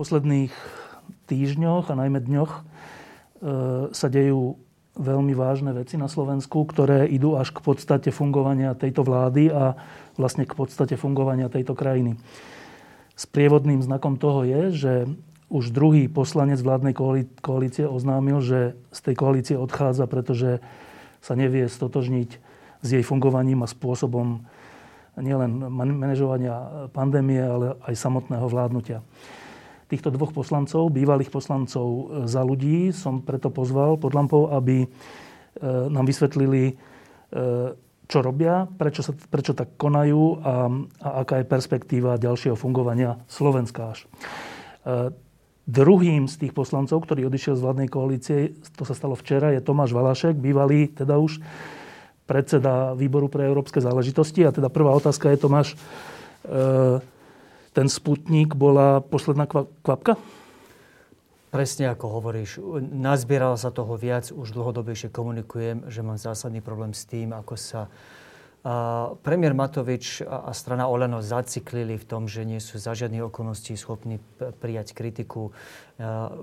[0.00, 0.48] Posledných
[1.28, 2.60] týždňoch a najmä dňoch e,
[3.92, 4.56] sa dejú
[4.96, 9.76] veľmi vážne veci na Slovensku, ktoré idú až k podstate fungovania tejto vlády a
[10.16, 12.16] vlastne k podstate fungovania tejto krajiny.
[13.12, 14.92] Sprievodným znakom toho je, že
[15.52, 16.96] už druhý poslanec vládnej
[17.44, 20.64] koalície oznámil, že z tej koalície odchádza, pretože
[21.20, 22.30] sa nevie stotožniť
[22.80, 24.48] s jej fungovaním a spôsobom
[25.20, 29.04] nielen manažovania pandémie, ale aj samotného vládnutia
[29.90, 34.88] týchto dvoch poslancov, bývalých poslancov e, za ľudí, som preto pozval pod lampou, aby e,
[35.90, 36.74] nám vysvetlili, e,
[38.06, 40.54] čo robia, prečo, sa, prečo tak konajú a,
[41.02, 44.10] a aká je perspektíva ďalšieho fungovania Slovenska až.
[45.70, 48.38] Druhým z tých poslancov, ktorý odišiel z vládnej koalície,
[48.74, 51.38] to sa stalo včera, je Tomáš Valašek, bývalý teda už
[52.26, 54.42] predseda výboru pre európske záležitosti.
[54.42, 55.78] A teda prvá otázka je, Tomáš,
[57.70, 59.46] ten Sputnik bola posledná
[59.84, 60.18] kvapka?
[61.50, 62.62] Presne ako hovoríš.
[62.94, 67.90] Nazbieralo sa toho viac, už dlhodobejšie komunikujem, že mám zásadný problém s tým, ako sa
[68.60, 73.72] a premiér Matovič a strana Oleno zaciklili v tom, že nie sú za žiadnych okolností
[73.72, 75.48] schopní prijať kritiku,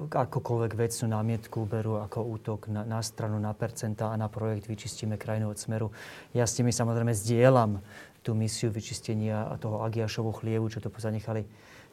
[0.09, 5.13] akokoľvek vecnú námietku berú ako útok na, na stranu, na percenta a na projekt Vyčistíme
[5.13, 5.93] krajinu od smeru.
[6.33, 7.85] Ja s tými samozrejme zdieľam
[8.27, 11.47] tú misiu vyčistenia toho Agiašovu chlievu, čo to zanechali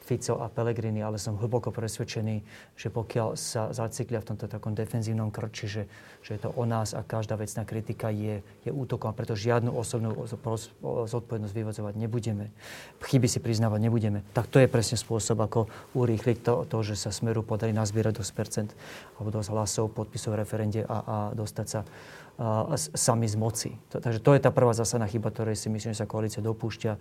[0.04, 2.44] Fico a Pellegrini, ale som hlboko presvedčený,
[2.76, 5.82] že pokiaľ sa zaciklia v tomto takom defenzívnom krči, že,
[6.20, 9.72] že je to o nás a každá vecná kritika je, je útokom a preto žiadnu
[9.72, 10.12] osobnú
[11.08, 12.52] zodpovednosť vyvodzovať nebudeme,
[13.00, 17.08] chyby si priznávať nebudeme, tak to je presne spôsob, ako urýchliť to, to že sa
[17.08, 18.70] Smeru podarí nazbierať dosť percent
[19.16, 21.80] alebo dosť hlasov, podpisov v referende a, a dostať sa
[22.76, 23.70] sami z moci.
[23.90, 26.92] Takže to je tá prvá zásadná chyba, ktorej si myslím, že sa koalícia dopúšťa.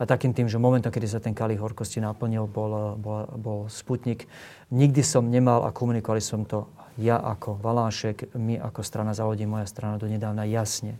[0.00, 4.24] A takým tým, že momentom, kedy sa ten kalich horkosti naplnil, bol, bol, bol Sputnik.
[4.72, 9.68] Nikdy som nemal a komunikovali som to ja ako Valášek, my ako strana za moja
[9.68, 10.96] strana do nedávna jasne.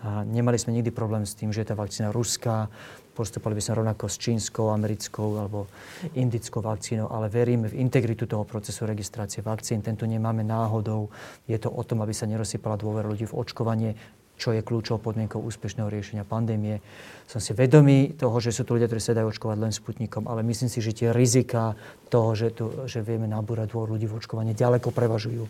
[0.00, 2.72] A nemali sme nikdy problém s tým, že je tá vakcína ruská,
[3.20, 5.68] postupovali by sme rovnako s čínskou, americkou alebo
[6.16, 9.84] indickou vakcínou, ale veríme v integritu toho procesu registrácie vakcín.
[9.84, 11.12] Tento nemáme náhodou.
[11.44, 13.92] Je to o tom, aby sa nerozsypala dôvera ľudí v očkovanie,
[14.40, 16.80] čo je kľúčovou podmienkou úspešného riešenia pandémie.
[17.28, 20.40] Som si vedomý toho, že sú tu ľudia, ktorí sa dajú očkovať len Sputnikom, ale
[20.48, 21.76] myslím si, že tie rizika
[22.08, 25.44] toho, že, tu, že vieme nabúrať dôvod ľudí v očkovanie, ďaleko prevažujú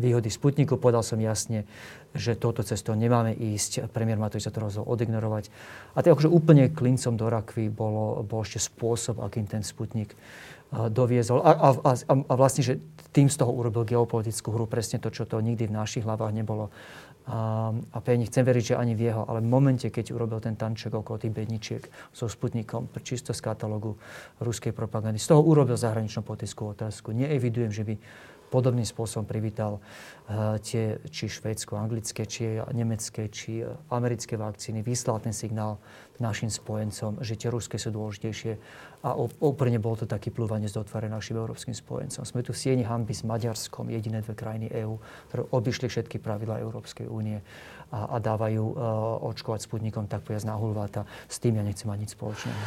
[0.00, 0.80] výhody Sputniku.
[0.80, 1.68] Povedal som jasne,
[2.12, 3.88] že touto cestou nemáme ísť.
[3.92, 5.48] Premiér Matovič sa to rozhodol odignorovať.
[5.96, 10.16] A to akože úplne klincom do rakvy bolo, bol ešte spôsob, akým ten Sputnik
[10.72, 11.44] doviezol.
[11.44, 12.80] A, a, a, a vlastne, že
[13.12, 16.72] tým z toho urobil geopolitickú hru, presne to, čo to nikdy v našich hlavách nebolo.
[17.22, 20.58] A, a pevne chcem veriť, že ani v jeho, ale v momente, keď urobil ten
[20.58, 23.94] tanček okolo tých bedničiek so Sputnikom, čisto z katalógu
[24.42, 27.14] ruskej propagandy, z toho urobil zahraničnú politickú otázku.
[27.14, 27.94] Neevidujem, že by
[28.52, 35.80] podobným spôsobom privítal uh, tie, či švédsko-anglické, či nemecké, či americké vakcíny, vyslal ten signál
[36.22, 38.52] našim spojencom, že tie ruské sú dôležitejšie
[39.02, 42.22] a úplne bol to taký plúvanie z dotvare našim európskym spojencom.
[42.22, 45.02] Sme tu v sieni hamby s Maďarskom, jediné dve krajiny EÚ,
[45.32, 47.42] ktoré obišli všetky pravidla Európskej únie
[47.90, 48.74] a, a dávajú uh,
[49.34, 51.02] očkovať sputnikom tak povedať na hulváta.
[51.26, 52.60] S tým ja nechcem mať nič spoločného.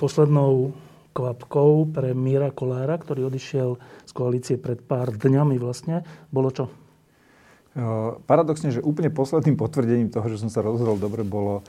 [0.00, 0.72] Poslednou
[1.12, 3.76] kvapkou pre Míra Kolára, ktorý odišiel
[4.08, 6.02] z koalície pred pár dňami vlastne,
[6.32, 6.72] bolo čo?
[8.28, 11.64] Paradoxne, že úplne posledným potvrdením toho, že som sa rozhodol dobre, bolo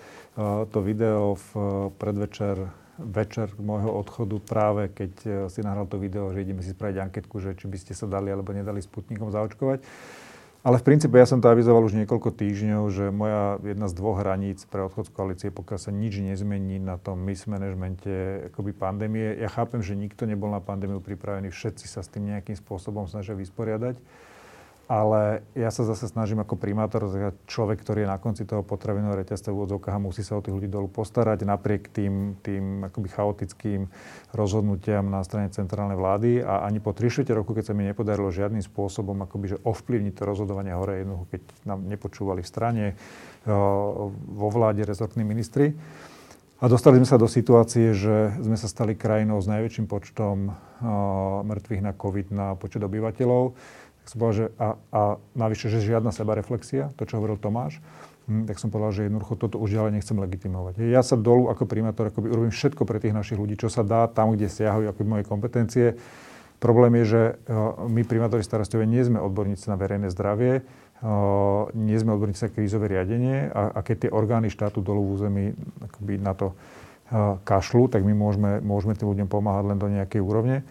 [0.71, 1.49] to video v
[1.95, 7.41] predvečer večer môjho odchodu práve keď si nahral to video, že ideme si spraviť anketku,
[7.41, 9.81] že či by ste sa dali alebo nedali Sputnikom zaočkovať.
[10.63, 14.23] Ale v princípe ja som to avizoval už niekoľko týždňov, že moja jedna z dvoch
[14.23, 19.35] hraníc pre odchod z koalície, pokiaľ sa nič nezmení na tom mismanagemente akoby pandémie.
[19.43, 23.35] Ja chápem, že nikto nebol na pandémiu pripravený, všetci sa s tým nejakým spôsobom snažia
[23.35, 23.99] vysporiadať
[24.83, 27.07] ale ja sa zase snažím ako primátor,
[27.47, 30.51] človek, ktorý je na konci toho potravinového reťazca v úvodzovkách a musí sa o tých
[30.51, 33.87] ľudí dolu postarať napriek tým, tým akoby chaotickým
[34.35, 38.61] rozhodnutiam na strane centrálnej vlády a ani po 3 roku, keď sa mi nepodarilo žiadnym
[38.61, 42.85] spôsobom akoby, že ovplyvniť to rozhodovanie hore jednoducho, keď nám nepočúvali v strane,
[43.43, 45.75] vo vláde rezortní ministri,
[46.63, 51.43] A dostali sme sa do situácie, že sme sa stali krajinou s najväčším počtom uh,
[51.43, 53.51] mŕtvych na COVID na počet obyvateľov.
[54.03, 55.01] Som povedal, že a, a
[55.33, 57.79] navyše, že žiadna sebareflexia, to, čo hovoril Tomáš,
[58.27, 60.83] hm, tak som povedal, že jednoducho toto už ďalej nechcem legitimovať.
[60.91, 64.11] Ja sa dolu ako primátor akoby urobím všetko pre tých našich ľudí, čo sa dá
[64.11, 65.87] tam, kde siahajú akoby moje kompetencie.
[66.63, 67.21] Problém je, že
[67.91, 70.63] my primátori starostovia nie sme odborníci na verejné zdravie,
[71.75, 75.45] nie sme odborníci na krízové riadenie a, a keď tie orgány štátu dolu v území
[75.83, 76.55] akoby na to
[77.43, 80.63] kašľú, tak my môžeme, môžeme tým ľuďom pomáhať len do nejakej úrovne.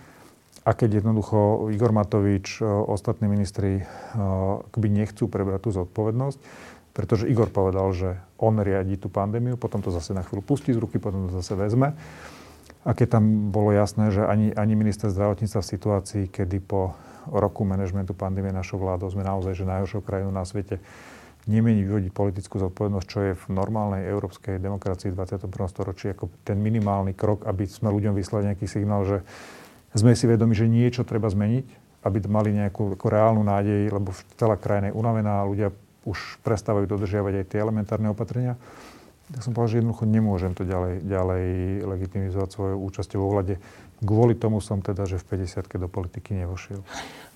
[0.62, 3.82] A keď jednoducho Igor Matovič, ostatní ministri
[4.70, 6.38] akoby nechcú prebrať tú zodpovednosť,
[6.94, 10.78] pretože Igor povedal, že on riadi tú pandémiu, potom to zase na chvíľu pustí z
[10.78, 11.98] ruky, potom to zase vezme.
[12.82, 16.94] A keď tam bolo jasné, že ani, ani minister zdravotníctva v situácii, kedy po
[17.30, 20.82] roku manažmentu pandémie našou vládou sme naozaj že najhoršou krajinou na svete.
[21.46, 25.50] Nemieni vyvodiť politickú zodpovednosť, čo je v normálnej európskej demokracii v 21.
[25.66, 29.26] storočí ako ten minimálny krok, aby sme ľuďom vyslali nejaký signál, že
[29.92, 31.66] sme si vedomi, že niečo treba zmeniť,
[32.02, 34.10] aby mali nejakú ako reálnu nádej, lebo
[34.40, 35.68] celá krajina je unavená a ľudia
[36.02, 38.58] už prestávajú dodržiavať aj tie elementárne opatrenia.
[39.30, 41.46] Tak som povedal, že jednoducho nemôžem to ďalej, ďalej
[41.88, 43.56] legitimizovať svojou účasťou vo vlade.
[44.02, 46.82] Kvôli tomu som teda, že v 50 do politiky nevošiel.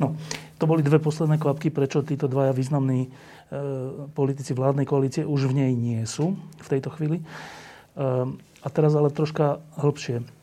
[0.03, 0.13] No,
[0.59, 3.11] to boli dve posledné kvapky, prečo títo dvaja významní e,
[4.13, 7.23] politici vládnej koalície už v nej nie sú v tejto chvíli.
[7.23, 7.25] E,
[8.37, 10.36] a teraz ale troška hĺbšie.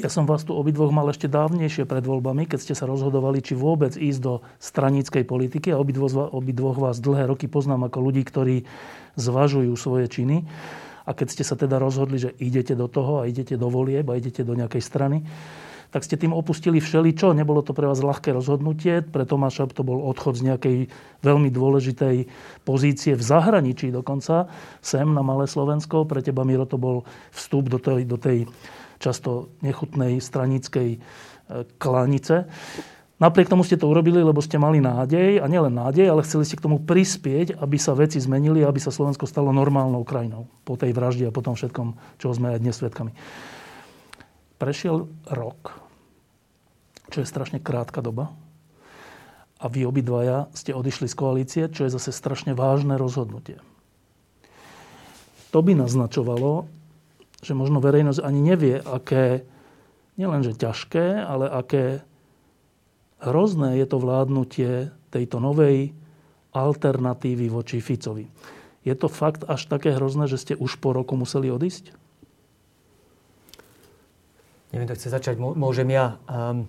[0.00, 3.52] Ja som vás tu obidvoch mal ešte dávnejšie pred voľbami, keď ste sa rozhodovali, či
[3.52, 5.68] vôbec ísť do stranickej politiky.
[5.68, 8.64] A obidvoch, obidvoch vás dlhé roky poznám ako ľudí, ktorí
[9.20, 10.48] zvažujú svoje činy.
[11.04, 14.16] A keď ste sa teda rozhodli, že idete do toho a idete do volieb a
[14.16, 15.28] idete do nejakej strany,
[15.92, 17.36] tak ste tým opustili všeličo.
[17.36, 19.04] Nebolo to pre vás ľahké rozhodnutie.
[19.04, 20.76] Pre Tomáša to bol odchod z nejakej
[21.20, 22.32] veľmi dôležitej
[22.64, 24.48] pozície v zahraničí dokonca,
[24.80, 26.08] sem na Malé Slovensko.
[26.08, 27.04] Pre teba, Miro, to bol
[27.36, 28.48] vstup do tej, do tej
[29.02, 30.98] často nechutnej stranickej e,
[31.82, 32.46] klanice.
[33.18, 36.58] Napriek tomu ste to urobili, lebo ste mali nádej, a nielen nádej, ale chceli ste
[36.58, 40.94] k tomu prispieť, aby sa veci zmenili, aby sa Slovensko stalo normálnou krajinou po tej
[40.94, 43.14] vražde a po tom všetkom, čo sme aj dnes svedkami.
[44.58, 45.74] Prešiel rok,
[47.10, 48.34] čo je strašne krátka doba,
[49.62, 53.62] a vy obidvaja ste odišli z koalície, čo je zase strašne vážne rozhodnutie.
[55.54, 56.66] To by naznačovalo,
[57.42, 59.42] že možno verejnosť ani nevie, aké,
[60.14, 62.06] nielenže ťažké, ale aké
[63.18, 65.90] hrozné je to vládnutie tejto novej
[66.54, 68.30] alternatívy voči Ficovi.
[68.86, 71.94] Je to fakt až také hrozné, že ste už po roku museli odísť?
[74.74, 75.34] Neviem, to chce začať.
[75.38, 76.16] Môžem ja.
[76.26, 76.66] Um,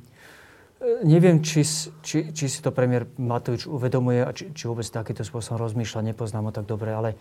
[1.08, 1.64] neviem, či,
[2.04, 6.12] či, či si to premiér Matovič uvedomuje a či, či vôbec takýto spôsobom rozmýšľa.
[6.12, 7.16] Nepoznám ho tak dobre, ale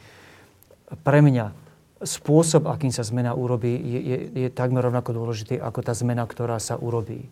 [1.07, 1.72] pre mňa
[2.03, 6.59] spôsob, akým sa zmena urobí, je, je, je takmer rovnako dôležitý ako tá zmena, ktorá
[6.59, 7.27] sa urobí.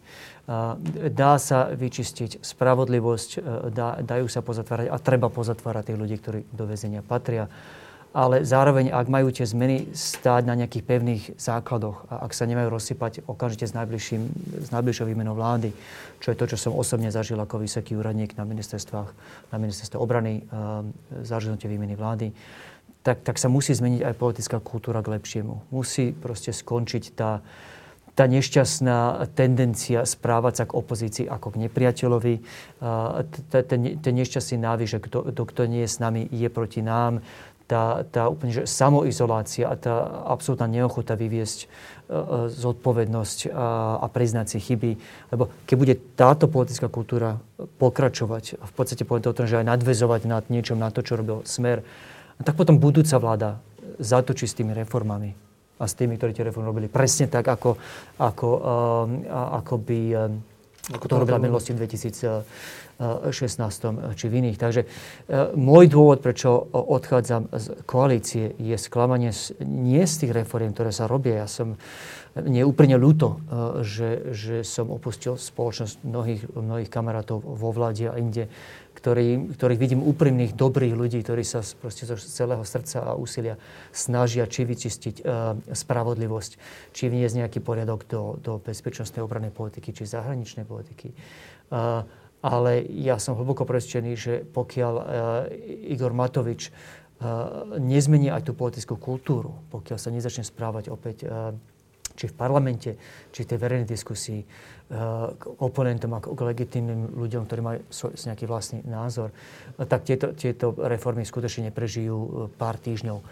[1.11, 3.41] Dá sa vyčistiť spravodlivosť, e,
[3.71, 7.47] dá, dajú sa pozatvárať a treba pozatvárať tých ľudí, ktorí do väzenia patria.
[8.11, 12.67] Ale zároveň, ak majú tie zmeny stáť na nejakých pevných základoch a ak sa nemajú
[12.67, 14.23] rozsypať okamžite s, najbližším,
[14.67, 15.71] s najbližšou výmenou vlády,
[16.19, 19.15] čo je to, čo som osobne zažil ako vysoký úradník na ministerstvách,
[19.55, 20.43] na ministerstve obrany,
[21.23, 22.35] zažilnutie výmeny vlády,
[23.03, 25.73] tak, tak sa musí zmeniť aj politická kultúra k lepšiemu.
[25.73, 27.41] Musí proste skončiť tá,
[28.13, 32.35] tá nešťastná tendencia správať sa k opozícii ako k nepriateľovi.
[33.49, 37.25] Ten, nešťastný návyk, že kto, nie je s nami, je proti nám.
[37.71, 41.67] Tá, tá úplne že samoizolácia a tá absolútna neochota vyviesť e,
[42.51, 44.99] zodpovednosť a, a priznať si chyby.
[45.31, 47.39] Lebo keď bude táto politická kultúra
[47.79, 51.15] pokračovať, v podstate poviem to o tom, že aj nadvezovať nad niečom, na to, čo
[51.15, 51.87] robil Smer,
[52.41, 53.61] a tak potom budúca vláda
[54.01, 55.37] zatočí s tými reformami
[55.77, 57.77] a s tými, ktorí tie reformy robili presne tak, ako,
[58.17, 59.05] ako, uh,
[59.61, 60.33] ako by uh,
[60.91, 62.43] ako to robila v minulosti v 2016
[64.19, 64.59] či v iných.
[64.59, 64.83] Takže
[65.55, 69.31] môj dôvod, prečo odchádzam z koalície, je sklamanie
[69.63, 71.47] nie z tých reform, ktoré sa robia.
[71.47, 71.79] Ja som
[72.31, 73.43] mne je úplne ľúto,
[73.83, 78.47] že, že som opustil spoločnosť mnohých, mnohých kamarátov vo vláde a inde,
[78.91, 83.57] ktorý, ktorých vidím úprimných, dobrých ľudí, ktorí sa proste zo celého srdca a úsilia
[83.95, 86.53] snažia či vyčistiť uh, spravodlivosť,
[86.93, 91.17] či vniesť nejaký poriadok do, do bezpečnostnej obranej politiky, či zahraničnej politiky.
[91.71, 92.05] Uh,
[92.41, 95.05] ale ja som hlboko presvedčený, že pokiaľ uh,
[95.89, 101.57] Igor Matovič uh, nezmení aj tú politickú kultúru, pokiaľ sa nezačne správať opäť uh,
[102.21, 103.01] či v parlamente,
[103.33, 104.45] či v tej verejnej diskusii,
[105.39, 107.79] k oponentom ako k legitímnym ľuďom, ktorí majú
[108.27, 109.31] nejaký vlastný názor,
[109.79, 112.29] tak tieto, tieto reformy skutočne neprežijú e,
[112.59, 113.23] pár týždňov.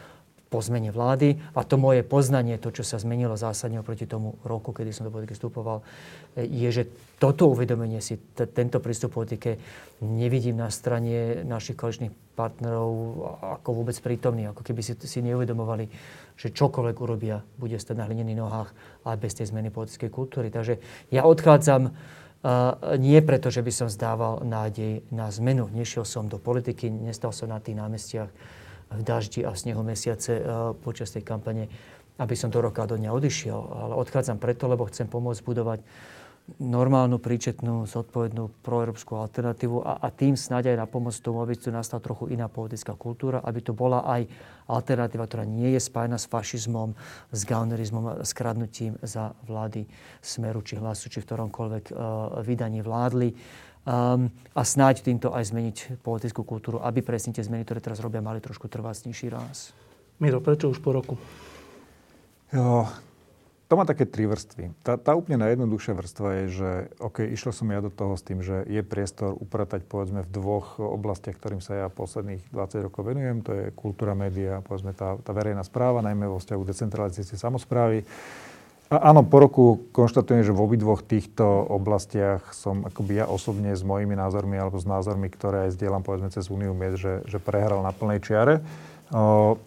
[0.49, 4.73] Po zmene vlády a to moje poznanie, to, čo sa zmenilo zásadne oproti tomu roku,
[4.73, 5.85] kedy som do politiky vstupoval,
[6.40, 6.88] je, že
[7.21, 9.61] toto uvedomenie si, t- tento prístup politike
[10.00, 12.88] nevidím na strane našich koaličných partnerov
[13.61, 15.85] ako vôbec prítomný, ako keby si, si neuvedomovali,
[16.40, 18.71] že čokoľvek urobia, bude stať na hlinených nohách
[19.05, 20.49] aj bez tej zmeny politickej kultúry.
[20.49, 20.81] Takže
[21.12, 21.93] ja odchádzam
[22.38, 25.67] Uh, nie preto, že by som zdával nádej na zmenu.
[25.75, 28.31] Nešiel som do politiky, nestal som na tých námestiach
[28.92, 31.68] v daždi a v snehu mesiace uh, počas tej kampane,
[32.18, 33.59] aby som do roka do dňa odišiel.
[33.59, 35.80] Ale odchádzam preto, lebo chcem pomôcť budovať
[36.57, 41.68] normálnu, príčetnú, zodpovednú proeurópsku alternatívu a, a tým snáď aj na pomoc tomu, aby tu
[41.68, 44.25] nastala trochu iná politická kultúra, aby to bola aj
[44.64, 46.97] alternatíva, ktorá nie je spájna s fašizmom,
[47.28, 49.85] s gaunerizmom, s kradnutím za vlády
[50.25, 51.97] Smeru či Hlasu, či v ktoromkoľvek uh,
[52.40, 53.28] vydaní vládli.
[53.28, 58.21] Um, a snáď týmto aj zmeniť politickú kultúru, aby presne tie zmeny, ktoré teraz robia,
[58.21, 59.73] mali trošku trvácnejší ráz.
[60.21, 61.14] Miro, prečo už po roku?
[62.52, 62.85] Jo,
[63.68, 64.73] to má také tri vrstvy.
[64.80, 66.71] Tá, tá úplne najjednoduchšia vrstva je, že
[67.04, 70.80] OK, išiel som ja do toho s tým, že je priestor upratať povedzme v dvoch
[70.80, 73.45] oblastiach, ktorým sa ja posledných 20 rokov venujem.
[73.45, 78.09] To je kultúra, média, povedzme tá, tá verejná správa, najmä vo vzťahu decentralizácie samozprávy.
[78.88, 84.16] Áno, po roku konštatujem, že v obidvoch týchto oblastiach som akoby ja osobne s mojimi
[84.16, 87.92] názormi alebo s názormi, ktoré aj zdieľam povedzme cez Uniu Miest, že, že prehral na
[87.92, 88.64] plnej čiare.
[89.12, 89.61] O,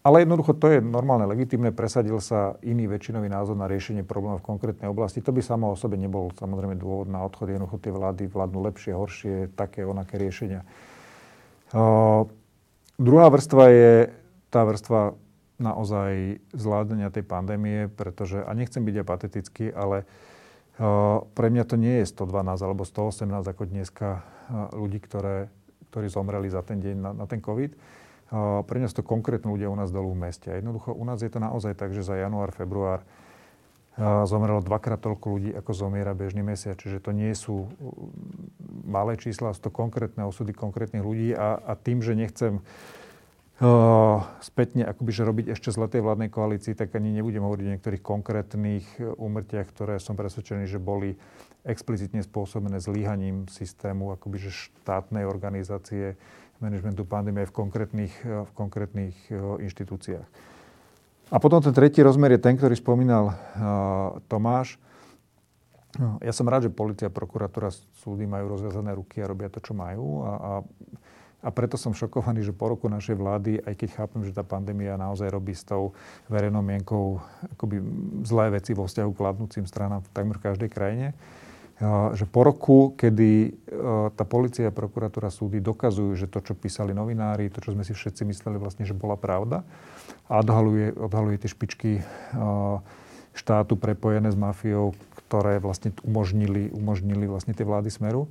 [0.00, 1.76] ale jednoducho to je normálne, legitimné.
[1.76, 5.20] Presadil sa iný väčšinový názor na riešenie problémov v konkrétnej oblasti.
[5.20, 7.52] To by samo o sebe nebol samozrejme dôvod na odchod.
[7.52, 10.64] Jednoducho tie vlády vládnu lepšie, horšie, také, onaké riešenia.
[11.72, 12.28] Uh,
[12.96, 13.92] druhá vrstva je
[14.48, 15.16] tá vrstva
[15.58, 22.02] naozaj zvládania tej pandémie, pretože, a nechcem byť apatetický, ale uh, pre mňa to nie
[22.02, 25.50] je 112 alebo 118 ako dneska uh, ľudí, ktoré,
[25.94, 28.02] ktorí zomreli za ten deň na, na ten COVID
[28.66, 30.50] pre nás to konkrétne ľudia u nás dolu v meste.
[30.50, 33.06] A jednoducho u nás je to naozaj tak, že za január, február
[34.26, 36.74] zomrelo dvakrát toľko ľudí, ako zomiera bežný mesiac.
[36.74, 37.70] Čiže to nie sú
[38.82, 42.62] malé čísla, sú to konkrétne osudy konkrétnych ľudí a, a tým, že nechcem uh,
[44.42, 48.02] spätne akoby, že robiť ešte z letej vládnej koalícii, tak ani nebudem hovoriť o niektorých
[48.02, 51.14] konkrétnych úmrtiach, ktoré som presvedčený, že boli
[51.62, 56.18] explicitne spôsobené zlíhaním systému akoby, že štátnej organizácie
[56.58, 60.26] manažmentu pandémie v konkrétnych, v konkrétnych e, inštitúciách.
[61.32, 63.32] A potom ten tretí rozmer je ten, ktorý spomínal
[64.28, 64.76] Tomáš.
[66.20, 70.26] Ja som rád, že policia, prokuratúra, súdy majú rozviazané ruky a robia to, čo majú.
[70.26, 70.52] A, a,
[71.44, 74.96] a preto som šokovaný, že po roku našej vlády, aj keď chápem, že tá pandémia
[74.96, 75.92] naozaj robí s tou
[76.32, 77.20] verejnou mienkou
[77.52, 77.84] akoby
[78.24, 81.12] zlé veci vo vzťahu k vládnúcim stranám v takmer každej krajine,
[82.14, 83.50] že po roku, kedy e,
[84.14, 88.22] tá policia, prokuratúra, súdy dokazujú, že to, čo písali novinári, to, čo sme si všetci
[88.30, 89.66] mysleli vlastne, že bola pravda
[90.30, 92.02] a odhaluje, odhaluje tie špičky e,
[93.34, 94.94] štátu prepojené s mafiou,
[95.26, 98.30] ktoré vlastne umožnili, umožnili vlastne tie vlády Smeru.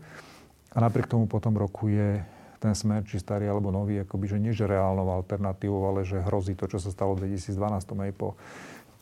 [0.71, 2.23] A napriek tomu po tom roku je
[2.63, 6.55] ten smer, či starý alebo nový, akoby, že nie že reálnou alternatívou, ale že hrozí
[6.55, 8.39] to, čo sa stalo v 2012 aj po,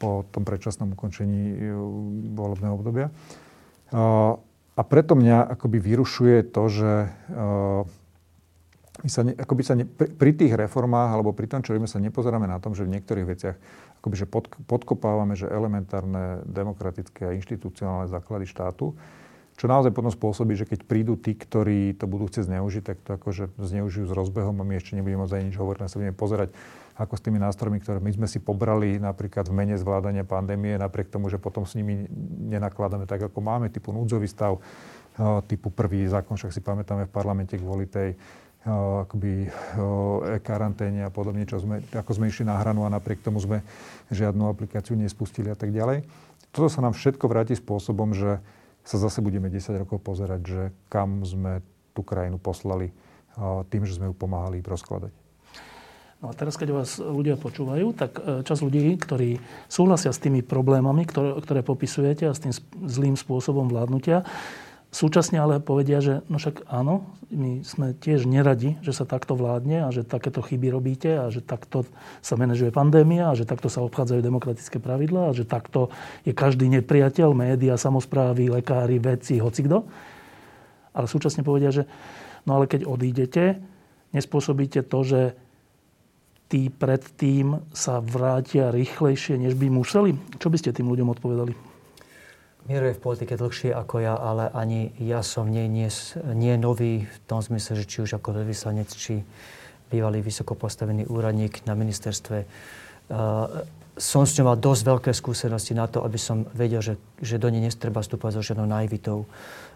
[0.01, 1.55] po tom predčasnom ukončení e,
[2.33, 3.13] volebného obdobia.
[4.71, 6.91] A preto mňa akoby vyrušuje to, že
[9.01, 11.89] my sa, ne, akoby sa ne, pri, pri tých reformách alebo pri tom, čo robíme,
[11.89, 13.55] sa nepozeráme na tom, že v niektorých veciach
[14.01, 18.93] akoby, že pod, podkopávame, že elementárne demokratické a inštitucionálne základy štátu,
[19.61, 23.13] čo naozaj potom spôsobí, že keď prídu tí, ktorí to budú chcieť zneužiť, tak to
[23.13, 26.49] akože zneužijú s rozbehom a my ešte nebudeme môcť ani nič hovoriť, sa budeme pozerať
[26.97, 31.13] ako s tými nástrojmi, ktoré my sme si pobrali napríklad v mene zvládania pandémie, napriek
[31.13, 32.09] tomu, že potom s nimi
[32.49, 34.57] nenakladáme tak, ako máme, typu núdzový stav,
[35.45, 38.17] typu prvý zákon, však si pamätáme v parlamente kvôli tej
[38.65, 39.45] akoby
[40.41, 43.61] e-karanténe a podobne, čo sme, ako sme išli na hranu a napriek tomu sme
[44.09, 46.01] žiadnu aplikáciu nespustili a tak ďalej.
[46.49, 48.41] Toto sa nám všetko vráti spôsobom, že
[48.81, 51.61] sa zase budeme 10 rokov pozerať, že kam sme
[51.91, 52.89] tú krajinu poslali
[53.71, 55.13] tým, že sme ju pomáhali rozkladať.
[56.21, 60.45] No a teraz, keď vás ľudia počúvajú, tak e, čas ľudí, ktorí súhlasia s tými
[60.45, 62.53] problémami, ktoré, ktoré popisujete a s tým
[62.85, 64.21] zlým spôsobom vládnutia,
[64.91, 69.87] súčasne ale povedia, že no však áno, my sme tiež neradi, že sa takto vládne
[69.87, 71.87] a že takéto chyby robíte a že takto
[72.19, 75.87] sa manažuje pandémia a že takto sa obchádzajú demokratické pravidlá a že takto
[76.27, 79.87] je každý nepriateľ, média, samozprávy, lekári, vedci, hocikdo.
[80.91, 81.87] Ale súčasne povedia, že
[82.43, 83.63] no ale keď odídete,
[84.11, 85.21] nespôsobíte to, že
[86.51, 90.19] tí predtým sa vrátia rýchlejšie, než by museli?
[90.35, 91.70] Čo by ste tým ľuďom odpovedali?
[92.71, 95.91] Miro je v politike dlhšie ako ja, ale ani ja som nie, nie,
[96.31, 99.27] nie nový v tom zmysle, že či už ako veľvyslanec, či
[99.91, 102.47] bývalý vysoko postavený úradník na ministerstve.
[103.99, 107.51] Som s ňou mal dosť veľké skúsenosti na to, aby som vedel, že, že do
[107.51, 109.27] nej nestreba vstúpať so žiadnou naivitou.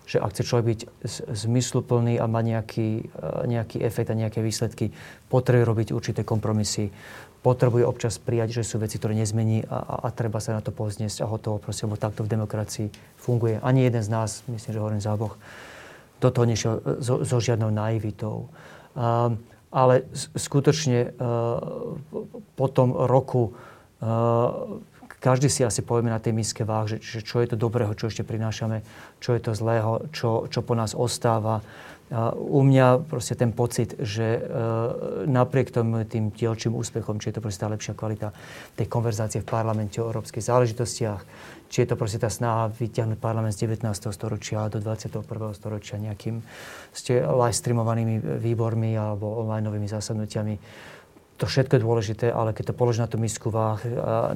[0.08, 0.80] Že ak chce človek byť
[1.36, 3.12] zmysluplný a má nejaký,
[3.44, 4.96] nejaký efekt a nejaké výsledky,
[5.28, 6.96] potrebuje robiť určité kompromisy
[7.46, 10.74] potrebuje občas prijať, že sú veci, ktoré nezmení a, a, a treba sa na to
[10.74, 11.62] povzniesť a hotovo.
[11.62, 12.90] Proste, lebo takto v demokracii
[13.22, 13.62] funguje.
[13.62, 15.38] Ani jeden z nás, myslím, že hovorím za oboch,
[16.18, 18.50] do toho nešiel so, so žiadnou naivitou.
[18.98, 19.38] Um,
[19.70, 21.94] ale skutočne uh,
[22.58, 23.54] po tom roku
[24.02, 24.82] uh,
[25.20, 28.10] každý si asi povieme na tej miske váh, že, že čo je to dobrého, čo
[28.10, 28.86] ešte prinášame,
[29.22, 31.66] čo je to zlého, čo, čo po nás ostáva.
[32.14, 34.40] A u mňa proste ten pocit, že e,
[35.26, 38.30] napriek tomu tým dielčím úspechom, či je to proste tá lepšia kvalita
[38.78, 41.22] tej konverzácie v parlamente o európskych záležitostiach,
[41.66, 43.90] či je to proste tá snaha vyťahnuť parlament z 19.
[44.14, 45.26] storočia do 21.
[45.58, 46.46] storočia nejakým
[46.94, 50.62] ste live streamovanými výbormi alebo online novými zásadnutiami.
[51.42, 53.82] To všetko je dôležité, ale keď to položí na tú misku váh,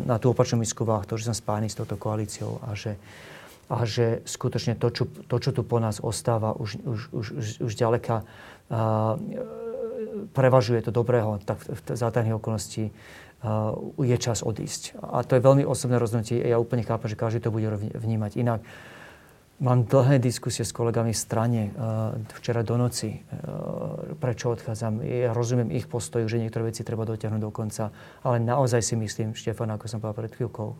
[0.03, 2.99] na tú opačnú misku váh, to, že som spájný s touto koalíciou a že
[3.69, 7.71] a že skutočne to, čo, to, čo tu po nás ostáva, už, už, už, už
[7.77, 9.15] ďaleka uh,
[10.33, 14.97] prevažuje to dobrého, tak v zátajných okolností uh, je čas odísť.
[14.99, 16.41] A to je veľmi osobné rozhodnutie.
[16.41, 18.65] Ja úplne chápem, že každý to bude vnímať inak.
[19.59, 21.61] Mám dlhé diskusie s kolegami v strane
[22.39, 23.19] včera do noci,
[24.15, 25.03] prečo odchádzam.
[25.03, 27.91] Ja rozumiem ich postoju, že niektoré veci treba dotiahnuť do konca,
[28.23, 30.79] ale naozaj si myslím, Štefan, ako som povedal pred chvíľkou,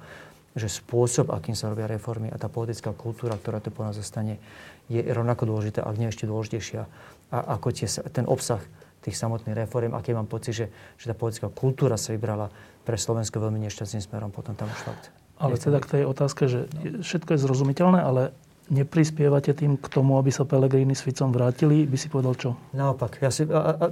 [0.58, 4.42] že spôsob, akým sa robia reformy a tá politická kultúra, ktorá tu po nás zostane,
[4.90, 6.82] je rovnako dôležitá, ak nie ešte dôležitejšia.
[7.30, 8.62] A ako tie, ten obsah
[9.06, 10.66] tých samotných reform, aký mám pocit, že,
[10.98, 12.50] že tá politická kultúra sa vybrala
[12.84, 15.14] pre Slovensko veľmi nešťastným smerom, potom tam už fakt.
[15.40, 16.68] Ale teda k tej otázke, že
[17.00, 18.36] všetko je zrozumiteľné, ale
[18.70, 22.50] neprispievate tým k tomu, aby sa Pelegrini s Ficom vrátili, by si povedal čo?
[22.78, 23.18] Naopak.
[23.18, 23.86] Ja si, a, a,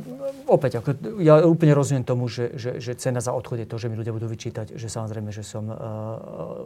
[0.46, 3.90] opäť, ako, ja úplne rozumiem tomu, že, že, že cena za odchod je to, že
[3.90, 5.78] mi ľudia budú vyčítať, že samozrejme, že som uh,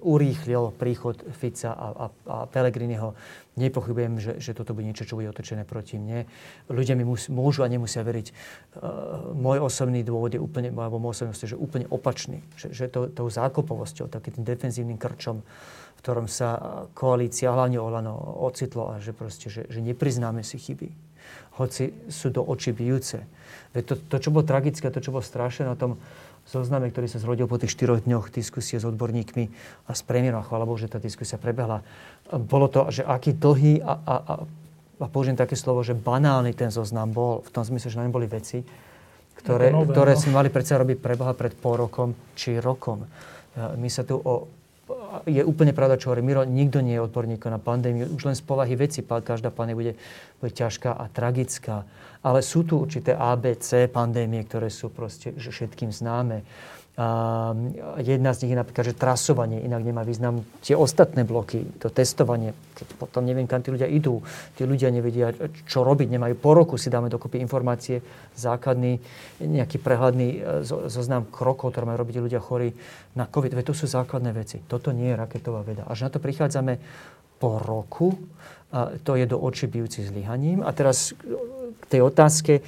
[0.04, 3.16] urýchlil príchod Fica a, a, a Pelegriniho.
[3.56, 6.24] Nepochybujem, že, že toto bude niečo, čo bude otočené proti mne.
[6.72, 8.28] Ľudia mi mus, môžu a nemusia veriť.
[8.76, 12.44] Uh, môj osobný dôvod je úplne, alebo môj osobný je, že úplne opačný.
[12.60, 15.44] Že, že to, tou zákopovosťou, takým defenzívnym krčom,
[16.02, 20.90] ktorom sa koalícia, hlavne Olano, ocitlo a že, proste, že, že nepriznáme si chyby.
[21.62, 23.22] Hoci sú to oči bijúce.
[23.78, 26.02] Veď to, to, čo bolo tragické, to, čo bolo strašné na tom
[26.50, 29.46] zozname, ktorý sa zrodil po tých štyroch dňoch diskusie s odborníkmi
[29.88, 31.86] a s premiérom, a chvála Bohu, že tá diskusia prebehla,
[32.34, 34.34] bolo to, že aký dlhý a, a, a,
[35.02, 38.26] a použijem také slovo, že banálny ten zoznam bol, v tom zmysle, že na boli
[38.26, 38.66] veci,
[39.38, 40.20] ktoré, ktoré no.
[40.20, 43.06] sme mali predsa robiť preboha pred pol rokom či rokom.
[43.58, 44.61] My sa tu o
[45.28, 48.10] je úplne pravda, čo hovorí Miro, nikto nie je odborník na pandémiu.
[48.12, 49.94] Už len z povahy veci, každá pandémia bude,
[50.40, 51.84] bude ťažká a tragická.
[52.22, 56.46] Ale sú tu určité ABC pandémie, ktoré sú proste všetkým známe.
[57.02, 57.58] A
[57.98, 60.46] jedna z nich je napríklad, že trasovanie inak nemá význam.
[60.62, 64.22] Tie ostatné bloky, to testovanie, keď potom neviem, kam tí ľudia idú,
[64.54, 65.34] tí ľudia nevedia,
[65.66, 68.06] čo robiť, nemajú po roku si dáme dokopy informácie,
[68.38, 69.02] základný,
[69.42, 70.40] nejaký prehľadný e,
[70.94, 72.70] zoznam krokov, ktoré majú robiť ľudia chorí
[73.18, 73.58] na COVID.
[73.58, 74.62] Veď to sú základné veci.
[74.62, 75.90] Toto nie je raketová veda.
[75.90, 76.78] Až na to prichádzame
[77.42, 78.14] po roku,
[79.02, 80.62] to je do očí bijúci zlyhaním.
[80.62, 81.18] A teraz
[81.82, 82.62] k tej otázke,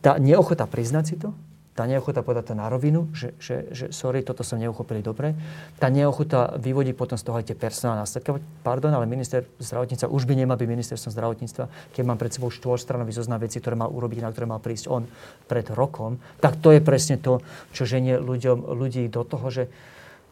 [0.00, 1.36] tá neochota priznať si to,
[1.78, 5.38] tá neochota povedať to na rovinu, že, že, že sorry, toto som neuchopili dobre.
[5.78, 8.34] Tá neochota vyvodiť potom z toho aj tie personálne následky.
[8.66, 13.14] Pardon, ale minister zdravotníctva už by nemal byť ministerstvom zdravotníctva, keď mám pred sebou štvorstranový
[13.14, 15.06] zoznam veci, ktoré mal urobiť, na ktoré mal prísť on
[15.46, 16.18] pred rokom.
[16.42, 17.38] Tak to je presne to,
[17.70, 19.70] čo ženie ľuďom, ľudí do toho, že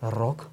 [0.02, 0.50] rok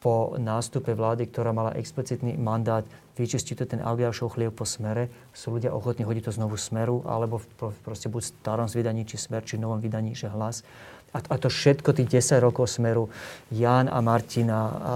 [0.00, 5.54] po nástupe vlády, ktorá mala explicitný mandát vyčistiť to ten Algiašov chlieb po smere, sú
[5.54, 7.38] ľudia ochotní hodiť to znovu smeru, alebo
[7.86, 10.66] proste buď v starom vydaní, či smer, či novom vydaní, že hlas.
[11.14, 13.06] A, a to všetko, tých 10 rokov smeru,
[13.54, 14.94] Jan a Martina, a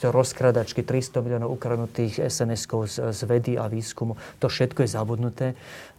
[0.00, 5.46] to rozkradačky, 300 miliónov ukradnutých SMS-kov z, z vedy a výskumu, to všetko je zabudnuté.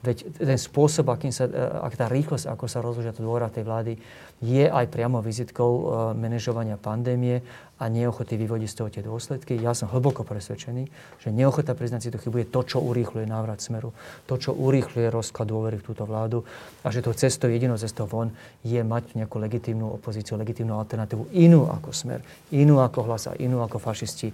[0.01, 3.65] Veď ten spôsob, akým sa, e, ak tá rýchlosť, ako sa rozložia to dôra tej
[3.65, 3.93] vlády,
[4.41, 5.83] je aj priamo vizitkou e,
[6.17, 7.45] manažovania pandémie
[7.81, 9.57] a neochoty vyvodiť z toho tie dôsledky.
[9.57, 10.85] Ja som hlboko presvedčený,
[11.17, 13.89] že neochota priznať si to chybu je to, čo urýchluje návrat smeru,
[14.29, 16.45] to, čo urýchluje rozklad dôvery v túto vládu
[16.85, 18.29] a že to cestou, jedinou cestou von
[18.61, 22.21] je mať nejakú legitímnu opozíciu, legitímnu alternatívu inú ako smer,
[22.53, 24.29] inú ako hlas a inú ako fašisti,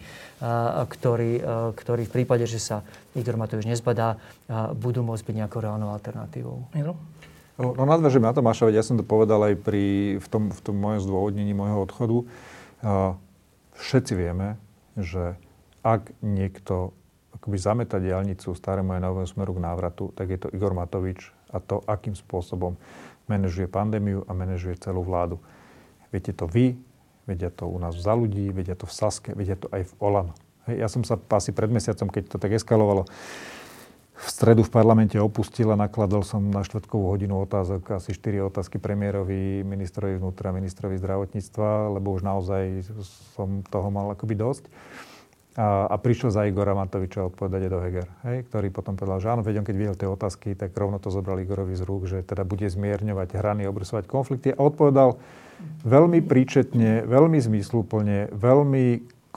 [0.92, 1.40] ktorí,
[1.72, 2.84] ktorí v prípade, že sa
[3.16, 4.20] Igor Matovič nezbadá,
[4.76, 6.70] budú môcť byť nejakou reálnou alternatívou.
[6.78, 6.94] Miro?
[7.58, 10.54] No, no nadväžím na to, Maša, veď ja som to povedal aj pri, v, tom,
[10.54, 12.18] v tom mojom zdôvodnení môjho odchodu.
[12.22, 13.18] Uh,
[13.82, 14.62] všetci vieme,
[14.94, 15.34] že
[15.82, 16.94] ak niekto
[17.34, 21.58] akoby zametať diálnicu starému aj novému smeru k návratu, tak je to Igor Matovič a
[21.58, 22.78] to, akým spôsobom
[23.26, 25.42] manažuje pandémiu a manažuje celú vládu.
[26.14, 26.78] Viete to vy,
[27.26, 30.38] vedia to u nás za ľudí, vedia to v Saske, vedia to aj v Olano.
[30.70, 33.10] Hej, ja som sa asi pred mesiacom, keď to tak eskalovalo,
[34.18, 38.82] v stredu v parlamente opustil a nakladal som na štvrtkovú hodinu otázok, asi 4 otázky
[38.82, 42.90] premiérovi, ministrovi vnútra, ministrovi zdravotníctva, lebo už naozaj
[43.38, 44.66] som toho mal akoby dosť.
[45.58, 49.42] A, a prišiel za Igora Matoviča odpovedať do Heger, hej, ktorý potom povedal, že áno,
[49.42, 52.70] vedom, keď videl tie otázky, tak rovno to zobral Igorovi z rúk, že teda bude
[52.70, 55.18] zmierňovať hrany, obrysovať konflikty a odpovedal
[55.82, 58.86] veľmi príčetne, veľmi zmysluplne, veľmi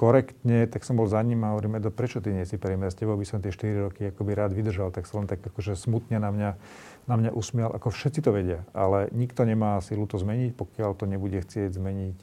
[0.00, 2.88] korektne, tak som bol za ním a hovorím, Edo, prečo ty nie si premiér?
[2.88, 6.16] S tebou by som tie 4 roky akoby rád vydržal, tak len tak akože smutne
[6.16, 6.50] na mňa,
[7.04, 7.68] na mňa usmial.
[7.76, 12.16] Ako všetci to vedia, ale nikto nemá silu to zmeniť, pokiaľ to nebude chcieť zmeniť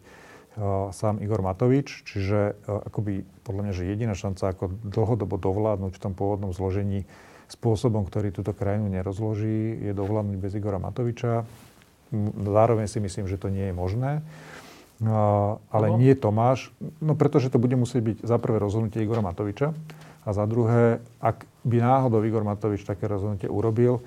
[0.90, 6.18] sám Igor Matovič, čiže akoby podľa mňa, že jediná šanca ako dlhodobo dovládnuť v tom
[6.18, 7.06] pôvodnom zložení
[7.46, 11.46] spôsobom, ktorý túto krajinu nerozloží, je dovládnuť bez Igora Matoviča.
[12.42, 14.26] Zároveň si myslím, že to nie je možné.
[15.70, 15.98] Ale no.
[16.02, 19.78] nie Tomáš, no pretože to bude musieť byť za prvé rozhodnutie Igora Matoviča
[20.26, 24.02] a za druhé, ak by náhodou Igor Matovič také rozhodnutie urobil,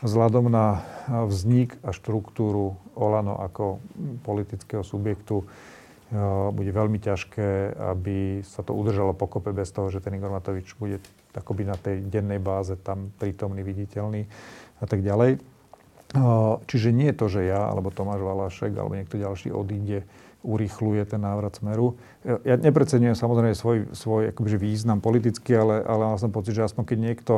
[0.00, 0.82] vzhľadom na
[1.26, 3.82] vznik a štruktúru Olano ako
[4.22, 5.44] politického subjektu
[6.52, 11.00] bude veľmi ťažké, aby sa to udržalo pokope bez toho, že ten Igor Matovič bude
[11.32, 14.28] akoby na tej dennej báze tam prítomný, viditeľný
[14.80, 15.40] a tak ďalej.
[16.68, 20.04] Čiže nie je to, že ja, alebo Tomáš Valašek, alebo niekto ďalší odíde,
[20.42, 21.96] urýchluje ten návrat smeru.
[22.42, 26.84] Ja nepreceňujem samozrejme svoj, svoj akoby, význam politicky, ale, ale mal som pocit, že aspoň
[26.84, 27.34] keď niekto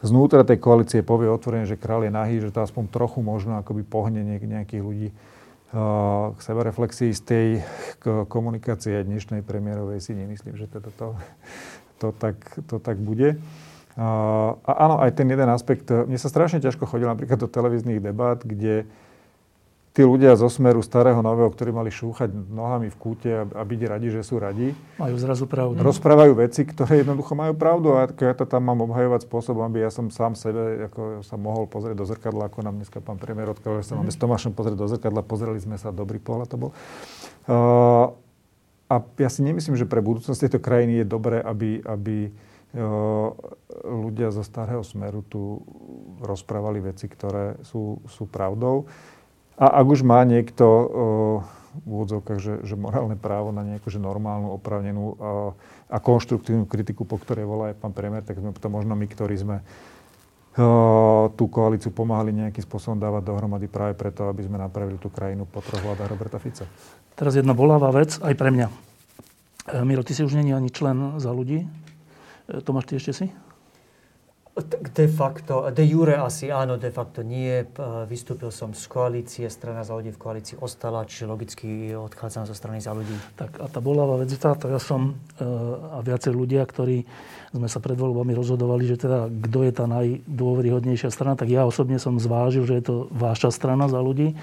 [0.00, 3.84] znútra tej koalície povie otvorene, že král je nahý, že to aspoň trochu možno akoby
[3.84, 5.08] pohne nejakých ľudí
[6.32, 7.46] k sebereflexii z tej
[8.32, 11.12] komunikácie dnešnej premiérovej si nemyslím, že to, to,
[12.00, 13.36] to, tak, to tak bude.
[13.98, 18.38] A áno, aj ten jeden aspekt, mne sa strašne ťažko chodil napríklad do televíznych debát,
[18.46, 18.86] kde
[19.90, 23.80] tí ľudia zo smeru starého nového, ktorí mali šúchať nohami v kúte a, a byť
[23.90, 24.70] radi, že sú radi.
[25.02, 25.82] Majú zrazu pravdu.
[25.82, 29.90] Rozprávajú veci, ktoré jednoducho majú pravdu a ja to tam mám obhajovať spôsobom, aby ja
[29.90, 33.82] som sám sebe ako sa mohol pozrieť do zrkadla, ako nám dneska pán premiér odkázal,
[33.82, 36.70] že sa máme s Tomášom pozrieť do zrkadla, pozreli sme sa, dobrý pohľad to bol.
[37.50, 38.14] Uh,
[38.86, 42.46] a ja si nemyslím, že pre budúcnosť tejto krajiny je dobré, aby, aby uh,
[43.82, 45.66] ľudia zo starého smeru tu
[46.22, 48.86] rozprávali veci, ktoré sú, sú pravdou.
[49.58, 50.64] A ak už má niekto
[51.78, 55.18] v úvodzovkách, že, že morálne právo na nejakú že normálnu, opravnenú
[55.90, 59.34] a konštruktívnu kritiku, po ktorej volá aj pán premiér, tak sme to možno my, ktorí
[59.34, 59.56] sme
[61.38, 65.62] tú koalíciu pomáhali nejakým spôsobom dávať dohromady práve preto, aby sme napravili tú krajinu po
[65.62, 66.66] troch vládach Roberta Fica.
[67.14, 68.66] Teraz jedna bolavá vec aj pre mňa.
[68.66, 68.72] E,
[69.86, 71.62] Miro, ty si už není ani člen za ľudí.
[72.48, 73.26] E, Tomáš, ty ešte si?
[74.90, 77.62] De facto, de jure asi áno, de facto nie.
[78.10, 82.82] Vystúpil som z koalície, strana za ľudí v koalícii ostala, čiže logicky odchádzam zo strany
[82.82, 83.14] za ľudí.
[83.38, 84.66] Tak a tá bolavá vec je táto.
[84.66, 85.46] Ja som e,
[85.94, 87.06] a viacej ľudia, ktorí
[87.54, 92.02] sme sa pred voľbami rozhodovali, že teda kto je tá najdôveryhodnejšia strana, tak ja osobne
[92.02, 94.34] som zvážil, že je to váša strana za ľudí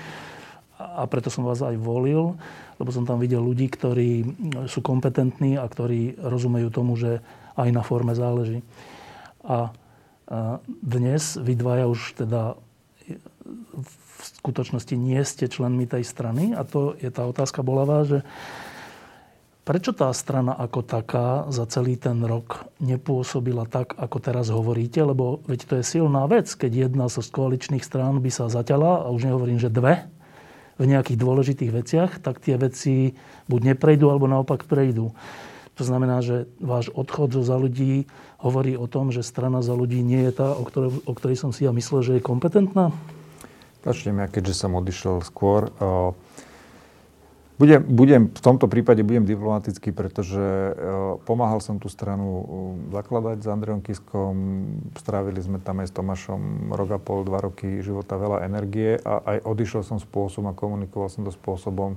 [0.79, 2.35] a preto som vás aj volil,
[2.79, 4.27] lebo som tam videl ľudí, ktorí
[4.67, 7.23] sú kompetentní a ktorí rozumejú tomu, že
[7.55, 8.61] aj na forme záleží.
[9.43, 9.71] A
[10.81, 12.57] dnes vy dvaja už teda
[13.75, 18.25] v skutočnosti nie ste členmi tej strany a to je tá otázka bolavá, že
[19.61, 25.45] prečo tá strana ako taká za celý ten rok nepôsobila tak, ako teraz hovoríte, lebo
[25.45, 29.29] veď to je silná vec, keď jedna zo koaličných strán by sa zaťala, a už
[29.29, 30.09] nehovorím, že dve,
[30.75, 33.15] v nejakých dôležitých veciach, tak tie veci
[33.47, 35.15] buď neprejdú, alebo naopak prejdú.
[35.75, 38.07] To znamená, že váš odchod za ľudí
[38.39, 41.51] hovorí o tom, že strana za ľudí nie je tá, o ktorej, o ktorej som
[41.51, 42.95] si ja myslel, že je kompetentná?
[43.83, 45.69] Začnem ja, keďže som odišiel skôr.
[47.55, 50.75] Budem, budem, v tomto prípade budem diplomatický, pretože
[51.23, 52.43] pomáhal som tú stranu
[52.91, 54.35] zakladať s Andrejom Kiskom.
[54.99, 59.23] Strávili sme tam aj s Tomášom rok a pol, dva roky života, veľa energie a
[59.23, 61.95] aj odišiel som spôsobom a komunikoval som to spôsobom,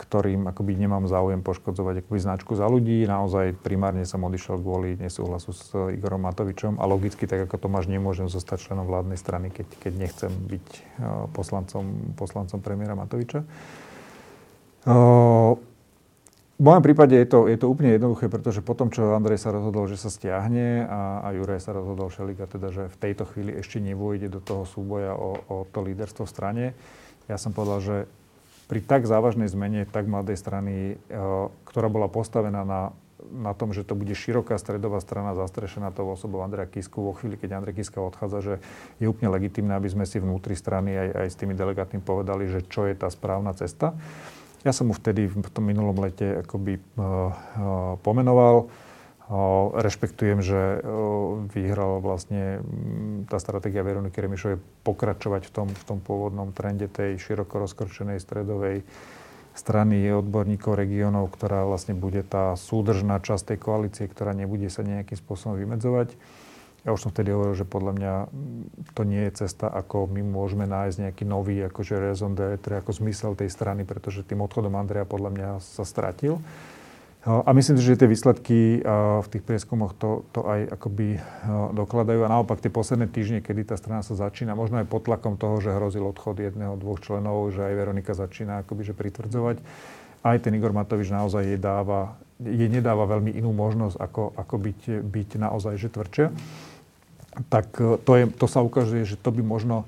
[0.00, 3.04] ktorým akoby nemám záujem poškodzovať akoby značku za ľudí.
[3.04, 8.32] Naozaj primárne som odišiel kvôli nesúhlasu s Igorom Matovičom a logicky, tak ako Tomáš, nemôžem
[8.32, 10.66] zostať členom vládnej strany, keď, keď nechcem byť
[11.36, 13.44] poslancom, poslancom premiéra Matoviča.
[16.56, 19.84] V mojom prípade je to, je to úplne jednoduché, pretože potom, čo Andrej sa rozhodol,
[19.92, 23.76] že sa stiahne a, a Juraj sa rozhodol Šelika, teda, že v tejto chvíli ešte
[23.84, 26.64] nevôjde do toho súboja o, o to líderstvo v strane,
[27.28, 27.96] ja som povedal, že
[28.66, 31.16] pri tak závažnej zmene tak mladej strany, eh,
[31.66, 32.94] ktorá bola postavená na
[33.32, 37.34] na tom, že to bude široká stredová strana zastrešená tou osobou Andreja Kisku vo chvíli,
[37.34, 38.54] keď Andrej Kiska odchádza, že
[39.02, 42.62] je úplne legitimné, aby sme si vnútri strany aj, aj s tými delegátmi povedali, že
[42.66, 43.96] čo je tá správna cesta.
[44.62, 47.30] Ja som mu vtedy v tom minulom lete akoby uh, uh,
[48.02, 48.66] pomenoval.
[49.74, 50.78] Rešpektujem, že
[51.50, 52.62] vyhral vlastne
[53.26, 58.86] tá stratégia Veroniky Remišovej pokračovať v tom, v tom pôvodnom trende tej široko rozkročenej stredovej
[59.56, 65.18] strany odborníkov regionov, ktorá vlastne bude tá súdržná časť tej koalície, ktorá nebude sa nejakým
[65.18, 66.14] spôsobom vymedzovať.
[66.86, 68.12] Ja už som vtedy hovoril, že podľa mňa
[68.94, 73.34] to nie je cesta, ako my môžeme nájsť nejaký nový akože raison d'être, ako zmysel
[73.34, 76.38] tej strany, pretože tým odchodom Andreja podľa mňa sa stratil.
[77.26, 81.18] No, a myslím si, že tie výsledky v tých prieskumoch to, to aj akoby
[81.74, 82.22] dokladajú.
[82.22, 85.58] A naopak tie posledné týždne, kedy tá strana sa začína, možno aj pod tlakom toho,
[85.58, 89.58] že hrozil odchod jedného, dvoch členov, že aj Veronika začína akoby že pritvrdzovať,
[90.22, 94.80] aj ten Igor Matovič naozaj jej dáva, jej nedáva veľmi inú možnosť, ako, ako byť,
[95.02, 96.26] byť naozaj že tvrdšia.
[97.50, 99.82] Tak e, to, je, to sa ukazuje, že to by možno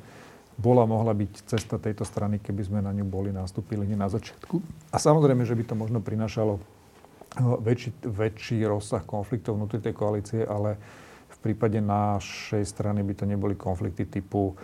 [0.58, 4.58] bola mohla byť cesta tejto strany, keby sme na ňu boli nastúpili na začiatku.
[4.90, 6.58] A samozrejme, že by to možno prinašalo
[7.38, 10.76] väčší, väčší rozsah konfliktov vnútri tej koalície, ale
[11.28, 14.56] v prípade našej strany by to neboli konflikty typu uh,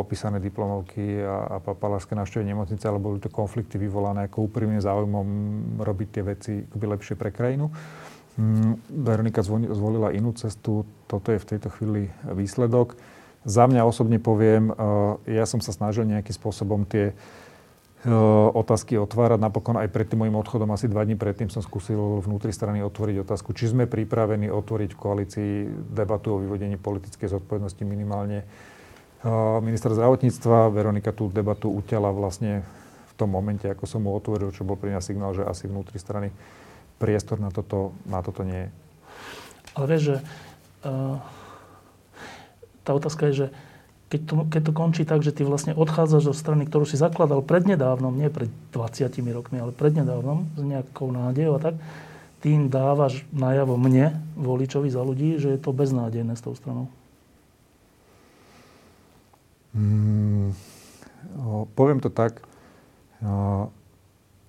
[0.00, 5.28] opísané diplomovky a, a papalárske návštevy nemocnice, ale boli to konflikty vyvolané ako úprimným záujmom
[5.84, 7.68] robiť tie veci akoby lepšie pre krajinu.
[8.34, 12.96] Mm, Veronika zvolila inú cestu, toto je v tejto chvíli výsledok.
[13.44, 17.12] Za mňa osobne poviem, uh, ja som sa snažil nejakým spôsobom tie
[18.52, 19.40] otázky otvárať.
[19.40, 23.24] Napokon aj pred tým môjim odchodom, asi dva dní predtým som skúsil vnútri strany otvoriť
[23.24, 25.52] otázku, či sme pripravení otvoriť v koalícii
[25.88, 28.44] debatu o vyvodení politickej zodpovednosti minimálne.
[29.64, 32.60] Minister zdravotníctva Veronika tú debatu uťala vlastne
[33.08, 35.96] v tom momente, ako som mu otvoril, čo bol pre mňa signál, že asi vnútri
[35.96, 36.28] strany
[37.00, 38.70] priestor na toto, na toto nie je.
[39.80, 40.16] Ale vieš, že
[40.84, 41.16] uh,
[42.84, 43.46] tá otázka je, že
[44.14, 47.42] keď to, keď to končí tak, že ty vlastne odchádzaš zo strany, ktorú si zakladal
[47.42, 51.74] prednedávnom, nie pred 20 rokmi, ale prednedávnom, s nejakou nádejou a tak,
[52.38, 56.86] tým dávaš najavo mne, voličovi za ľudí, že je to beznádejné s tou stranou?
[59.74, 60.54] Mm,
[61.74, 62.38] poviem to tak.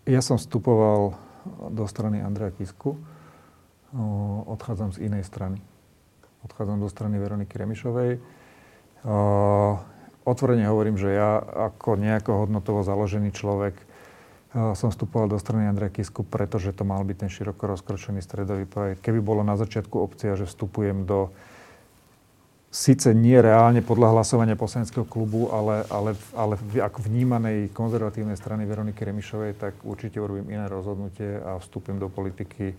[0.06, 1.18] Ja som vstupoval
[1.74, 3.02] do strany Andreja Kisku.
[4.46, 5.58] Odchádzam z inej strany.
[6.46, 8.35] Odchádzam do strany Veroniky Remišovej
[10.26, 13.78] otvorene hovorím, že ja ako nejako hodnotovo založený človek
[14.56, 19.04] som vstupoval do strany Andreja Kisku, pretože to mal byť ten široko rozkročený stredový projekt.
[19.04, 21.28] Keby bolo na začiatku opcia, že vstupujem do
[22.72, 29.04] síce nie reálne podľa hlasovania poslaneckého klubu, ale, ale, ale ako vnímanej konzervatívnej strany Veroniky
[29.04, 32.76] Remišovej, tak určite urobím iné rozhodnutie a vstúpim do politiky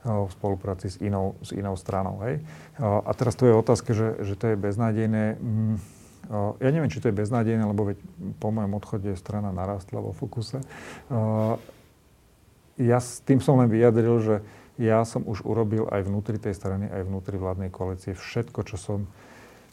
[0.00, 2.24] v spolupráci s inou, s inou stranou.
[2.24, 2.40] Hej?
[2.80, 5.36] A teraz to je otázka, že, že to je beznádejné.
[5.36, 5.76] Mm,
[6.56, 8.00] ja neviem, či to je beznádejné, lebo veď
[8.40, 10.64] po mojom odchode strana narastla vo fokuse.
[12.80, 14.34] Ja s tým som len vyjadril, že
[14.80, 19.04] ja som už urobil aj vnútri tej strany, aj vnútri vládnej koalície všetko, čo som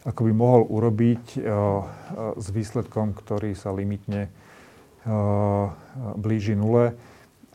[0.04, 1.40] akoby mohol urobiť
[2.36, 4.28] s výsledkom, ktorý sa limitne
[6.20, 7.00] blíži nule.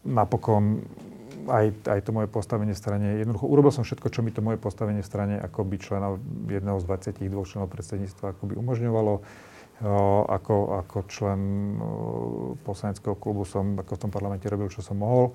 [0.09, 0.89] Napokon
[1.49, 4.61] aj, aj to moje postavenie v strane, jednoducho urobil som všetko, čo mi to moje
[4.61, 6.09] postavenie v strane ako by člena
[6.47, 9.15] jedného z 22 členov predsedníctva ako by umožňovalo.
[10.31, 11.41] Ako, ako člen
[12.63, 15.35] poslaneckého klubu som ako v tom parlamente robil, čo som mohol.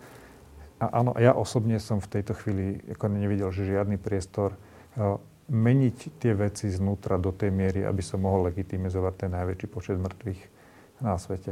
[0.80, 4.56] A áno, ja osobne som v tejto chvíli ako nevidel, že žiadny priestor
[5.52, 10.42] meniť tie veci znútra do tej miery, aby som mohol legitimizovať ten najväčší počet mŕtvych
[11.04, 11.52] na svete.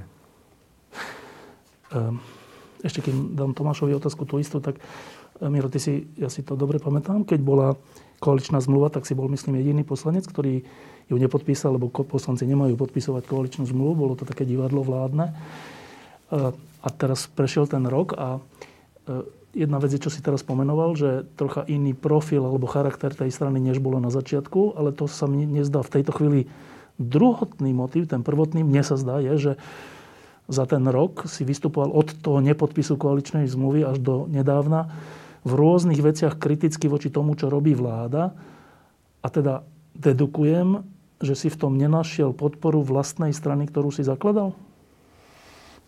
[1.92, 2.45] Um
[2.84, 6.58] ešte keď dám Tomášovi otázku tú istú, tak eh, Miro, ty si, ja si to
[6.58, 7.68] dobre pamätám, keď bola
[8.20, 10.64] koaličná zmluva, tak si bol, myslím, jediný poslanec, ktorý
[11.06, 15.36] ju nepodpísal, lebo poslanci nemajú podpisovať koaličnú zmluvu, bolo to také divadlo vládne.
[16.34, 16.52] Eh,
[16.86, 19.24] a teraz prešiel ten rok a eh,
[19.56, 23.64] jedna vec je, čo si teraz pomenoval, že trocha iný profil alebo charakter tej strany,
[23.64, 26.52] než bolo na začiatku, ale to sa mi nezdá v tejto chvíli
[27.00, 29.52] druhotný motiv, ten prvotný, mne sa zdá, je, že
[30.46, 34.94] za ten rok si vystupoval od toho nepodpisu koaličnej zmluvy až do nedávna
[35.46, 38.34] v rôznych veciach kriticky voči tomu, čo robí vláda.
[39.22, 39.66] A teda
[39.98, 40.86] dedukujem,
[41.22, 44.54] že si v tom nenašiel podporu vlastnej strany, ktorú si zakladal?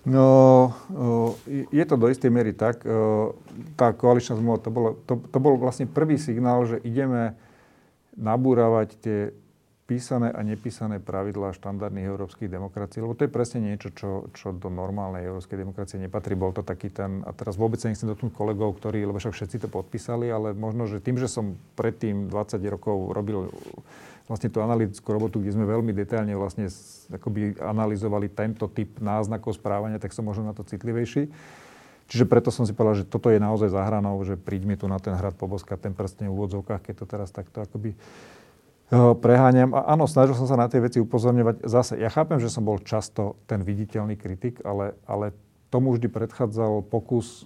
[0.08, 0.72] No,
[1.50, 2.80] je to do istej miery tak.
[3.76, 7.36] Tá koaličná zmluva, to, bolo, to, to bol vlastne prvý signál, že ideme
[8.16, 9.20] nabúravať tie
[9.88, 14.68] písané a nepísané pravidlá štandardných európskych demokracií, lebo to je presne niečo, čo, čo do
[14.68, 16.36] normálnej európskej demokracie nepatrí.
[16.36, 19.64] Bol to taký ten, a teraz vôbec sa nechcem dotknúť kolegov, ktorí, lebo však všetci
[19.64, 23.48] to podpísali, ale možno, že tým, že som predtým 20 rokov robil
[24.28, 26.68] vlastne tú analytickú robotu, kde sme veľmi detailne vlastne
[27.08, 31.32] akoby analyzovali tento typ náznakov správania, tak som možno na to citlivejší.
[32.08, 35.00] Čiže preto som si povedal, že toto je naozaj zahranou, že príď mi tu na
[35.00, 37.96] ten hrad poboskať ten prstne v úvodzovkách, keď to teraz takto akoby
[38.94, 39.76] preháňam.
[39.76, 41.68] A áno, snažil som sa na tie veci upozorňovať.
[41.68, 45.36] Zase, ja chápem, že som bol často ten viditeľný kritik, ale, ale
[45.68, 47.44] tomu vždy predchádzal pokus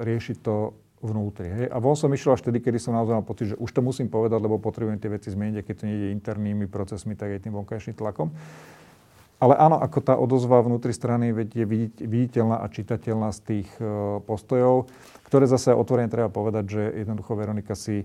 [0.00, 1.48] riešiť to vnútri.
[1.48, 1.66] Hej?
[1.72, 4.12] A von som išiel až vtedy, kedy som naozaj mal pocit, že už to musím
[4.12, 7.56] povedať, lebo potrebujem tie veci zmeniť, a keď to nie internými procesmi, tak aj tým
[7.56, 8.32] vonkajším tlakom.
[9.40, 11.64] Ale áno, ako tá odozva vnútri strany je
[12.04, 13.68] viditeľná a čitateľná z tých
[14.28, 14.92] postojov,
[15.24, 18.04] ktoré zase otvorene treba povedať, že jednoducho Veronika si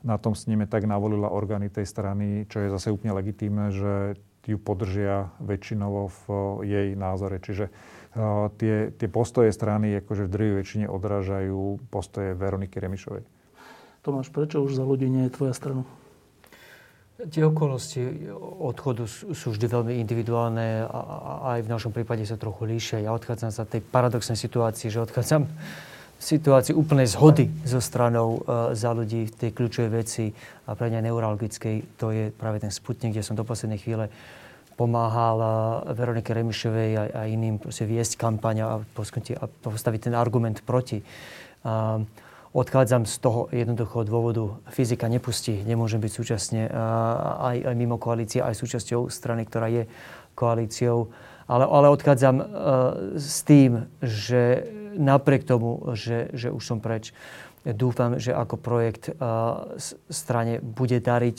[0.00, 4.16] na tom s nimi tak navolila orgány tej strany, čo je zase úplne legitímne, že
[4.48, 6.22] ju podržia väčšinovo v
[6.66, 7.38] jej názore.
[7.38, 13.22] Čiže uh, tie, tie postoje strany akože v druhej väčšine odrážajú postoje Veroniky Remišovej.
[14.00, 15.84] Tomáš, prečo už za ľudí nie je tvoja strana?
[17.20, 18.32] Tie okolnosti
[18.64, 23.04] odchodu sú vždy veľmi individuálne a aj v našom prípade sa trochu líšia.
[23.04, 25.44] Ja odchádzam za tej paradoxnej situácii, že odchádzam
[26.20, 30.24] situácii úplnej zhody zo stranou uh, za ľudí v tej kľúčovej veci
[30.68, 34.12] a pre mňa neurologickej, to je práve ten Sputnik, kde som do poslednej chvíle
[34.76, 35.48] pomáhal uh,
[35.96, 41.00] Veronike Remišovej a, a iným proste viesť kampaň a, a postaviť ten argument proti.
[41.64, 42.04] Uh,
[42.52, 44.60] odchádzam z toho jednoduchého dôvodu.
[44.68, 49.88] Fyzika nepustí, nemôžem byť súčasne uh, aj, aj mimo koalície, aj súčasťou strany, ktorá je
[50.36, 51.08] koalíciou.
[51.50, 52.44] Ale, ale odchádzam uh,
[53.18, 57.14] s tým, že napriek tomu, že, že už som preč,
[57.62, 59.76] dúfam, že ako projekt uh,
[60.08, 61.38] strane bude dariť.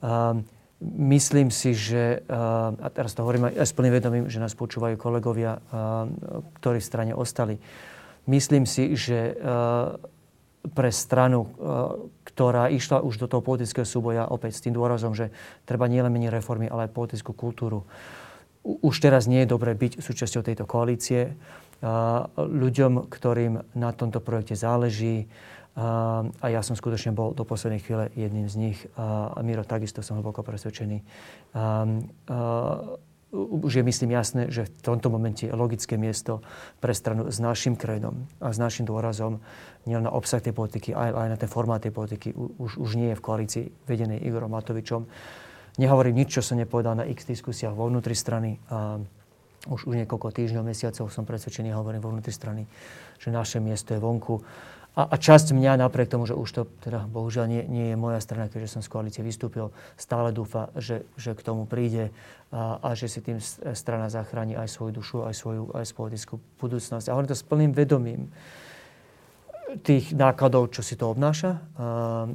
[0.00, 0.40] Uh,
[0.80, 4.96] myslím si, že, uh, a teraz to hovorím aj s plným vedomím, že nás počúvajú
[4.96, 5.60] kolegovia,
[6.56, 7.60] ktorí v strane ostali.
[8.24, 9.34] Myslím si, že
[10.60, 11.48] pre stranu,
[12.24, 15.32] ktorá išla už do toho politického súboja, opäť s tým dôrazom, že
[15.64, 17.88] treba nielen meniť reformy, ale aj politickú kultúru.
[18.60, 21.32] Už teraz nie je dobré byť súčasťou tejto koalície
[22.36, 25.28] ľuďom, ktorým na tomto projekte záleží.
[25.80, 28.78] A ja som skutočne bol do poslednej chvíle jedným z nich.
[29.00, 31.00] A Miro, takisto som hlboko presvedčený.
[33.30, 36.42] Už je myslím jasné, že v tomto momente je logické miesto
[36.82, 39.38] pre stranu s našim krenom a s našim dôrazom
[39.86, 42.34] nielen na obsah tej politiky, aj, aj na ten formát tej politiky.
[42.34, 45.06] Už, už nie je v koalícii vedenej Igorom Matovičom.
[45.78, 48.58] Nehovorím nič, čo som nepovedal na x diskusiách vo vnútri strany
[49.68, 52.64] už, už niekoľko týždňov, mesiacov som presvedčený, hovorím vo vnútri strany,
[53.20, 54.40] že naše miesto je vonku.
[54.96, 58.18] A, a časť mňa, napriek tomu, že už to teda bohužiaľ nie, nie je moja
[58.18, 62.10] strana, keďže som z koalície vystúpil, stále dúfa, že, že k tomu príde
[62.50, 63.38] a, a že si tým
[63.76, 67.06] strana zachráni aj svoju dušu, aj svoju aj politickú budúcnosť.
[67.06, 68.32] A hovorím to s plným vedomím
[69.86, 71.62] tých nákladov, čo si to obnáša.
[71.78, 72.26] A,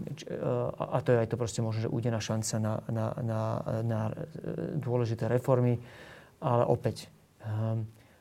[0.79, 3.41] a to je aj to proste možno, že údená šanca na, na, na,
[3.83, 4.01] na
[4.79, 5.75] dôležité reformy.
[6.39, 7.11] Ale opäť,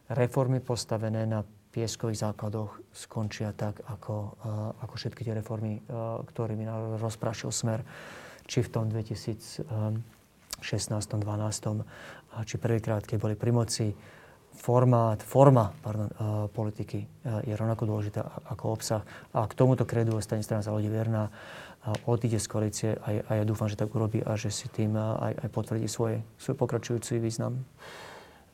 [0.08, 5.82] reformy postavené na pieskových základoch skončia tak, ako, eh, ako všetky tie reformy, eh,
[6.22, 6.70] ktorými
[7.02, 7.82] rozprašil smer,
[8.46, 11.82] či v tom 2016, 2012,
[12.46, 13.90] či prvýkrát, keď boli pri moci.
[14.54, 17.02] Formát, forma pardon, eh, politiky
[17.42, 18.22] je rovnako dôležitá
[18.54, 19.02] ako obsah.
[19.34, 21.26] A k tomuto kredu ostane strana za ľudí verná
[22.08, 25.48] odíde z koalície a, ja dúfam, že tak urobí a že si tým aj, aj
[25.52, 27.60] potvrdí svoje, svoj pokračujúci význam.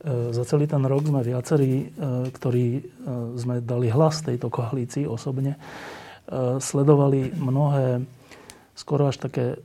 [0.01, 1.85] E, za celý ten rok sme viacerí, e,
[2.33, 2.81] ktorí e,
[3.37, 5.57] sme dali hlas tejto koalícii osobne,
[6.63, 8.07] sledovali mnohé
[8.71, 9.59] skoro až také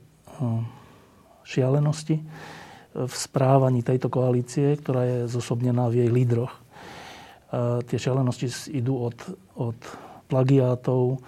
[1.47, 2.19] šialenosti
[2.91, 6.51] v správaní tejto koalície, ktorá je zosobnená v jej lídroch.
[7.87, 9.15] Tie šialenosti idú od,
[9.55, 9.79] od
[10.27, 11.23] plagiátov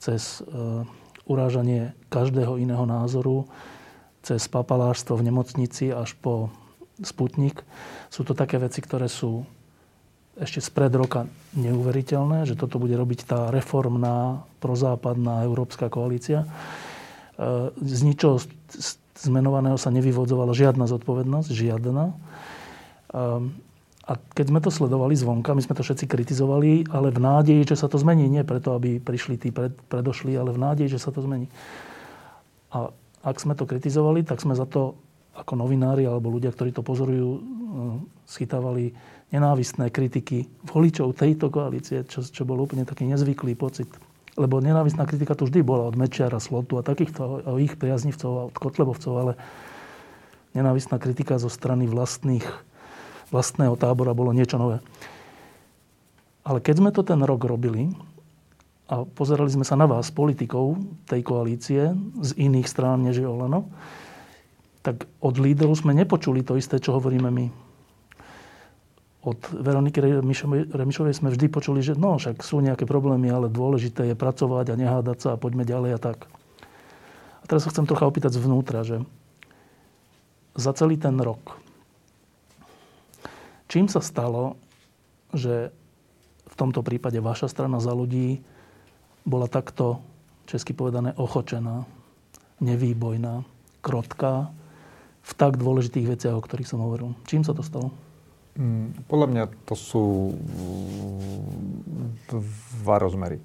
[0.00, 0.40] cez
[1.28, 3.44] urážanie každého iného názoru,
[4.24, 6.48] cez papalářstvo v nemocnici až po
[7.02, 7.62] Sputnik.
[8.08, 9.46] Sú to také veci, ktoré sú
[10.38, 16.48] ešte spred roka neuveriteľné, že toto bude robiť tá reformná, prozápadná európska koalícia.
[16.48, 16.48] E,
[17.76, 18.40] z ničoho
[19.20, 22.04] zmenovaného sa nevyvodzovala žiadna zodpovednosť, žiadna.
[22.08, 22.14] E,
[24.02, 27.84] a keď sme to sledovali zvonka, my sme to všetci kritizovali, ale v nádeji, že
[27.84, 28.26] sa to zmení.
[28.26, 31.46] Nie preto, aby prišli tí pred, predošli, ale v nádeji, že sa to zmení.
[32.72, 32.88] A
[33.22, 34.98] ak sme to kritizovali, tak sme za to
[35.32, 37.40] ako novinári alebo ľudia, ktorí to pozorujú, eh,
[38.28, 38.92] schytávali
[39.32, 43.88] nenávistné kritiky voličov tejto koalície, čo, čo bol úplne taký nezvyklý pocit.
[44.36, 48.56] Lebo nenávistná kritika tu vždy bola od Mečiara, Slotu a takýchto ich priaznivcov a od
[48.56, 49.32] Kotlebovcov, ale
[50.56, 52.44] nenávistná kritika zo strany vlastných,
[53.28, 54.80] vlastného tábora bolo niečo nové.
[56.44, 57.92] Ale keď sme to ten rok robili
[58.88, 63.68] a pozerali sme sa na vás, politikov tej koalície, z iných strán než je Olano,
[64.82, 67.46] tak od líderov sme nepočuli to isté, čo hovoríme my.
[69.22, 70.02] Od Veroniky
[70.74, 74.78] Remišovej sme vždy počuli, že no, však sú nejaké problémy, ale dôležité je pracovať a
[74.78, 76.26] nehádať sa a poďme ďalej a tak.
[77.42, 79.06] A teraz sa chcem trocha opýtať zvnútra, že
[80.58, 81.54] za celý ten rok,
[83.70, 84.58] čím sa stalo,
[85.30, 85.70] že
[86.50, 88.42] v tomto prípade vaša strana za ľudí
[89.22, 90.02] bola takto,
[90.50, 91.86] česky povedané, ochočená,
[92.58, 93.46] nevýbojná,
[93.80, 94.50] krotká
[95.22, 97.14] v tak dôležitých veciach, o ktorých som hovoril.
[97.30, 97.94] Čím sa to stalo?
[98.58, 100.04] Mm, podľa mňa to sú
[102.28, 103.40] dva rozmery.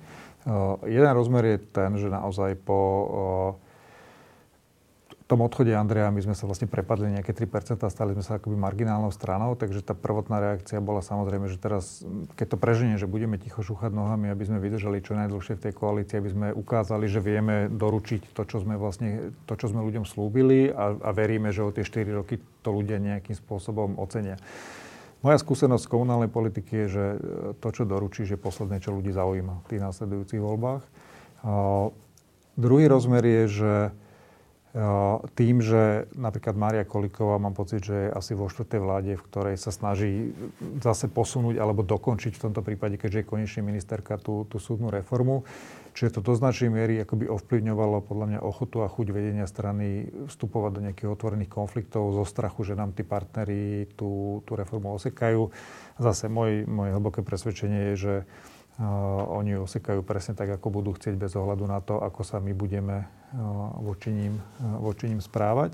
[0.48, 3.67] Uh, jeden rozmer je ten, že naozaj po uh,
[5.28, 9.12] tom odchode Andreja my sme sa vlastne prepadli nejaké 3%, stali sme sa akoby marginálnou
[9.12, 12.08] stranou, takže tá prvotná reakcia bola samozrejme, že teraz,
[12.40, 15.74] keď to preženie, že budeme ticho šúchať nohami, aby sme vydržali čo najdlhšie v tej
[15.76, 20.08] koalícii, aby sme ukázali, že vieme doručiť to, čo sme vlastne, to, čo sme ľuďom
[20.08, 24.40] slúbili a, a veríme, že o tie 4 roky to ľudia nejakým spôsobom ocenia.
[25.28, 27.06] Moja skúsenosť z komunálnej politiky je, že
[27.60, 30.88] to, čo doručíš, je posledné, čo ľudí zaujíma v tých následujúcich voľbách.
[31.44, 31.52] A
[32.56, 33.74] druhý rozmer je, že
[35.34, 39.56] tým, že napríklad Mária Koliková, mám pocit, že je asi vo štvrtej vláde, v ktorej
[39.58, 40.38] sa snaží
[40.86, 45.50] zase posunúť alebo dokončiť v tomto prípade, keďže je konečne ministerka, tú, tú súdnu reformu.
[45.98, 50.72] Čiže to do značnej miery akoby ovplyvňovalo podľa mňa ochotu a chuť vedenia strany vstupovať
[50.78, 55.50] do nejakých otvorených konfliktov zo strachu, že nám tí partneri tú, tú reformu osekajú.
[55.98, 58.16] Zase môj, moje hlboké presvedčenie je, že
[59.34, 63.10] oni osekajú presne tak, ako budú chcieť bez ohľadu na to, ako sa my budeme
[63.82, 65.74] voči ním, voči ním správať.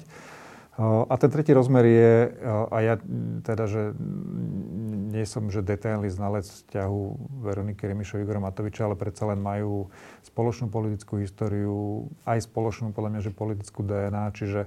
[0.82, 2.14] A ten tretí rozmer je,
[2.49, 2.95] a ja
[3.45, 3.93] teda, že
[5.14, 7.01] nie som že detailný znalec vzťahu
[7.45, 9.93] Veroniky Remišov Igora Matoviča, ale predsa len majú
[10.26, 14.66] spoločnú politickú históriu, aj spoločnú podľa mňa, že politickú DNA, čiže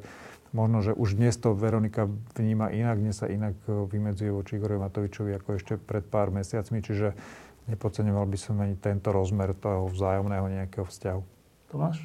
[0.54, 2.06] možno, že už dnes to Veronika
[2.38, 7.18] vníma inak, dnes sa inak vymedzuje voči Igorovi Matovičovi ako ešte pred pár mesiacmi, čiže
[7.66, 11.22] nepodceňoval by som ani tento rozmer toho vzájomného nejakého vzťahu.
[11.70, 11.98] Tomáš?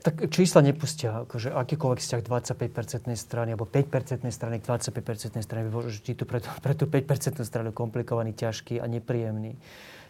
[0.00, 5.70] Tak čísla nepustia, akože akýkoľvek vzťah 25% strany alebo 5% strany k 25% strany by
[5.70, 9.60] bol vždy tu pre, pre tú 5% stranu komplikovaný, ťažký a nepríjemný.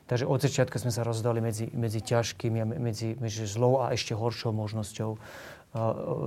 [0.06, 4.10] Takže od začiatku sme sa rozdali medzi, medzi ťažkými a medzi, medzi zlou a ešte
[4.10, 5.14] horšou možnosťou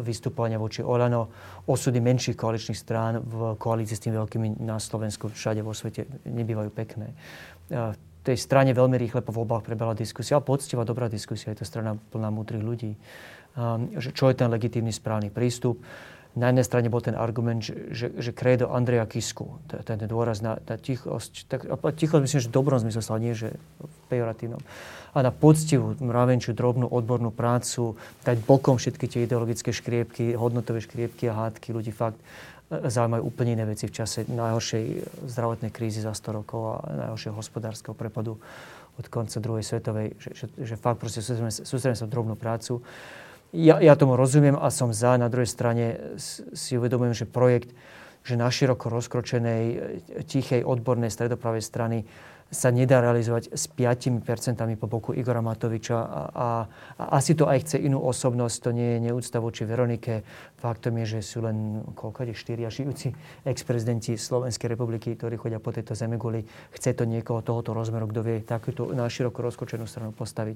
[0.04, 1.28] vystupovania voči Olano,
[1.68, 6.72] osudy menších koaličných strán v koalícii s tými veľkými na Slovensku, všade vo svete nebývajú
[6.72, 7.12] pekné.
[7.68, 11.68] V tej strane veľmi rýchle po voľbách prebehla diskusia, ale poctivá dobrá diskusia, je to
[11.68, 12.96] strana plná múdrych ľudí.
[14.00, 15.84] Čo je ten legitímny správny prístup?
[16.34, 18.34] Na jednej strane bol ten argument, že, že, že
[18.66, 21.62] Andreja Kisku, ten, dôraz na, na tichosť, tak,
[21.94, 24.64] tichosť myslím, že v dobrom zmysle, nie že v pejoratívnom
[25.14, 27.94] a na poctivú, mravenčiu, drobnú odbornú prácu,
[28.26, 31.70] dať bokom všetky tie ideologické škriepky, hodnotové škriepky a hádky.
[31.70, 34.84] Ľudí fakt e, zaujímajú úplne iné veci v čase najhoršej
[35.30, 38.42] zdravotnej krízy za 100 rokov a najhoršieho hospodárskeho prepadu
[38.98, 42.82] od konca druhej svetovej, že, že, že fakt proste sústredíme sa drobnú prácu.
[43.54, 45.14] Ja, ja tomu rozumiem a som za.
[45.18, 46.18] Na druhej strane
[46.58, 47.70] si uvedomujem, že projekt
[48.24, 49.64] že na široko rozkročenej,
[50.32, 52.08] tichej, odbornej stredopravej strany
[52.54, 54.24] sa nedá realizovať s 5%
[54.78, 56.48] po boku Igora Matoviča a, a,
[57.02, 60.22] a asi to aj chce inú osobnosť, to nie je neúcta voči Veronike.
[60.62, 63.12] Faktom je, že sú len koľko štyria žijúci
[63.44, 66.46] ex-prezidenti Slovenskej republiky, ktorí chodia po tejto zemeguli.
[66.72, 70.56] Chce to niekoho tohoto rozmeru, kto vie takúto na široko rozkočenú stranu postaviť.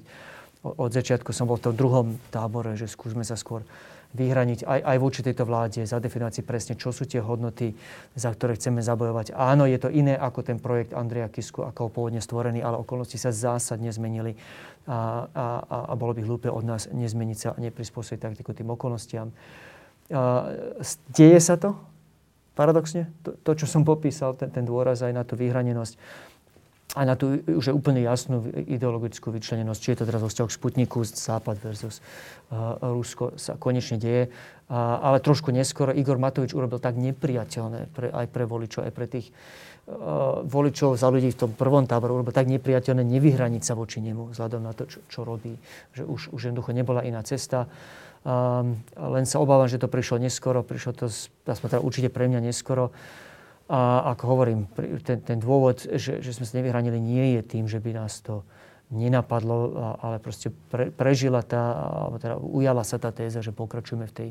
[0.62, 3.62] Od začiatku som bol v tom druhom tábore, že skúsme sa skôr
[4.16, 7.76] vyhraniť aj, aj voči tejto vláde, zadefinovať si presne, čo sú tie hodnoty,
[8.16, 9.36] za ktoré chceme zabojovať.
[9.36, 13.28] Áno, je to iné ako ten projekt Andreja Kisku, ako pôvodne stvorený, ale okolnosti sa
[13.28, 14.32] zásadne zmenili
[14.88, 15.44] a, a,
[15.88, 19.28] a bolo by hlúpe od nás nezmeniť sa a neprispôsobiť taktiku tým okolnostiam.
[20.08, 20.56] A,
[21.12, 21.76] deje sa to?
[22.56, 23.12] Paradoxne?
[23.22, 25.94] To, to čo som popísal, ten, ten dôraz aj na tú vyhranenosť
[26.96, 31.04] a na tú už úplne jasnú ideologickú vyčlenenosť, či je to teraz vo vzťahu Sputniku,
[31.04, 32.00] Západ versus
[32.48, 34.32] uh, Rusko, sa konečne deje.
[34.72, 39.04] Uh, ale trošku neskoro Igor Matovič urobil tak nepriateľné pre, aj pre voličov, aj pre
[39.04, 44.00] tých uh, voličov za ľudí v tom prvom tábore, urobil tak nepriateľné nevyhraniť sa voči
[44.00, 45.52] nemu, vzhľadom na to, čo, čo robí.
[45.92, 47.68] Že už, už jednoducho nebola iná cesta.
[48.24, 51.12] Um, len sa obávam, že to prišlo neskoro, prišlo to,
[51.44, 52.96] aspoň teda určite pre mňa neskoro.
[53.68, 54.64] A ako hovorím,
[55.04, 58.40] ten, ten dôvod, že, že sme sa nevyhranili, nie je tým, že by nás to
[58.88, 61.76] nenapadlo, ale proste pre, prežila tá,
[62.08, 64.28] alebo teda ujala sa tá téza, že pokračujeme v tej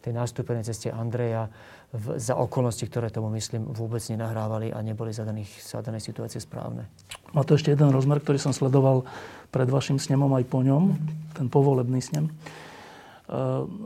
[0.00, 1.52] tej nástupenej ceste Andreja
[1.92, 6.40] v, za okolnosti, ktoré tomu myslím vôbec nenahrávali a neboli za, daných, za danej situácie
[6.40, 6.88] správne.
[7.36, 9.04] Má to ešte jeden rozmer, ktorý som sledoval
[9.52, 10.96] pred vašim snemom aj po ňom,
[11.36, 12.26] ten povolebný snem.
[12.26, 12.32] E,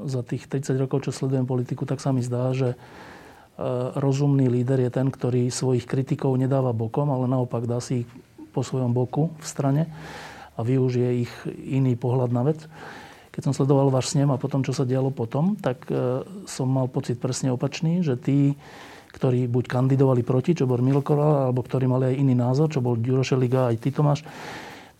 [0.07, 2.79] za tých 30 rokov, čo sledujem politiku, tak sa mi zdá, že
[3.95, 8.11] rozumný líder je ten, ktorý svojich kritikov nedáva bokom, ale naopak dá si ich
[8.51, 9.83] po svojom boku v strane
[10.55, 11.33] a využije ich
[11.67, 12.63] iný pohľad na vec
[13.35, 16.87] keď som sledoval váš snem a potom, čo sa dialo potom, tak e, som mal
[16.87, 18.55] pocit presne opačný, že tí,
[19.11, 22.95] ktorí buď kandidovali proti, čo bol Milkoval, alebo ktorí mali aj iný názor, čo bol
[22.95, 24.23] Ďuro Šeliga aj ty Tomáš,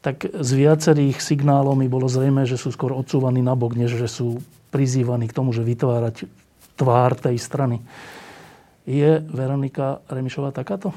[0.03, 4.43] tak z viacerých signálov mi bolo zrejme, že sú skôr odsúvaní nabok, než že sú
[4.75, 6.27] prizývaní k tomu, že vytvárať
[6.75, 7.87] tvár tej strany.
[8.85, 10.93] Je Veronika Remišová takáto?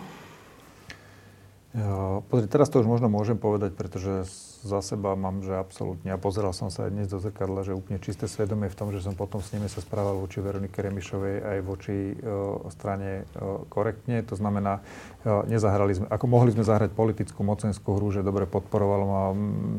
[2.28, 4.28] Pozri, teraz to už možno môžem povedať, pretože
[4.68, 8.04] za seba mám, že absolútne, a pozeral som sa aj dnes do zrkadla, že úplne
[8.04, 11.58] čisté svedomie v tom, že som potom s nimi sa správal voči Veronike Remišovej aj
[11.64, 14.20] voči uh, strane uh, korektne.
[14.28, 19.04] To znamená, uh, nezahrali sme, ako mohli sme zahrať politickú mocenskú hru, že dobre podporovalo
[19.08, 19.24] ma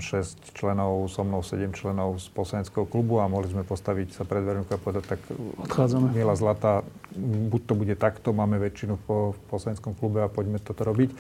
[0.00, 4.40] 6 členov, so mnou 7 členov z poslaneckého klubu a mohli sme postaviť sa pred
[4.40, 5.20] Veronikou a povedať, tak
[5.68, 6.14] Odchádzame.
[6.14, 6.86] Miela Zlata,
[7.18, 11.10] buď to bude takto, máme väčšinu po, v poslaneckom klube a poďme toto robiť.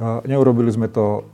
[0.00, 1.28] Uh, neurobili sme to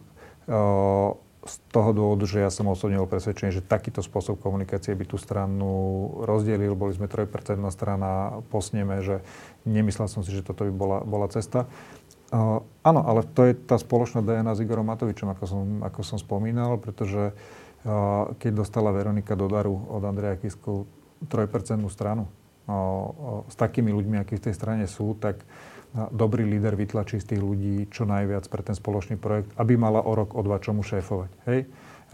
[0.51, 1.15] uh,
[1.47, 5.17] z toho dôvodu, že ja som osobne bol presvedčený, že takýto spôsob komunikácie by tú
[5.17, 5.71] stranu
[6.27, 6.75] rozdelil.
[6.75, 7.31] Boli sme 3%
[7.73, 9.23] strana, posnieme, že
[9.65, 11.71] nemyslel som si, že toto by bola, bola cesta.
[12.35, 16.19] Uh, áno, ale to je tá spoločná DNA s Igorom Matovičom, ako som, ako som
[16.19, 20.91] spomínal, pretože uh, keď dostala Veronika do daru od Andreja Kisku
[21.31, 23.07] 3% stranu uh, uh,
[23.47, 25.66] s takými ľuďmi, akí v tej strane sú, tak uh,
[26.13, 30.13] dobrý líder vytlačí z tých ľudí čo najviac pre ten spoločný projekt, aby mala o
[30.13, 31.31] rok, o dva čomu šéfovať.
[31.49, 31.67] Hej?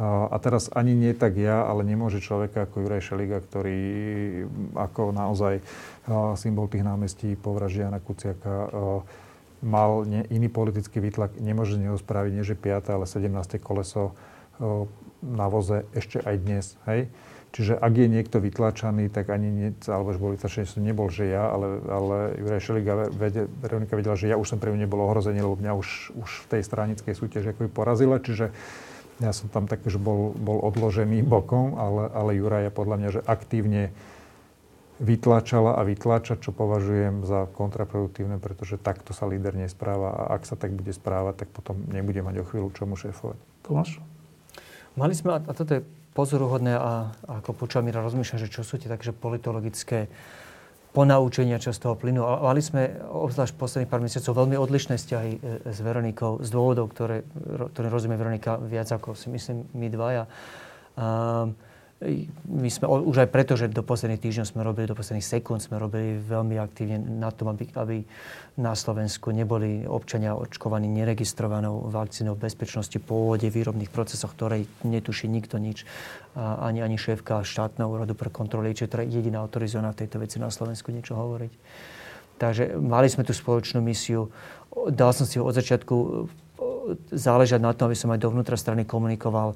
[0.02, 3.78] A teraz ani nie tak ja, ale nemôže človeka ako Juraj Šeliga, ktorý
[4.72, 5.60] ako naozaj
[6.40, 8.72] symbol tých námestí povražia na Kuciaka
[9.62, 10.02] mal
[10.32, 12.88] iný politický výtlak, nemôže z neho spraviť nie že 5.
[12.88, 13.62] ale 17.
[13.62, 14.16] koleso
[15.22, 16.74] na voze ešte aj dnes.
[16.88, 17.06] Hej?
[17.52, 21.28] Čiže ak je niekto vytlačaný, tak ani nie, alebo že bol vytlačený, som nebol, že
[21.28, 23.12] ja, ale, ale Juraj Šeliga,
[23.60, 26.46] Veronika vedela, že ja už som pre ňu nebol ohrozenie, lebo mňa už, už v
[26.48, 28.56] tej stranickej súťaži ako porazila, čiže
[29.20, 33.08] ja som tam tak, že bol, bol odložený bokom, ale, ale Juraj je podľa mňa,
[33.12, 33.92] že aktívne
[34.96, 40.56] vytlačala a vytlača, čo považujem za kontraproduktívne, pretože takto sa líder nespráva a ak sa
[40.56, 43.36] tak bude správať, tak potom nebude mať o chvíľu čomu šéfovať.
[43.60, 44.00] Tomáš?
[44.96, 45.82] Mali sme, a toto je
[46.12, 50.12] pozoruhodné a, ako počúvam Mira, rozmýšľam, že čo sú tie takže politologické
[50.92, 52.20] ponaučenia, čo z toho plynú.
[52.20, 55.38] Mali sme, obzvlášť posledných pár mesiacov, veľmi odlišné vzťahy e,
[55.72, 57.24] s Veronikou z dôvodov, ktoré,
[57.72, 60.24] ktoré rozumie Veronika viac ako si myslím my dvaja.
[60.92, 61.56] Um,
[62.50, 65.78] my sme už aj preto, že do posledných týždňov sme robili, do posledných sekúnd sme
[65.78, 68.02] robili veľmi aktívne na tom, aby, aby
[68.58, 75.62] na Slovensku neboli občania očkovaní neregistrovanou vakcínou v bezpečnosti pôvode výrobných procesoch, ktorej netuší nikto
[75.62, 75.86] nič,
[76.34, 80.50] ani, ani šéfka štátneho úradu pre kontroly, čiže teda jediná autorizovaná v tejto veci na
[80.50, 81.52] Slovensku niečo hovoriť.
[82.42, 84.26] Takže mali sme tú spoločnú misiu.
[84.90, 86.26] Dal som si od začiatku
[87.14, 89.54] záležať na tom, aby som aj dovnútra strany komunikoval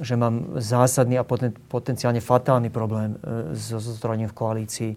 [0.00, 4.92] že mám zásadný a poten, potenciálne fatálny problém e, so zotrojením v koalícii,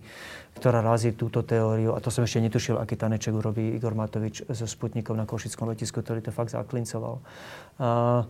[0.57, 1.93] ktorá razí túto teóriu.
[1.93, 6.01] A to som ešte netušil, aký taneček urobí Igor Matovič so Sputnikom na Košickom letisku,
[6.01, 7.21] ktorý to fakt zaklincoval.
[7.77, 8.25] A,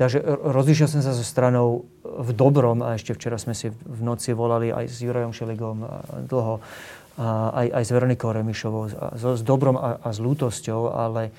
[0.00, 4.32] takže rozišiel som sa so stranou v dobrom a ešte včera sme si v noci
[4.32, 5.84] volali aj s Jurajom Šeligom
[6.32, 6.64] dlho,
[7.16, 11.32] a aj, aj s Veronikou Remišovou, a, so, s dobrom a, a s lútosťou, ale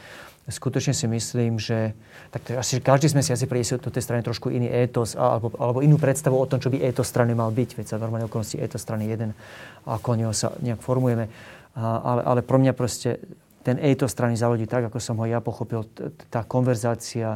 [0.48, 1.92] skutočne si myslím, že
[2.32, 5.84] tak to, asi každý sme si asi priniesli tej strany trošku iný étos alebo, alebo
[5.84, 7.70] inú predstavu o tom, čo by étos strany mal byť.
[7.76, 9.36] Veď sa normálne okolnosti étos strany jeden
[9.84, 11.28] a ako neho sa nejak formujeme.
[11.76, 13.20] A, ale, ale pro mňa proste
[13.68, 15.84] ten étos strany zalodí tak, ako som ho ja pochopil.
[16.32, 17.36] Tá konverzácia,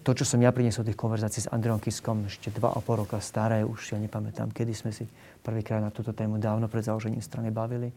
[0.00, 3.20] to, čo som ja priniesol tých konverzácií s Andreom Kiskom, ešte dva a pol roka
[3.20, 5.04] staré, už ja nepamätám, kedy sme si
[5.44, 7.92] prvýkrát na túto tému dávno pred založením strany bavili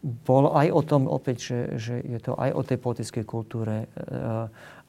[0.00, 3.86] bol aj o tom opäť, že, že je to aj o tej politickej kultúre e,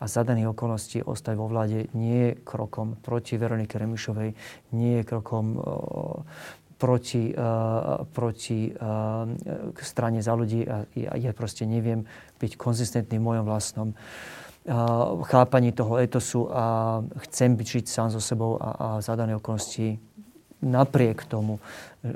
[0.01, 4.31] a zadaných okolností ostať vo vláde nie je krokom proti Veronike Remišovej,
[4.71, 5.59] nie je krokom
[6.79, 7.45] proti, e,
[8.07, 8.73] proti e,
[9.83, 10.63] strane za ľudí.
[10.65, 10.87] A
[11.19, 12.07] ja proste neviem
[12.39, 13.91] byť konzistentný v mojom vlastnom
[15.25, 19.97] chápaní toho etosu a chcem byť žiť sám so sebou a, a zadané okolnosti
[20.61, 21.59] napriek tomu,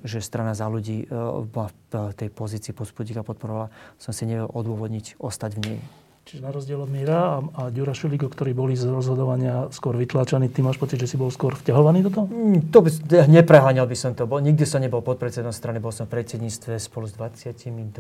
[0.06, 1.08] že strana za ľudí e,
[1.46, 1.70] v
[2.16, 5.80] tej pozícii podspodíka podporovala, som si nevedel odôvodniť ostať v nej.
[6.26, 10.50] Čiže na rozdiel od Míra a, a Ďura Šuliko, ktorí boli z rozhodovania skôr vytlačaní,
[10.50, 12.26] ty máš pocit, že si bol skôr vťahovaný do toho?
[12.26, 12.90] Mm, to by,
[13.30, 14.26] nepreháňal by som to.
[14.26, 17.94] Bol, nikdy som nebol podpredsedom strany, bol som v predsedníctve spolu s 22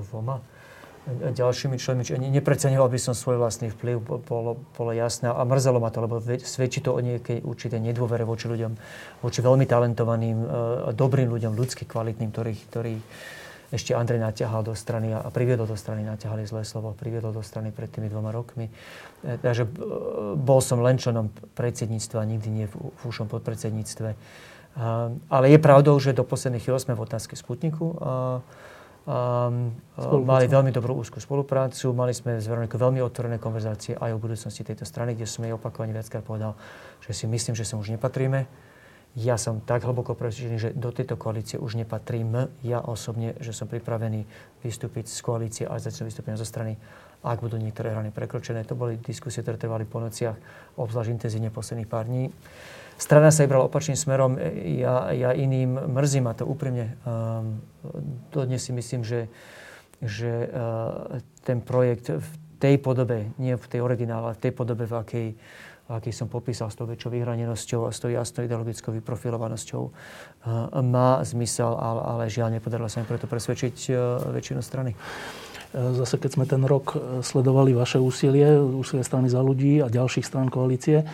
[1.05, 2.01] ďalšími členmi.
[2.33, 6.81] Nepreceňoval by som svoj vlastný vplyv, bolo, bolo jasné a mrzelo ma to, lebo svedčí
[6.81, 8.73] to o nejakej určitej nedôvere voči ľuďom,
[9.21, 10.47] voči veľmi talentovaným, e,
[10.97, 13.03] dobrým ľuďom, ľudsky kvalitným, ktorých, ktorých
[13.69, 17.69] ešte Andrej naťahal do strany a priviedol do strany, naťahali zlé slovo, priviedol do strany
[17.69, 18.73] pred tými dvoma rokmi.
[19.21, 19.71] E, takže e,
[20.33, 22.73] bol som len členom predsedníctva, nikdy nie v,
[23.05, 24.17] ušom podpredsedníctve.
[25.31, 27.95] Ale je pravdou, že do posledných chvíľ sme v otázke Sputniku.
[29.05, 29.69] Um,
[30.25, 34.65] mali veľmi dobrú úzkú spoluprácu, mali sme s Veronikou veľmi otvorené konverzácie aj o budúcnosti
[34.65, 36.57] tejto strany, kde som jej opakovane viackrát povedal,
[37.05, 38.49] že si myslím, že sa už nepatríme.
[39.13, 42.49] Ja som tak hlboko presvedčený, že do tejto koalície už nepatrím.
[42.65, 44.25] Ja osobne, že som pripravený
[44.65, 46.75] vystúpiť z koalície a začať vystúpenia zo strany,
[47.25, 48.61] ak budú niektoré hrany prekročené.
[48.69, 50.37] To boli diskusie, ktoré trvali po nociach,
[50.77, 52.29] obzvlášť intenzívne posledných pár dní.
[52.95, 54.39] Strana sa vybrala opačným smerom,
[54.79, 56.95] ja, ja iným mrzím a to úprimne.
[57.03, 57.59] Um,
[58.31, 59.27] dodnes si myslím, že,
[59.99, 64.87] že uh, ten projekt v tej podobe, nie v tej originále, ale v tej podobe,
[64.87, 65.27] v akej
[65.85, 69.91] aký som popísal s tou väčšou vyhranenosťou a s tou jasnou ideologickou vyprofilovanosťou, e,
[70.81, 73.91] má zmysel, ale, ale žiaľ nepodarilo sa mi preto presvedčiť e,
[74.33, 74.97] väčšinu strany.
[75.73, 76.93] E, zase keď sme ten rok
[77.23, 81.07] sledovali vaše úsilie, úsilie strany za ľudí a ďalších strán koalície,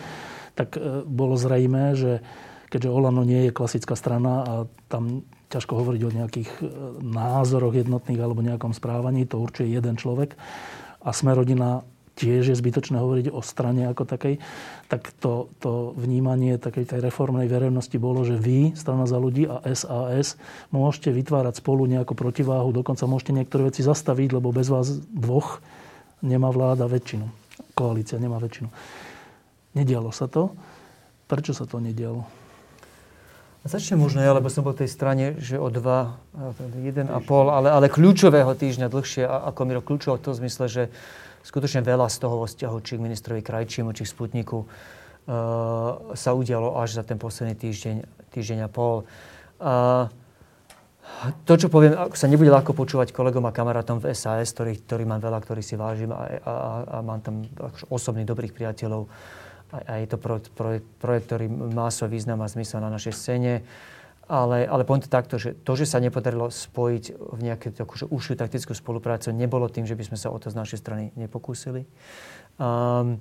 [0.52, 0.76] tak
[1.08, 2.20] bolo zrejme, že
[2.68, 4.54] keďže Olano nie je klasická strana a
[4.92, 6.50] tam ťažko hovoriť o nejakých
[7.00, 10.36] názoroch jednotných alebo nejakom správaní, to určite jeden človek.
[11.04, 11.84] A sme rodina
[12.16, 14.38] tiež je zbytočné hovoriť o strane ako takej,
[14.92, 19.64] tak to, to vnímanie takej tej reformnej verejnosti bolo, že vy, strana za ľudí a
[19.72, 20.36] SAS,
[20.68, 25.64] môžete vytvárať spolu nejakú protiváhu, dokonca môžete niektoré veci zastaviť, lebo bez vás dvoch
[26.20, 27.26] nemá vláda väčšinu.
[27.72, 28.68] Koalícia nemá väčšinu.
[29.72, 30.52] Nedialo sa to.
[31.26, 32.28] Prečo sa to nedialo?
[33.62, 36.18] Začne možno ja, lebo som bol v tej strane, že o dva,
[36.82, 40.82] jeden a pol, ale, ale kľúčového týždňa dlhšie, ako Miro kľúčov v tom zmysle, že
[41.42, 46.78] skutočne veľa z toho vzťahu či k ministrovi Krajčimu, či k Sputniku uh, sa udialo
[46.78, 47.96] až za ten posledný týždeň,
[48.30, 49.04] týždeň a pol.
[49.62, 50.06] Uh,
[51.44, 55.20] to, čo poviem, sa nebude ľahko počúvať kolegom a kamarátom v SAS, ktorých, ktorých mám
[55.20, 56.52] veľa, ktorí si vážim a, a,
[56.88, 57.46] a mám tam
[57.90, 59.06] osobných dobrých priateľov.
[59.70, 63.14] A, a je to projekt, projekt, projekt, ktorý má svoj význam a zmysel na našej
[63.14, 63.62] scéne.
[64.30, 68.38] Ale, ale poviem to takto, že to, že sa nepodarilo spojiť v nejakú takúže užšiu
[68.38, 71.84] taktickú spoluprácu, nebolo tým, že by sme sa o to z našej strany nepokúsili.
[72.56, 73.18] Um,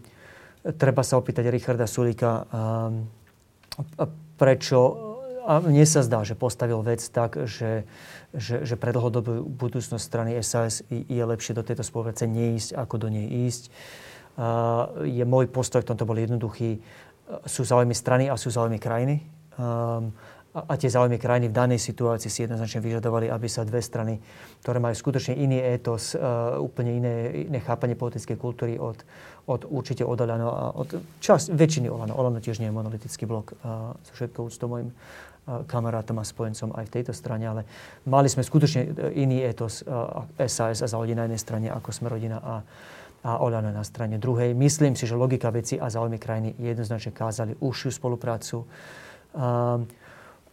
[0.78, 3.10] treba sa opýtať Richarda Sulika, um,
[4.38, 7.90] prečo a mne sa zdá, že postavil vec tak, že,
[8.30, 13.08] že, že pre dlhodobú budúcnosť strany SAS je lepšie do tejto spolupráce neísť, ako do
[13.10, 13.74] nej ísť.
[14.38, 16.78] Uh, je môj postoj v tomto bol jednoduchý.
[17.50, 19.26] Sú záujmy strany a sú záujmy krajiny.
[19.58, 20.14] Um,
[20.52, 24.20] a tie záujmy krajiny v danej situácii si jednoznačne vyžadovali, aby sa dve strany,
[24.60, 27.16] ktoré majú skutočne iný étos, uh, úplne iné,
[27.48, 29.00] iné chápanie politickej kultúry od,
[29.48, 32.20] od určite od Olano a od čas, väčšiny Olano.
[32.20, 36.76] Olano tiež nie je monolitický blok uh, so všetkou úctou mojim uh, kamarátom a spojencom
[36.76, 37.64] aj v tejto strane, ale
[38.04, 42.44] mali sme skutočne iný étos uh, SAS a záujmy na jednej strane, ako sme rodina
[42.44, 42.56] a,
[43.24, 44.52] a Olano na strane druhej.
[44.52, 48.68] Myslím si, že logika veci a záujmy krajiny jednoznačne kázali užšiu spoluprácu.
[49.32, 49.88] Uh,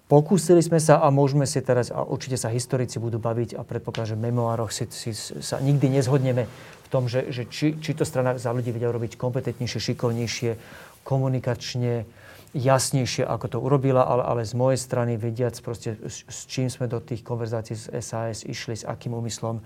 [0.08, 4.16] Pokúsili sme sa a môžeme si teraz, a určite sa historici budú baviť a predpokladám,
[4.16, 8.08] že v memoároch si, si, sa nikdy nezhodneme v tom, že, že či, či to
[8.08, 10.56] strana za ľudí vedia robiť kompetentnejšie, šikovnejšie,
[11.04, 12.08] komunikačne,
[12.56, 16.88] jasnejšie, ako to urobila, ale, ale z mojej strany vediac proste, s, s čím sme
[16.88, 19.60] do tých konverzácií s SAS išli, s akým úmyslom,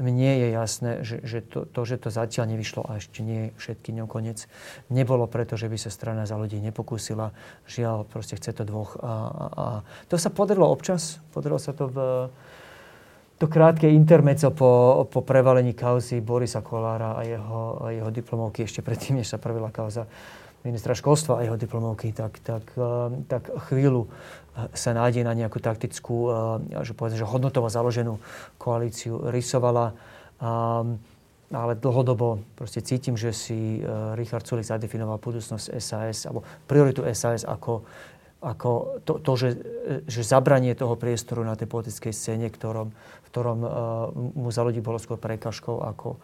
[0.00, 3.92] mne je jasné, že, že to, to, že to zatiaľ nevyšlo a ešte nie všetky
[3.92, 4.48] ňom koniec,
[4.88, 7.36] nebolo preto, že by sa strana za ľudí nepokúsila.
[7.68, 8.96] Žiaľ, proste chce to dvoch.
[8.96, 9.64] A, a, a
[10.08, 11.98] to sa podarilo občas, podarilo sa to v
[13.42, 14.70] to krátke intermeco po,
[15.10, 20.06] po prevalení kauzy Borisa Kolára a jeho, jeho diplomovky ešte predtým, než sa prvila kauza
[20.62, 22.84] ministra školstva a jeho diplomovky, tak, tak, eh,
[23.26, 26.34] tak chvíľu eh, sa nádej na nejakú taktickú, eh,
[26.86, 28.18] že povedzme, že hodnotovo založenú
[28.58, 29.94] koalíciu rysovala.
[31.52, 33.78] Ale dlhodobo proste cítim, že si
[34.18, 37.86] Richard Sulik zadefinoval budúcnosť SAS, alebo prioritu SAS ako,
[38.42, 39.50] ako to, to že,
[40.10, 43.58] že zabranie toho priestoru na tej politickej scéne, ktorom, v ktorom
[44.34, 46.18] mu za ľudí bolo skôr prekažkou ako,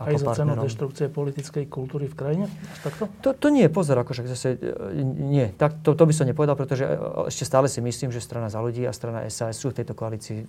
[0.00, 2.44] Aj za cenu deštrukcie politickej kultúry v krajine?
[2.80, 3.04] takto?
[3.20, 6.56] To, to nie, pozor, ako však zase, e, nie, tak, to, to by som nepovedal,
[6.56, 9.84] pretože e, ešte stále si myslím, že strana za ľudí a strana SAS sú v
[9.84, 10.48] tejto koalícii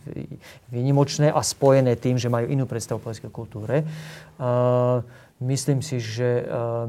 [0.71, 3.83] výnimočné a spojené tým, že majú inú predstavu politickej kultúre.
[4.39, 5.03] Uh,
[5.43, 6.87] myslím si, že uh,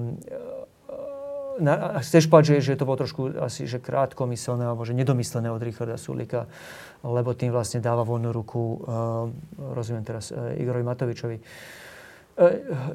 [1.59, 5.59] na, chceš povedať, že, že to bolo trošku asi že krátkomyselné alebo že nedomyslené od
[5.59, 6.47] Richarda Sulika,
[7.03, 9.27] lebo tým vlastne dáva voľnú ruku, uh,
[9.75, 11.37] rozumiem teraz, uh, Igorovi Matovičovi.
[11.43, 11.82] Uh,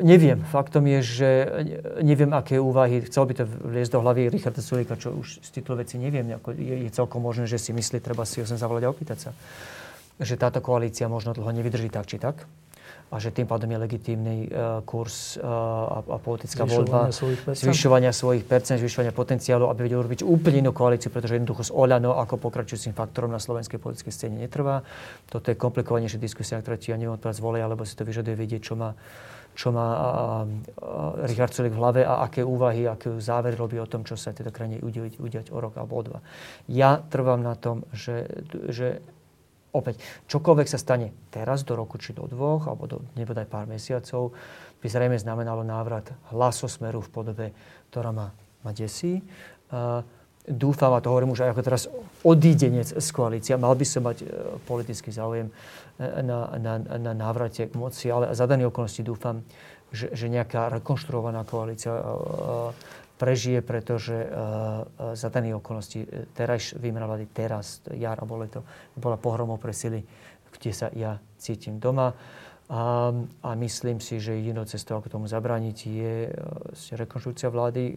[0.02, 0.42] neviem.
[0.50, 1.30] Faktom je, že
[2.02, 5.86] neviem, aké úvahy, chcel by to vliesť do hlavy Richarda Sulika, čo už z titulu
[5.86, 6.26] veci neviem.
[6.58, 9.32] Je, je celkom možné, že si myslí, treba si ho sem zavolať a opýtať sa.
[10.18, 12.50] Že táto koalícia možno dlho nevydrží tak či tak
[13.08, 17.08] a že tým pádom je legitímny uh, kurz uh, a, a politická voľba
[17.56, 22.20] zvyšovania svojich percent, zvyšovania potenciálu, aby vedel urobiť úplne inú koalíciu, pretože jednoducho s Oľano
[22.20, 24.84] ako pokračujúcim faktorom na slovenskej politickej scéne netrvá.
[25.32, 28.62] Toto je komplikovanejšia diskusia, ktorá ti ja neviem odpovedať zvolia, alebo si to vyžaduje vedieť,
[28.68, 28.92] čo má
[29.58, 30.14] čo má a, a,
[31.26, 34.54] Richard Sulik v hlave a aké úvahy, aké závery robí o tom, čo sa tejto
[34.54, 36.20] krajine udiať, udiať o rok alebo o dva.
[36.70, 38.30] Ja trvám na tom, že,
[38.70, 39.02] že
[39.78, 44.34] opäť, čokoľvek sa stane teraz do roku, či do dvoch, alebo do nebodaj pár mesiacov,
[44.82, 47.48] by zrejme znamenalo návrat hlasosmeru v podobe,
[47.90, 49.22] ktorá ma, ma desí.
[49.70, 50.02] Uh,
[50.48, 51.84] dúfam, a to hovorím už aj ako teraz
[52.24, 55.54] odídenec z koalícia, mal by som mať uh, politický záujem e,
[56.24, 59.44] na, na, na návrate k moci, ale za dané okolnosti dúfam,
[59.92, 62.72] že, že nejaká rekonštruovaná koalícia uh,
[63.18, 64.86] prežije, pretože uh,
[65.18, 68.62] za dané okolnosti e, teraz výmena vlády teraz, jar alebo leto,
[68.94, 70.06] bola pohromou pre sily,
[70.54, 72.14] kde sa ja cítim doma.
[72.68, 76.14] A, a myslím si, že jedinou cestou, ako tomu zabrániť, je
[77.00, 77.96] rekonštrukcia vlády,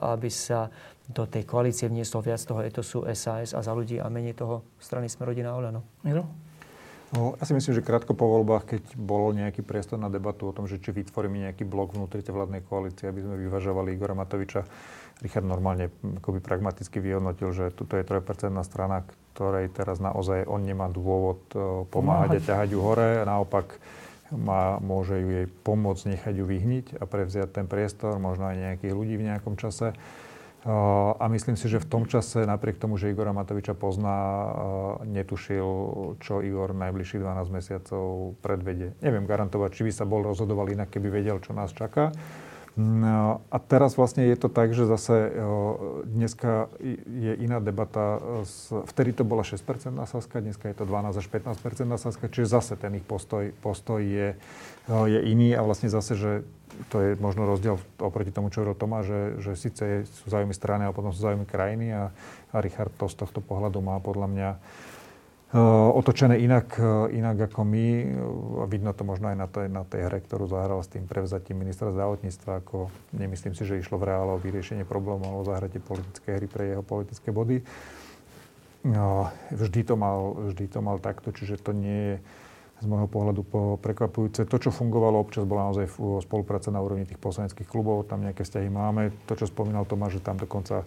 [0.00, 0.70] aby sa
[1.10, 5.10] do tej koalície vnieslo viac toho etosu SAS a za ľudí a menej toho strany
[5.10, 5.82] Smerodina Olano.
[6.06, 6.43] Miro?
[7.12, 10.56] No, ja si myslím, že krátko po voľbách, keď bol nejaký priestor na debatu o
[10.56, 14.64] tom, že či vytvoríme nejaký blok vnútri tej vládnej koalície, aby sme vyvažovali Igora Matoviča,
[15.22, 20.90] Richard normálne akoby pragmaticky vyhodnotil, že tuto je 3% strana, ktorej teraz naozaj on nemá
[20.90, 23.22] dôvod e, pomáhať a ťahať ju hore.
[23.22, 23.78] Naopak
[24.34, 28.94] má, môže ju jej pomôcť nechať ju vyhniť a prevziať ten priestor, možno aj nejakých
[28.94, 29.94] ľudí v nejakom čase.
[30.64, 34.16] A myslím si, že v tom čase, napriek tomu, že Igora Matoviča pozná,
[35.04, 35.68] netušil,
[36.24, 38.96] čo Igor najbližších 12 mesiacov predvedie.
[39.04, 42.16] Neviem garantovať, či by sa bol rozhodoval inak, keby vedel, čo nás čaká.
[42.74, 45.30] No, a teraz vlastne je to tak, že zase
[46.10, 46.66] dneska
[47.06, 48.18] je iná debata.
[48.90, 52.50] Vtedy to bola 6% na Saska, dneska je to 12 až 15% na Saska, čiže
[52.50, 54.34] zase ten ich postoj, postoj je,
[54.88, 56.32] je iný a vlastne zase, že
[56.90, 60.84] to je možno rozdiel oproti tomu, čo hovoril Tomáš, že, že síce sú záujmy strany,
[60.84, 62.10] ale potom sú záujmy krajiny a,
[62.50, 64.50] a Richard to z tohto pohľadu má podľa mňa
[65.54, 65.60] Eh,
[65.94, 67.86] otočené inak, eh, inak ako my.
[68.58, 71.62] A vidno to možno aj na tej, na tej hre, ktorú zahral s tým prevzatím
[71.62, 72.58] ministra zdravotníctva.
[72.58, 76.74] Ako nemyslím si, že išlo v reále o vyriešenie problémov alebo zahratie politické hry pre
[76.74, 77.62] jeho politické body.
[78.82, 82.16] No, vždy, to mal, vždy to mal takto, čiže to nie je
[82.84, 83.40] z môjho pohľadu
[83.80, 84.44] prekvapujúce.
[84.44, 85.88] To, čo fungovalo občas, bola naozaj
[86.20, 88.04] spolupráca na úrovni tých poslaneckých klubov.
[88.04, 89.16] Tam nejaké vzťahy máme.
[89.24, 90.84] To, čo spomínal Tomáš, že tam dokonca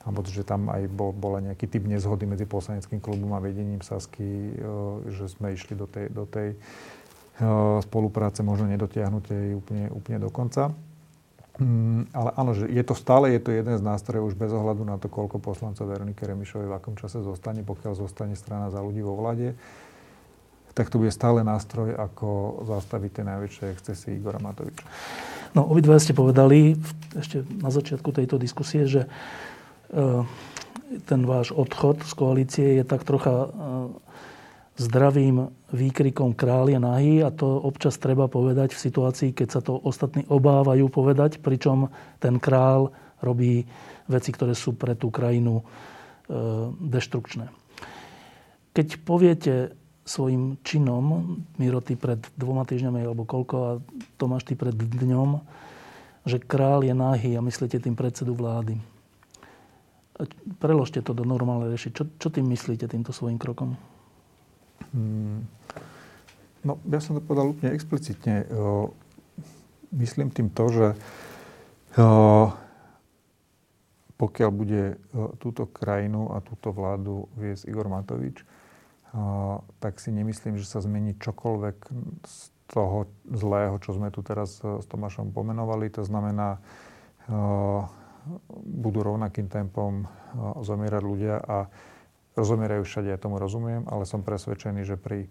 [0.00, 4.24] alebo že tam aj bol, bola nejaký typ nezhody medzi poslaneckým klubom a vedením Sasky,
[4.24, 4.52] e,
[5.12, 6.58] že sme išli do tej, do tej e,
[7.84, 10.72] spolupráce možno nedotiahnutej úplne, úplne do konca.
[11.60, 14.88] Mm, ale áno, že je to stále je to jeden z nástrojov už bez ohľadu
[14.88, 19.04] na to, koľko poslancov Veronike Remišovej v akom čase zostane, pokiaľ zostane strana za ľudí
[19.04, 19.52] vo vlade,
[20.74, 24.86] tak to bude stále nástroj, ako zastaviť tie najväčšie excesy Igora Matoviča.
[25.54, 26.78] No, obidva ste povedali
[27.18, 29.10] ešte na začiatku tejto diskusie, že
[29.90, 30.22] E,
[31.06, 33.48] ten váš odchod z koalície je tak trocha e,
[34.78, 40.26] zdravým výkrikom krália nahy a to občas treba povedať v situácii, keď sa to ostatní
[40.26, 42.90] obávajú povedať, pričom ten král
[43.22, 43.66] robí
[44.10, 45.64] veci, ktoré sú pre tú krajinu e,
[46.70, 47.50] deštrukčné.
[48.70, 49.74] Keď poviete
[50.10, 53.70] svojim činom, Miro, ty pred dvoma týždňami alebo koľko a
[54.18, 55.38] Tomáš, ty pred dňom,
[56.26, 58.82] že král je nahý a myslíte tým predsedu vlády
[60.60, 61.88] Preložte to do normálnej reči.
[61.92, 63.76] Čo, čo tým myslíte týmto svojim krokom?
[64.92, 65.48] Hmm.
[66.60, 68.44] No, ja som to povedal úplne explicitne.
[69.96, 70.86] myslím tým to, že
[74.20, 75.00] pokiaľ bude
[75.40, 78.44] túto krajinu a túto vládu viesť Igor Matovič,
[79.82, 81.76] tak si nemyslím, že sa zmení čokoľvek
[82.22, 82.36] z
[82.70, 85.90] toho zlého, čo sme tu teraz s Tomášom pomenovali.
[85.98, 86.62] To znamená,
[88.62, 90.06] budú rovnakým tempom
[90.62, 91.66] zomierať ľudia a
[92.38, 95.26] rozomierajú všade, ja tomu rozumiem, ale som presvedčený, že pri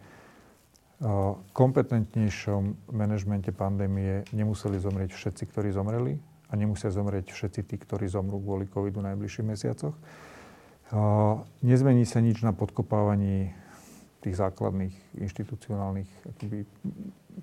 [1.56, 6.20] kompetentnejšom manažmente pandémie nemuseli zomrieť všetci, ktorí zomreli
[6.52, 9.96] a nemusia zomrieť všetci tí, ktorí zomrú kvôli covidu v najbližších mesiacoch.
[11.64, 13.56] Nezmení sa nič na podkopávaní
[14.20, 16.68] tých základných inštitucionálnych akoby,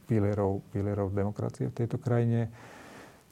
[0.05, 2.53] pilierov, pilierov demokracie v tejto krajine.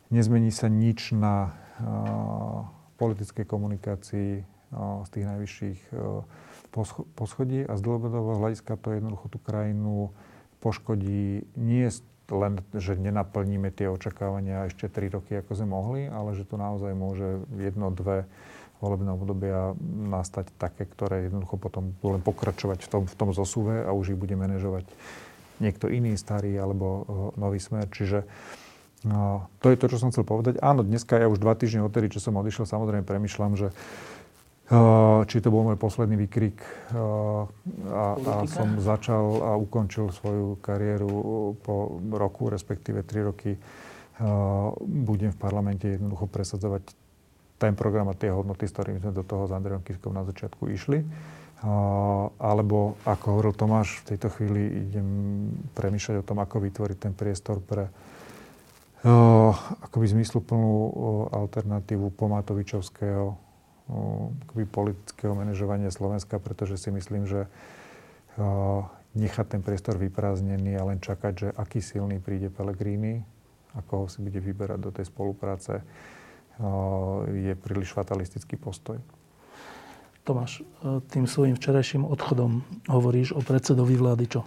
[0.09, 2.65] Nezmení sa nič na uh,
[2.97, 6.25] politickej komunikácii uh, z tých najvyšších uh,
[7.15, 10.11] poschodí a z dlhodobého hľadiska to jednoducho tú krajinu
[10.59, 11.87] poškodí nie
[12.33, 16.97] len, že nenaplníme tie očakávania ešte 3 roky, ako sme mohli, ale že to naozaj
[16.97, 18.25] môže jedno, dve
[18.85, 19.73] volebné obdobia
[20.13, 24.13] nastať také, ktoré jednoducho potom budú len pokračovať v tom, v tom zosúve a už
[24.13, 24.85] ich bude manažovať
[25.65, 27.05] niekto iný, starý alebo uh,
[27.41, 27.89] nový smer.
[27.89, 28.29] Čiže
[29.09, 30.61] uh, to je to, čo som chcel povedať.
[30.61, 33.73] Áno, dneska ja už dva týždne odtedy, čo som odišiel, samozrejme premyšľam, že
[35.29, 36.57] či to bol môj posledný výkrik
[36.97, 41.13] a, a som začal a ukončil svoju kariéru
[41.61, 43.61] po roku, respektíve tri roky.
[44.81, 46.97] Budem v parlamente jednoducho presadzovať
[47.65, 50.69] ten program a tie hodnoty, s ktorými sme do toho s Andrejom Kiskom na začiatku
[50.69, 51.01] išli.
[52.37, 55.09] Alebo, ako hovoril Tomáš, v tejto chvíli idem
[55.73, 57.89] premýšľať o tom, ako vytvoriť ten priestor pre
[59.85, 60.73] akoby zmysluplnú
[61.33, 63.37] alternatívu pomatovičovského
[64.49, 67.49] akoby politického manažovania Slovenska, pretože si myslím, že
[69.13, 73.21] nechať ten priestor vyprázdnený a len čakať, že aký silný príde Pellegrini
[73.77, 75.85] a koho si bude vyberať do tej spolupráce,
[77.31, 78.99] je príliš fatalistický postoj.
[80.25, 80.65] Tomáš,
[81.13, 84.41] tým svojim včerajším odchodom hovoríš o predsedovi vlády čo?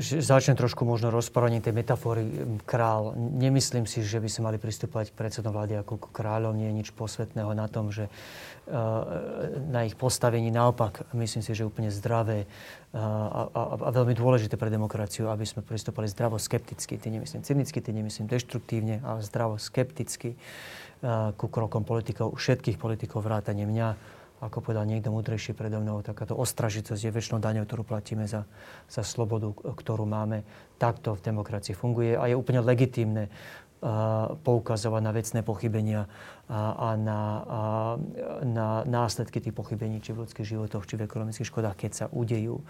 [0.00, 2.28] Začnem trošku možno rozprávaním tej metafory
[2.68, 3.16] král.
[3.16, 6.52] Nemyslím si, že by sme mali pristúpať k predsedom vlády ako k kráľom.
[6.52, 8.12] Nie je nič posvetného na tom, že
[9.72, 12.44] na ich postavení naopak myslím si, že úplne zdravé
[12.92, 17.00] a, a, a veľmi dôležité pre demokraciu, aby sme pristúpali zdravo skepticky.
[17.00, 20.36] Ty nemyslím cynicky, ty nemyslím deštruktívne, ale zdravo skepticky
[21.36, 23.88] ku krokom politikov, všetkých politikov vrátane mňa
[24.42, 28.44] ako povedal niekto múdrejší predo mnou, takáto ostražitosť je väčšinou daňou, ktorú platíme za,
[28.90, 30.42] za slobodu, ktorú máme.
[30.76, 33.30] Takto v demokracii funguje a je úplne legitímne
[34.44, 36.08] poukazovať na vecné pochybenia
[36.48, 37.60] a, a na, a,
[38.40, 42.64] na následky tých pochybení, či v ľudských životoch, či v ekonomických škodách, keď sa udejú.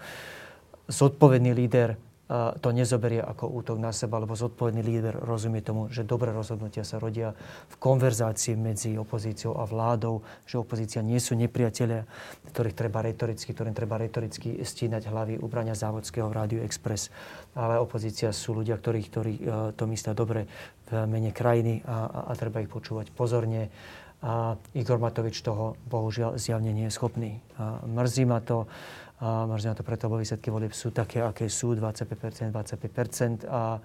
[0.91, 1.95] Zodpovedný líder
[2.33, 6.97] to nezoberie ako útok na seba, lebo zodpovedný líder rozumie tomu, že dobré rozhodnutia sa
[6.97, 7.37] rodia
[7.69, 12.01] v konverzácii medzi opozíciou a vládou, že opozícia nie sú nepriatelia,
[12.49, 17.13] ktorých treba retoricky, ktorým treba retoricky stínať hlavy ubrania závodského v Rádiu Express.
[17.53, 19.41] Ale opozícia sú ľudia, ktorí, ktorí e,
[19.77, 20.49] to myslia dobre
[20.89, 23.69] v mene krajiny a, a, a treba ich počúvať pozorne.
[24.25, 27.37] A Igor Matovič toho bohužiaľ zjavne nie je schopný.
[27.61, 28.65] A mrzí ma to
[29.15, 33.47] a na to preto, výsledky volieb sú také, aké sú, 25%, 25%.
[33.47, 33.79] A,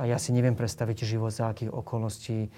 [0.00, 2.48] a ja si neviem predstaviť život, za akých okolností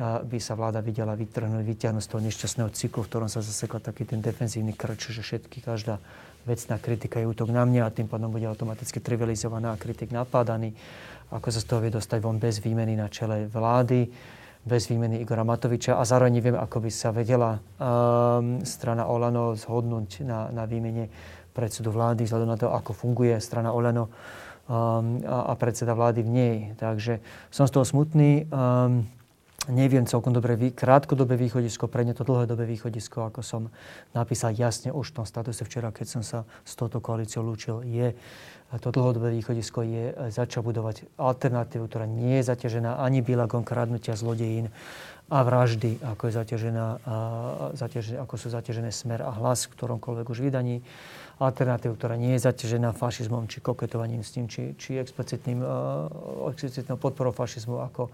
[0.00, 4.08] by sa vláda videla vytrhnúť, vyťahnuť z toho nešťastného cyklu, v ktorom sa zasekla taký
[4.08, 6.00] ten defenzívny krč, že všetky, každá
[6.48, 10.72] vecná kritika je útok na mňa a tým pádom bude automaticky trivializovaná a kritik napádaný.
[11.28, 14.08] Ako sa z toho vie dostať von bez výmeny na čele vlády,
[14.64, 20.24] bez výmeny Igora Matoviča a zároveň neviem, ako by sa vedela um, strana Olano zhodnúť
[20.24, 21.12] na, na výmene
[21.52, 26.30] predsedu vlády, vzhľadom na to, ako funguje strana Oleno um, a, a predseda vlády v
[26.32, 26.56] nej.
[26.80, 27.22] Takže
[27.52, 28.48] som z toho smutný.
[28.48, 29.06] Um,
[29.70, 33.62] neviem celkom dobre, krátkodobé východisko, pre ne to dlhodobé východisko, ako som
[34.10, 38.10] napísal jasne už v tom statuse včera, keď som sa s touto koalíciou lúčil, je
[38.80, 44.72] to dlhodobé východisko je začať budovať alternatívu, ktorá nie je zaťažená ani bilagom kradnutia zlodejín
[45.28, 47.14] a vraždy, ako, je zaťažená, a,
[47.76, 50.80] zaťažené, ako sú zaťažené smer a hlas v ktoromkoľvek už vydaní
[51.42, 56.96] alternatívu, ktorá nie je zaťažená fašizmom, či koketovaním s ním, či, či explicitným, uh, explicitnou
[56.96, 58.08] podporou fašizmu ako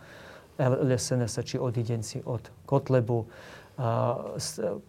[0.59, 3.29] LSNS, či odidenci od Kotlebu, uh,
[4.41, 4.81] s uh,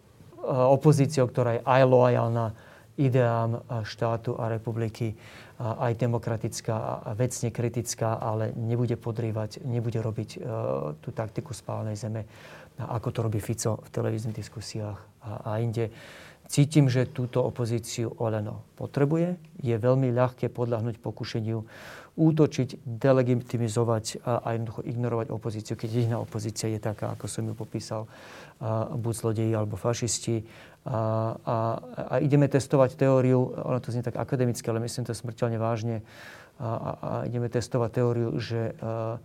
[0.48, 2.46] opozíciou, ktorá je aj loajálna
[2.96, 10.30] ideám štátu a republiky, uh, aj demokratická a vecne kritická, ale nebude podrývať, nebude robiť
[10.36, 10.42] uh,
[10.98, 12.24] tú taktiku spálenej zeme,
[12.80, 15.92] ako to robí Fico v televíznych diskusiách a inde.
[16.50, 19.38] Cítim, že túto opozíciu Oleno potrebuje.
[19.62, 21.62] Je veľmi ľahké podľahnuť pokušeniu
[22.18, 28.10] útočiť, delegitimizovať a, jednoducho ignorovať opozíciu, keď jediná opozícia je taká, ako som ju popísal,
[28.58, 30.42] a, buď zlodeji alebo fašisti.
[30.90, 31.56] A, a,
[32.10, 36.02] a ideme testovať teóriu, ono to znie tak akademicky, ale myslím to smrteľne vážne,
[36.58, 39.22] a, a, a ideme testovať teóriu, že, a,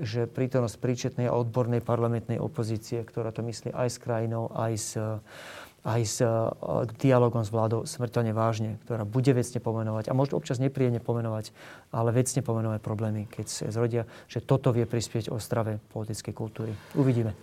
[0.00, 4.90] že prítomnosť príčetnej a odbornej parlamentnej opozície, ktorá to myslí aj s krajinou, aj s
[5.82, 6.54] aj s uh,
[7.02, 11.50] dialogom s vládou smrteľne vážne, ktorá bude vecne pomenovať a možno občas nepríjemne pomenovať,
[11.90, 16.70] ale vecne pomenovať problémy, keď sa zrodia, že toto vie prispieť o zdravé politickej kultúry.
[16.94, 17.34] Uvidíme.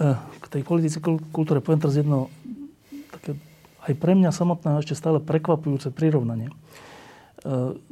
[0.00, 2.32] E, k tej politickej kultúre poviem teraz jedno
[3.12, 3.36] také
[3.84, 6.48] aj pre mňa samotného ešte stále prekvapujúce prirovnanie.
[6.48, 6.56] E,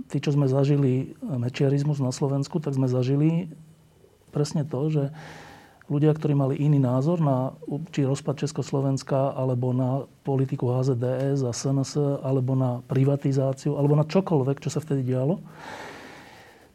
[0.09, 3.53] tí, čo sme zažili mečiarizmus na Slovensku, tak sme zažili
[4.33, 5.05] presne to, že
[5.89, 7.57] ľudia, ktorí mali iný názor na
[7.91, 14.61] či rozpad Československa, alebo na politiku HZDS a SNS, alebo na privatizáciu, alebo na čokoľvek,
[14.61, 15.41] čo sa vtedy dialo,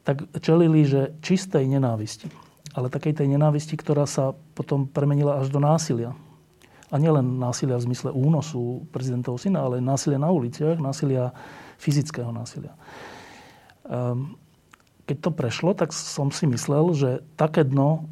[0.03, 2.28] tak čelili, že čistej nenávisti.
[2.74, 6.18] Ale takej tej nenávisti, ktorá sa potom premenila až do násilia.
[6.89, 11.34] A nielen násilia v zmysle únosu prezidentov syna, ale násilia na uliciach, násilia
[11.78, 12.74] fyzického násilia.
[13.89, 14.38] Ehm,
[15.05, 18.07] keď to prešlo, tak som si myslel, že také dno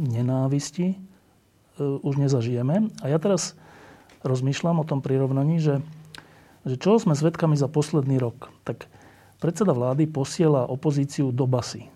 [0.00, 0.96] nenávisti e,
[1.80, 2.88] už nezažijeme.
[3.04, 3.52] A ja teraz
[4.24, 5.84] rozmýšľam o tom prirovnaní, že,
[6.64, 8.48] že čo sme svedkami za posledný rok.
[8.64, 8.88] Tak
[9.40, 11.88] predseda vlády posiela opozíciu do basy.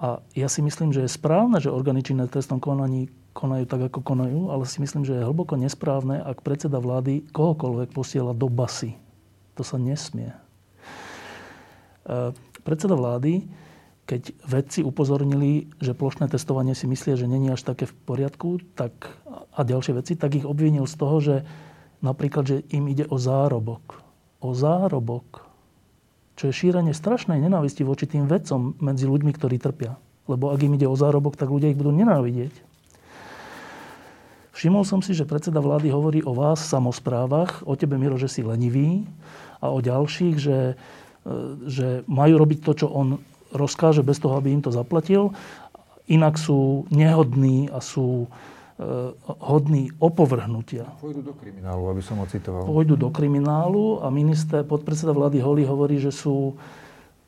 [0.00, 4.00] A ja si myslím, že je správne, že orgány činné trestnom konaní konajú tak, ako
[4.00, 8.96] konajú, ale si myslím, že je hlboko nesprávne, ak predseda vlády kohokoľvek posiela do basy.
[9.54, 10.32] To sa nesmie.
[12.08, 12.32] E,
[12.64, 13.44] predseda vlády
[14.10, 19.06] keď vedci upozornili, že plošné testovanie si myslia, že není až také v poriadku, tak,
[19.54, 21.36] a ďalšie veci, tak ich obvinil z toho, že
[22.02, 24.02] napríklad, že im ide o zárobok.
[24.42, 25.46] O zárobok.
[26.34, 29.94] Čo je šírenie strašnej nenávisti voči tým vedcom medzi ľuďmi, ktorí trpia.
[30.26, 32.66] Lebo ak im ide o zárobok, tak ľudia ich budú nenávidieť.
[34.50, 38.42] Všimol som si, že predseda vlády hovorí o vás, samozprávach, o tebe, Miro, že si
[38.42, 39.06] lenivý
[39.62, 41.34] a o ďalších, že, e,
[41.70, 45.34] že majú robiť to, čo on rozkáže bez toho, aby im to zaplatil.
[46.10, 48.28] Inak sú nehodní a sú e,
[49.26, 50.90] hodní opovrhnutia.
[50.98, 52.66] Pôjdu do kriminálu, aby som ocitoval.
[52.66, 56.58] Pôjdu do kriminálu a minister, podpredseda vlády Holý hovorí, že sú,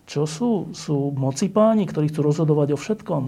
[0.06, 0.74] čo sú?
[0.74, 3.22] Sú mocipáni, ktorí chcú rozhodovať o všetkom.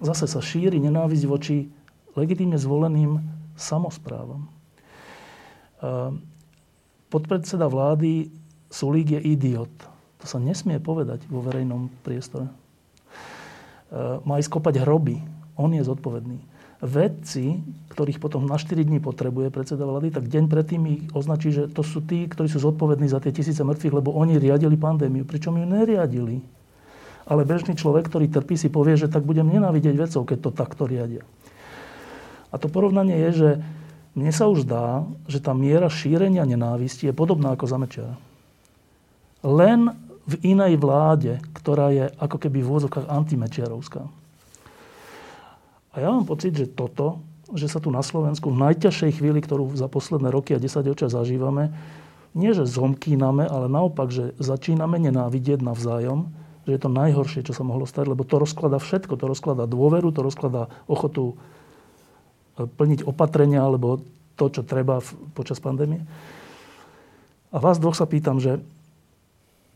[0.00, 1.68] Zase sa šíri nenávisť voči
[2.16, 3.20] legitímne zvoleným
[3.60, 4.48] samozprávam.
[4.48, 4.48] E,
[7.12, 8.32] podpredseda vlády
[8.72, 9.93] Sulík je idiot.
[10.24, 12.48] To sa nesmie povedať vo verejnom priestore.
[12.48, 12.52] E,
[14.24, 15.20] má ísť kopať hroby.
[15.60, 16.40] On je zodpovedný.
[16.80, 17.60] Vedci,
[17.92, 21.84] ktorých potom na 4 dní potrebuje predseda vlády, tak deň predtým ich označí, že to
[21.84, 25.68] sú tí, ktorí sú zodpovední za tie tisíce mŕtvych, lebo oni riadili pandémiu, pričom ju
[25.68, 26.40] neriadili.
[27.28, 30.88] Ale bežný človek, ktorý trpí, si povie, že tak budem nenávidieť vedcov, keď to takto
[30.88, 31.20] riadia.
[32.48, 33.50] A to porovnanie je, že
[34.16, 38.16] mne sa už dá, že tá miera šírenia nenávisti je podobná ako za Mečiara.
[39.44, 39.92] Len
[40.24, 44.02] v inej vláde, ktorá je ako keby v úvodzovkách antimečiarovská.
[45.94, 47.22] A ja mám pocit, že toto,
[47.52, 51.70] že sa tu na Slovensku v najťažšej chvíli, ktorú za posledné roky a desaťročia zažívame,
[52.34, 56.34] nie že zomkíname, ale naopak, že začíname nenávidieť navzájom,
[56.66, 59.14] že je to najhoršie, čo sa mohlo stať, lebo to rozklada všetko.
[59.20, 61.36] To rozklada dôveru, to rozklada ochotu
[62.58, 64.02] e, plniť opatrenia alebo
[64.34, 64.98] to, čo treba
[65.38, 66.02] počas pandémie.
[67.54, 68.58] A vás dvoch sa pýtam, že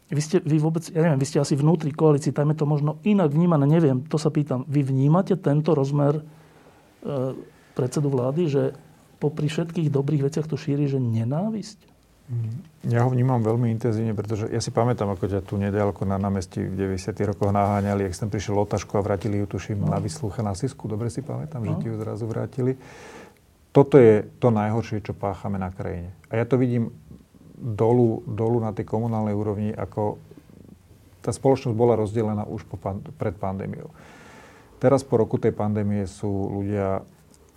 [0.08, 2.96] vy ste, vy vôbec, ja neviem, vy ste asi vnútri koalícii, tam je to možno
[3.04, 4.64] inak vnímané, neviem, to sa pýtam.
[4.64, 6.22] Vy vnímate tento rozmer e,
[7.76, 8.62] predsedu vlády, že
[9.20, 11.98] popri všetkých dobrých veciach to šíri, že nenávisť?
[12.28, 12.60] Mm.
[12.92, 16.60] Ja ho vnímam veľmi intenzívne, pretože ja si pamätám, ako ťa tu nedaleko na námestí
[16.60, 17.12] v 90.
[17.24, 19.92] rokoch naháňali, ak sem prišiel Lotaško a vrátili ju, tuším, no.
[19.92, 20.88] na vysluche na Sisku.
[20.88, 21.68] Dobre si pamätám, no.
[21.68, 22.76] že ti ju zrazu vrátili.
[23.72, 26.12] Toto je to najhoršie, čo páchame na krajine.
[26.28, 26.92] A ja to vidím
[27.58, 30.16] dolu, dolu na tej komunálnej úrovni, ako
[31.20, 32.78] tá spoločnosť bola rozdelená už po,
[33.18, 33.90] pred pandémiou.
[34.78, 37.02] Teraz po roku tej pandémie sú ľudia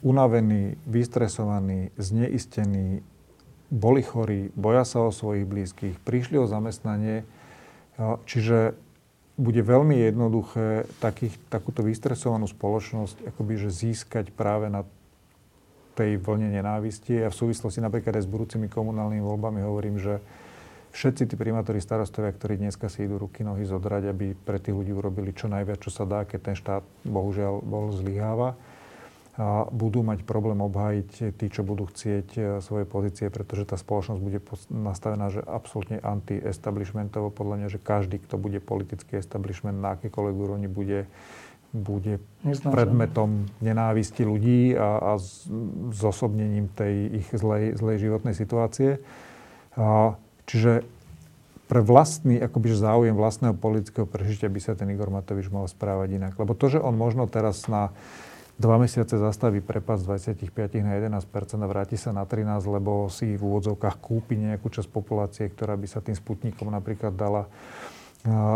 [0.02, 3.06] unavení, vystresovaní, zneistení,
[3.72, 7.24] boli chorí, boja sa o svojich blízkych, prišli o zamestnanie.
[8.02, 8.76] Čiže
[9.40, 14.84] bude veľmi jednoduché takých, takúto vystresovanú spoločnosť akoby, že získať práve na
[16.02, 17.22] tej vlne nenávisti.
[17.22, 20.18] A v súvislosti napríklad aj s budúcimi komunálnymi voľbami hovorím, že
[20.98, 24.90] všetci tí primátori starostovia, ktorí dneska si idú ruky, nohy zodrať, aby pre tých ľudí
[24.98, 28.58] urobili čo najviac, čo sa dá, keď ten štát bohužiaľ bol zlyháva.
[29.40, 34.20] A budú mať problém obhájiť tí, čo budú chcieť e, svoje pozície, pretože tá spoločnosť
[34.20, 37.32] bude nastavená, že absolútne anti-establishmentovo.
[37.32, 41.08] Podľa mňa, že každý, kto bude politický establishment na akékoľvek úrovni, bude
[41.72, 42.72] bude Neznášam.
[42.72, 43.30] predmetom
[43.64, 45.24] nenávisti ľudí a, a
[45.96, 49.00] zosobnením tej ich zlej, zlej životnej situácie.
[49.80, 50.84] A, čiže
[51.72, 56.36] pre vlastný akoby, záujem vlastného politického prežitia by sa ten Igor Matovič mal správať inak.
[56.36, 57.96] Lebo to, že on možno teraz na
[58.60, 60.52] dva mesiace zastaví prepad z 25
[60.84, 61.24] na 11
[61.64, 65.88] a vráti sa na 13, lebo si v úvodzovkách kúpi nejakú časť populácie, ktorá by
[65.88, 67.48] sa tým sputnikom napríklad dala,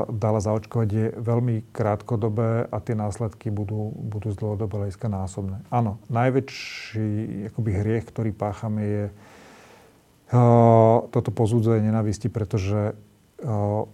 [0.10, 5.66] dala zaočkovať, je veľmi krátkodobé a tie následky budú, budú z dlhodobého hľadiska násobné.
[5.74, 13.90] Áno, najväčší akoby hriech, ktorý páchame, je uh, toto pozúdzenie nenavisti, pretože uh,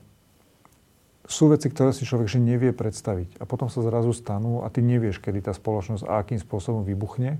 [1.32, 3.39] sú veci, ktoré si človek že nevie predstaviť.
[3.39, 7.39] A potom sa zrazu stanú a ty nevieš, kedy tá spoločnosť a akým spôsobom vybuchne.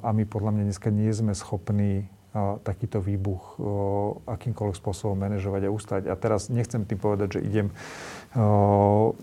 [0.00, 2.08] A my podľa mňa dneska nie sme schopní
[2.62, 3.56] takýto výbuch
[4.28, 6.02] akýmkoľvek spôsobom manažovať a ustať.
[6.10, 7.72] A teraz nechcem tým povedať, že idem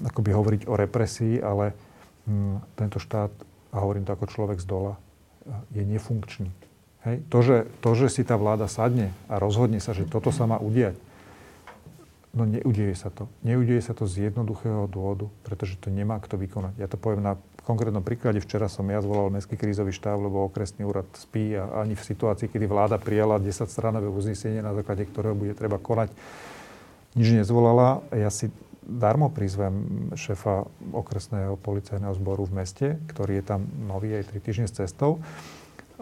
[0.01, 1.77] akoby hovoriť o represii, ale
[2.25, 3.31] hm, tento štát,
[3.73, 4.93] a hovorím to ako človek z dola,
[5.75, 6.49] je nefunkčný.
[7.05, 7.21] Hej?
[7.29, 10.57] To, že, to, že si tá vláda sadne a rozhodne sa, že toto sa má
[10.57, 10.97] udiať,
[12.33, 13.29] No neudeje sa to.
[13.45, 16.73] Neudeje sa to z jednoduchého dôvodu, pretože to nemá kto vykonať.
[16.81, 18.43] Ja to poviem na konkrétnom príklade.
[18.43, 22.51] Včera som ja zvolal Mestský krízový štáb, lebo okresný úrad spí a ani v situácii,
[22.51, 26.11] kedy vláda prijala 10 stranové uznesenie, na základe ktorého bude treba konať,
[27.15, 28.03] nič nezvolala.
[28.11, 28.51] Ja si
[28.83, 34.67] darmo prizvem šéfa okresného policajného zboru v meste, ktorý je tam nový aj 3 týždne
[34.67, 35.23] s cestou.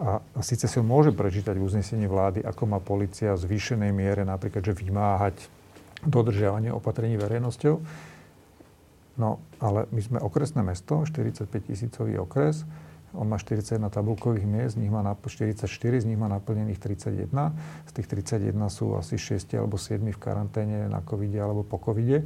[0.02, 4.26] A, a síce si on môže prečítať uznesenie vlády, ako má policia v zvýšenej miere
[4.26, 5.36] napríklad, že vymáhať
[6.02, 7.78] dodržiavanie opatrení verejnosťou.
[9.20, 12.64] No, ale my sme okresné mesto, 45 tisícový okres,
[13.12, 17.28] on má 41 tabulkových miest, z nich má 44, z nich má naplnených 31.
[17.84, 22.24] Z tých 31 sú asi 6 alebo 7 v karanténe na covide alebo po covide.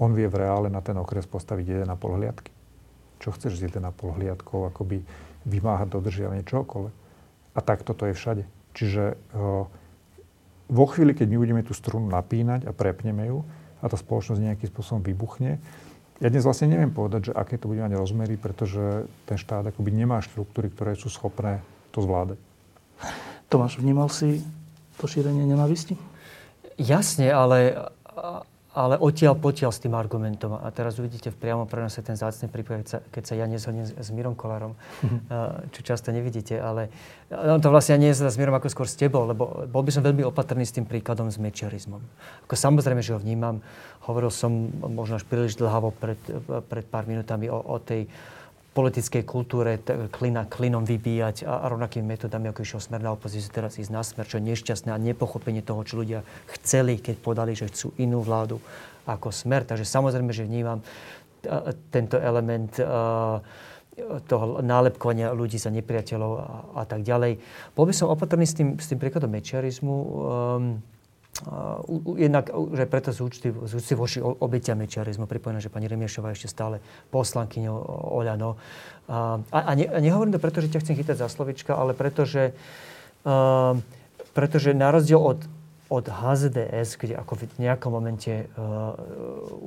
[0.00, 2.52] On vie v reále na ten okres postaviť 1,5 hliadky.
[3.20, 5.04] Čo chceš z 1,5 hliadkov akoby
[5.44, 6.94] vymáhať dodržiavanie čokoľvek.
[7.52, 8.44] A takto to je všade.
[8.72, 9.68] Čiže uh,
[10.70, 13.44] vo chvíli, keď my budeme tú strunu napínať a prepneme ju
[13.84, 15.60] a tá spoločnosť nejakým spôsobom vybuchne,
[16.20, 19.90] ja dnes vlastne neviem povedať, že aké to bude mať rozmery, pretože ten štát akoby
[19.90, 22.36] nemá štruktúry, ktoré sú schopné to zvládať.
[23.48, 24.44] Tomáš, vnímal si
[25.00, 25.96] to šírenie nenávisti?
[26.76, 27.88] Jasne, ale
[28.80, 30.56] ale odtiaľ potiaľ s tým argumentom.
[30.56, 33.84] A teraz uvidíte v priamo prenose ten zácný prípad, keď sa, keď sa ja nezhodnem
[33.84, 35.72] s, s Mirom Kolárom, mm-hmm.
[35.76, 36.88] čo často nevidíte, ale
[37.30, 40.02] on to vlastne nie je s Mirom ako skôr s tebou, lebo bol by som
[40.02, 42.00] veľmi opatrný s tým príkladom s mečiarizmom.
[42.48, 43.62] Ako samozrejme, že ho vnímam.
[44.08, 46.18] Hovoril som možno až príliš dlhavo pred,
[46.66, 48.08] pred pár minútami o, o tej
[48.80, 49.76] politickej kultúre
[50.08, 54.00] klina klinom vybíjať a, a rovnakými metodami, ako išiel smer na opozíciu, teraz ísť na
[54.00, 56.24] smer, čo je nešťastné a nepochopenie toho, čo ľudia
[56.56, 58.56] chceli, keď podali, že chcú inú vládu
[59.04, 59.68] ako smer.
[59.68, 60.80] Takže samozrejme, že vnímam
[61.44, 61.52] t-
[61.92, 63.44] tento element uh,
[64.24, 66.46] toho nálepkovania ľudí za nepriateľov a,
[66.80, 67.36] a tak ďalej.
[67.76, 69.92] Bol by som opatrný s tým, s tým príkladom mečiarizmu.
[69.92, 70.80] Um,
[72.20, 75.24] jednak že preto sú účty, z úcty voči obeťam mečiarizmu.
[75.24, 77.76] Pripojené, že pani Remiešová ešte stále poslankyňou
[78.16, 78.60] Oľano.
[79.08, 82.52] A, a ne, nehovorím to preto, že ťa chcem chytať za slovička, ale preto, že,
[83.24, 83.74] uh,
[84.36, 85.40] pretože na rozdiel od
[85.90, 88.94] od HZDS, kde ako v nejakom momente uh,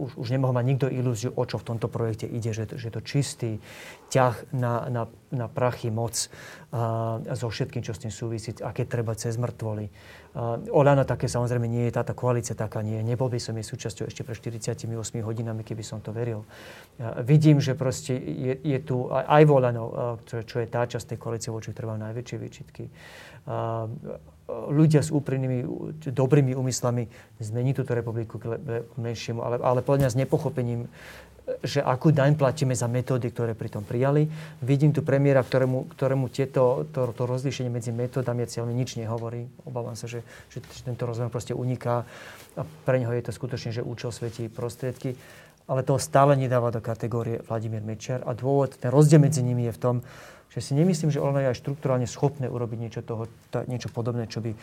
[0.08, 3.04] už, už nemohol mať nikto ilúziu, o čo v tomto projekte ide, že, že to
[3.04, 3.60] čistý
[4.08, 5.04] ťah na, na,
[5.36, 9.92] na prachy moc uh, so všetkým, čo s tým súvisí, aké treba cez mŕtvoly.
[10.32, 14.08] Uh, Olano také samozrejme nie je, táto koalícia taká nie Nebol by som jej súčasťou
[14.08, 14.88] ešte pre 48
[15.20, 16.48] hodinami, keby som to veril.
[17.04, 19.94] Uh, vidím, že proste je, je tu aj, aj Volano, uh,
[20.24, 22.88] čo, čo je tá časť tej koalície, voči ktoré mám najväčšie výčitky.
[23.44, 23.92] Uh,
[24.70, 25.66] ľudia s úprimnými,
[26.14, 27.10] dobrými úmyslami
[27.42, 30.88] zmeniť túto republiku k menšiemu, ale, ale podľa mňa s nepochopením,
[31.60, 34.32] že akú daň platíme za metódy, ktoré pri tom prijali.
[34.64, 39.52] Vidím tu premiéra, ktorému, ktorému tieto, to, to rozlíšenie medzi metódami a cieľmi nič nehovorí.
[39.68, 42.08] Obávam sa, že, že tento rozmer proste uniká
[42.56, 45.20] a pre neho je to skutočne, že účel svetí prostriedky.
[45.68, 48.24] Ale to stále nedáva do kategórie Vladimír Mečer.
[48.24, 49.96] A dôvod, ten rozdiel medzi nimi je v tom,
[50.54, 54.30] že si nemyslím, že ono je aj štruktúrálne schopné urobiť niečo, toho, to, niečo podobné,
[54.30, 54.54] čo by,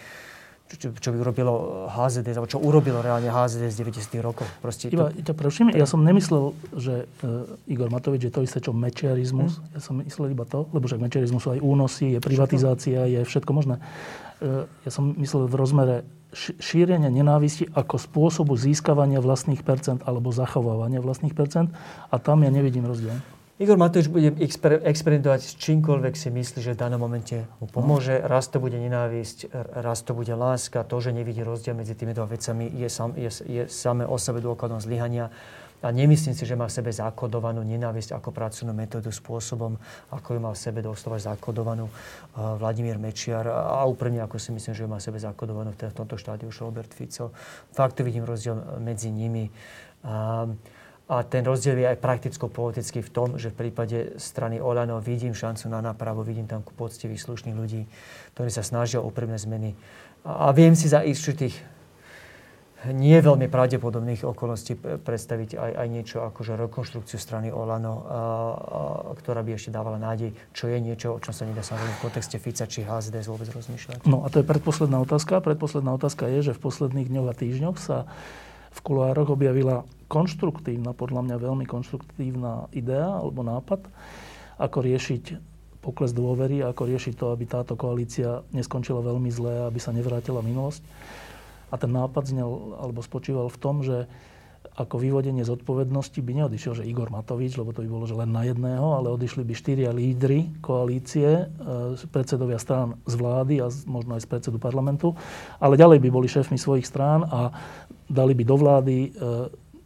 [0.70, 4.22] čo, čo by urobilo HZD, alebo čo urobilo reálne HZD z 90.
[4.22, 4.46] rokov.
[4.62, 5.34] Proste Iba, to...
[5.34, 9.58] ťa ja som nemyslel, že uh, Igor Matovič je to isté, čo mečiarizmus.
[9.58, 9.74] Hmm.
[9.74, 13.50] Ja som myslel iba to, lebo že mečiarizmus sú aj únosy, je privatizácia, je všetko
[13.50, 13.82] možné.
[14.38, 15.96] Uh, ja som myslel v rozmere
[16.62, 21.74] šírenia nenávisti ako spôsobu získavania vlastných percent alebo zachovávania vlastných percent
[22.06, 23.18] a tam ja nevidím rozdiel.
[23.60, 28.16] Igor Matovič bude exper- experimentovať s čímkoľvek si myslí, že v danom momente mu pomôže.
[28.16, 29.52] Raz to bude nenávisť,
[29.84, 30.80] raz to bude láska.
[30.80, 34.40] To, že nevidí rozdiel medzi tými dva vecami, je, sam, je, je samé o sebe
[34.40, 35.28] dôkladom zlyhania.
[35.84, 39.76] A nemyslím si, že má v sebe zakodovanú nenávisť ako pracovnú metódu spôsobom,
[40.08, 44.72] ako ju má v sebe doslova zakodovanú uh, Vladimír Mečiar a, úprimne ako si myslím,
[44.72, 47.32] že ju má v sebe zakodovanú v, v tomto štádiu už Robert Fico.
[47.76, 49.52] Fakt vidím rozdiel medzi nimi.
[50.04, 50.52] Uh,
[51.10, 55.66] a ten rozdiel je aj prakticko-politický v tom, že v prípade strany Olano vidím šancu
[55.66, 57.90] na nápravu, vidím tam poctivých, slušných ľudí,
[58.38, 59.74] ktorí sa snažia o úprimné zmeny.
[60.22, 61.58] A viem si za istých
[62.88, 64.72] nie veľmi pravdepodobných okolností
[65.04, 68.20] predstaviť aj, aj niečo akože rekonštrukciu strany Olano, a, a,
[69.20, 72.40] ktorá by ešte dávala nádej, čo je niečo, o čom sa nedá samozrejme v kontexte
[72.40, 74.08] Fica či HZDS vôbec rozmýšľať.
[74.08, 75.44] No a to je predposledná otázka.
[75.44, 78.08] Predposledná otázka je, že v posledných dňoch a týždňoch sa
[78.70, 83.86] v kuloároch objavila konštruktívna, podľa mňa veľmi konštruktívna idea alebo nápad,
[84.58, 85.24] ako riešiť
[85.80, 90.84] pokles dôvery, ako riešiť to, aby táto koalícia neskončila veľmi zle, aby sa nevrátila minulosť.
[91.70, 94.10] A ten nápad znel, alebo spočíval v tom, že
[94.80, 98.48] ako vyvodenie zodpovednosti by neodišiel, že Igor Matovič, lebo to by bolo, že len na
[98.48, 104.24] jedného, ale odišli by štyria lídry koalície, e, predsedovia strán z vlády a možno aj
[104.24, 105.12] z predsedu parlamentu,
[105.60, 107.52] ale ďalej by boli šéfmi svojich strán a
[108.08, 109.08] dali by do vlády e,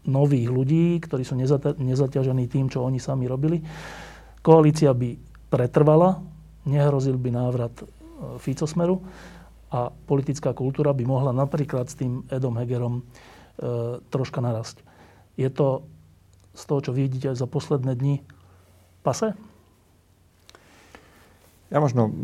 [0.05, 1.35] nových ľudí, ktorí sú
[1.81, 3.65] nezaťažení tým, čo oni sami robili.
[4.45, 5.17] Koalícia by
[5.49, 6.21] pretrvala,
[6.69, 7.85] nehrozil by návrat e,
[8.39, 9.01] Fico smeru
[9.75, 13.03] a politická kultúra by mohla napríklad s tým Edom Hegerom
[14.11, 14.83] troška narasť.
[15.39, 15.87] Je to
[16.55, 18.17] z toho, čo vidíte za posledné dni,
[19.03, 19.35] pase?
[21.75, 22.15] Ja možno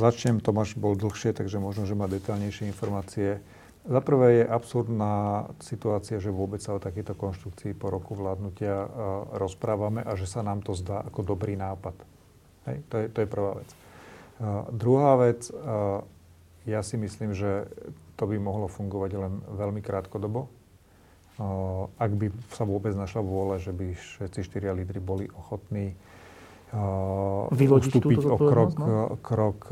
[0.00, 3.44] začnem, Tomáš bol dlhšie, takže možno, že má detaľnejšie informácie.
[3.84, 8.88] Za prvé je absurdná situácia, že vôbec sa o takéto konštrukcii po roku vládnutia uh,
[9.36, 11.92] rozprávame a že sa nám to zdá ako dobrý nápad.
[12.64, 13.68] Hej, to, je, to je prvá vec.
[14.40, 15.52] Uh, druhá vec,
[16.64, 17.68] ja si myslím, že
[18.16, 20.48] to by mohlo fungovať len veľmi krátkodobo.
[21.98, 25.98] Ak by sa vôbec našla vôľa, že by všetci štyria lídry boli ochotní
[27.54, 29.14] Vyvodiť ustúpiť o krok, no?
[29.22, 29.70] krok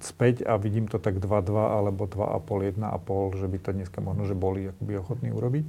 [0.00, 4.32] späť a vidím to tak 2-2 alebo 2,5, 1,5, že by to dneska možno, že
[4.32, 5.64] boli akoby ochotní urobiť.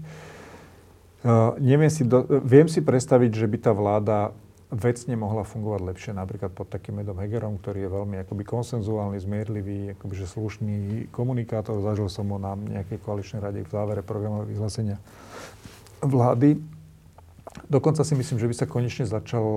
[1.27, 4.31] Uh, neviem si do, viem si predstaviť, že by tá vláda
[4.67, 9.95] vecne mohla fungovať lepšie, napríklad pod takým Edom Hegerom, ktorý je veľmi akoby konsenzuálny, zmierlivý,
[9.95, 11.79] akoby že slušný komunikátor.
[11.79, 14.99] Zažil som ho na nejakej koaličnej rade v závere programového vyhlásenia
[16.03, 16.59] vlády.
[17.71, 19.51] Dokonca si myslím, že by sa konečne začalo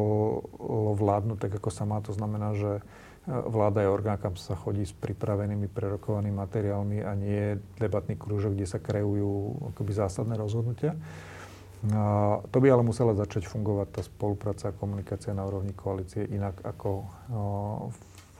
[0.95, 1.99] vládnuť tak, ako sa má.
[2.07, 2.83] To znamená, že e,
[3.29, 8.67] vláda je orgán, kam sa chodí s pripravenými, prerokovanými materiálmi a nie debatný krúžok, kde
[8.71, 10.95] sa kreujú akoby zásadné rozhodnutia.
[12.45, 17.09] To by ale musela začať fungovať tá spolupráca a komunikácia na úrovni koalície inak, ako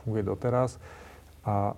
[0.05, 0.77] funguje doteraz.
[1.49, 1.73] A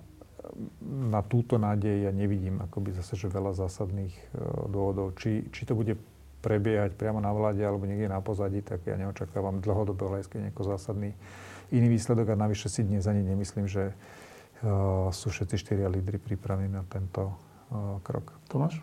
[0.83, 4.23] na túto nádej ja nevidím akoby zase, že veľa zásadných e,
[4.69, 5.15] dôvodov.
[5.17, 5.95] Či, či to bude
[6.43, 11.11] prebiehať priamo na vláde alebo niekde na pozadí, tak ja neočakávam dlhodobého hľadiska nejaký zásadný
[11.71, 16.75] iný výsledok a navyše si dnes ani nemyslím, že uh, sú všetci štyria lídry pripravení
[16.75, 18.35] na tento uh, krok.
[18.51, 18.83] Tomáš?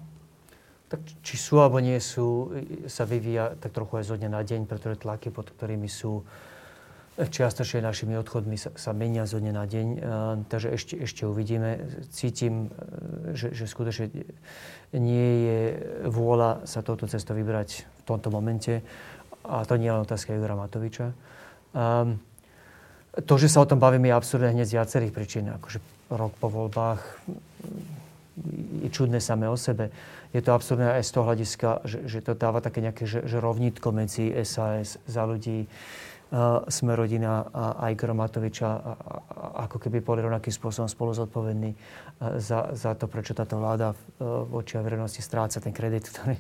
[0.89, 2.49] Tak či sú alebo nie sú,
[2.89, 6.25] sa vyvíja tak trochu aj zo dňa na deň, pretože tlaky, pod ktorými sú
[7.19, 9.87] čiastočne našimi odchodmi sa, sa menia zo dňa na deň.
[9.87, 9.99] Uh,
[10.47, 11.83] takže ešte, ešte uvidíme.
[12.15, 14.07] Cítim, e, že, že skutočne
[14.95, 15.59] nie je
[16.07, 18.79] vôľa sa touto cestou vybrať v tomto momente.
[19.43, 21.11] A to nie je len otázka Igora Matoviča.
[21.75, 22.23] Um,
[23.25, 25.45] to, že sa o tom bavíme, je absurdné hneď z viacerých príčin.
[25.51, 25.83] Akože
[26.13, 27.01] rok po voľbách
[28.83, 29.91] je čudné samé o sebe.
[30.31, 33.41] Je to absurdné aj z toho hľadiska, že, že to dáva také nejaké že, že
[33.41, 38.69] rovnítko medzi SAS za ľudí, uh, sme rodina a aj Gromatoviča,
[39.67, 44.45] ako keby boli rovnakým spôsobom spolu zodpovední uh, za, za to, prečo táto vláda uh,
[44.45, 46.37] v očiach verejnosti stráca ten kredit, ktorý,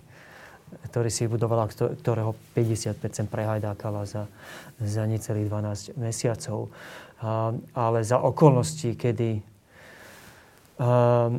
[0.93, 4.29] ktorý si budovala, ktorého 50% prehajdákala za,
[4.77, 6.69] za necelých 12 mesiacov.
[7.19, 9.41] Uh, ale za okolnosti, kedy
[10.77, 11.33] uh,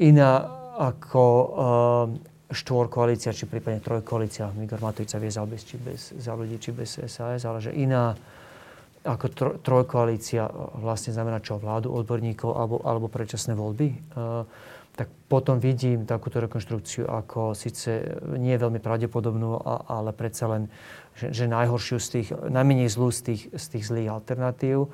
[0.00, 0.30] iná
[0.78, 6.60] ako uh, koalícia, či prípadne trojkoalícia, Igor Matovič sa viezal bez, či bez, za ľudí,
[6.60, 8.12] či bez SAS, ale že iná
[9.02, 11.58] ako tro, trojkoalícia eh, vlastne znamená čo?
[11.58, 13.88] Vládu odborníkov alebo, alebo predčasné voľby.
[14.14, 14.46] Uh,
[14.92, 18.04] tak potom vidím takúto rekonštrukciu ako síce
[18.36, 19.56] nie veľmi pravdepodobnú,
[19.88, 20.68] ale predsa len,
[21.16, 24.92] že, že najhoršiu z tých, najmenej zlú z tých, z tých zlých alternatív.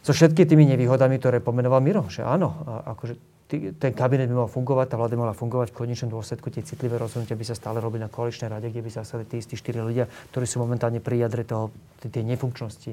[0.00, 3.33] So všetky tými nevýhodami, ktoré pomenoval Miro, že áno, akože
[3.76, 7.36] ten kabinet by mal fungovať, tá vláda mala fungovať, v konečnom dôsledku tie citlivé rozhodnutia
[7.36, 10.06] by sa stále robili na koaličnej rade, kde by sa stali tí istí štyri ľudia,
[10.32, 11.74] ktorí sú momentálne pri jadre toho,
[12.04, 12.92] tej nefunkčnosti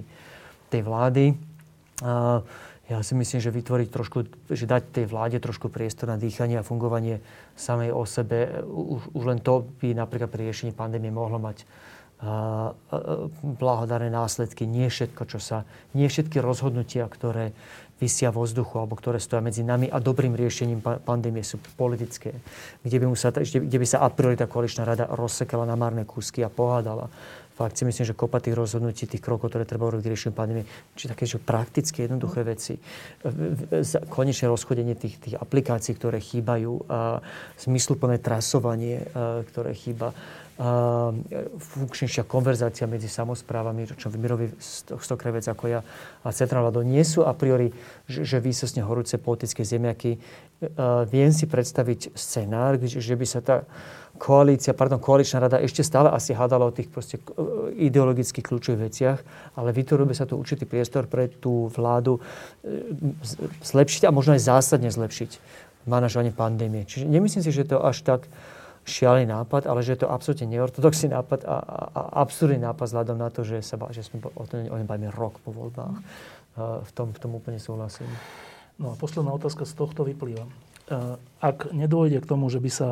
[0.71, 1.35] tej vlády.
[2.01, 2.39] Uh,
[2.87, 4.19] ja si myslím, že vytvoriť trošku,
[4.51, 7.23] že dať tej vláde trošku priestor na dýchanie a fungovanie
[7.55, 11.63] samej o sebe, už, už len to by napríklad pri riešení pandémie mohlo mať
[12.23, 12.75] uh,
[14.11, 14.67] následky.
[14.67, 15.63] Nie všetko, čo sa,
[15.95, 17.55] nie všetky rozhodnutia, ktoré
[18.01, 22.33] vysia vo vzduchu alebo ktoré stoja medzi nami a dobrým riešením pandémie sú politické.
[22.81, 26.41] Kde by, musela, kde by sa a priori tá koaličná rada rozsekala na marné kúsky
[26.41, 27.13] a pohádala.
[27.51, 30.65] Fakt si myslím, že kopa tých rozhodnutí, tých krokov, ktoré treba urobiť k riešeniu pandémie,
[30.97, 32.81] či také, že praktické, jednoduché veci,
[34.09, 37.21] konečné rozchodenie tých, tých aplikácií, ktoré chýbajú, a
[37.61, 39.05] zmysluplné trasovanie,
[39.53, 40.15] ktoré chýba,
[41.57, 44.51] funkčnejšia konverzácia medzi samozprávami, čo Mirovi
[44.99, 45.79] Stokrevec ako ja
[46.21, 47.73] a centrálna vláda nie sú a priori,
[48.05, 50.21] že, že výsosne horúce politické zemiaky.
[51.09, 53.65] Viem si predstaviť scenár, že by sa tá
[54.21, 57.17] koalícia, pardon, koaličná rada ešte stále asi hádala o tých proste
[57.73, 59.19] ideologicky kľúčových veciach,
[59.57, 62.21] ale vytvoril by sa tu určitý priestor pre tú vládu
[62.61, 62.93] e,
[63.65, 65.41] zlepšiť a možno aj zásadne zlepšiť
[65.89, 66.85] manažovanie pandémie.
[66.85, 68.29] Čiže nemyslím si, že to až tak
[68.85, 73.17] šialený nápad, ale že je to absolútne neortodoxný nápad a, a, a absurdný nápad vzhľadom
[73.17, 75.97] na to, že, sa, že sme o tom o bavíme rok po voľbách.
[76.51, 78.09] Uh, v, tom, v tom úplne súhlasím.
[78.75, 80.43] No a posledná otázka z tohto vyplýva.
[80.43, 82.89] Uh, ak nedôjde k tomu, že by sa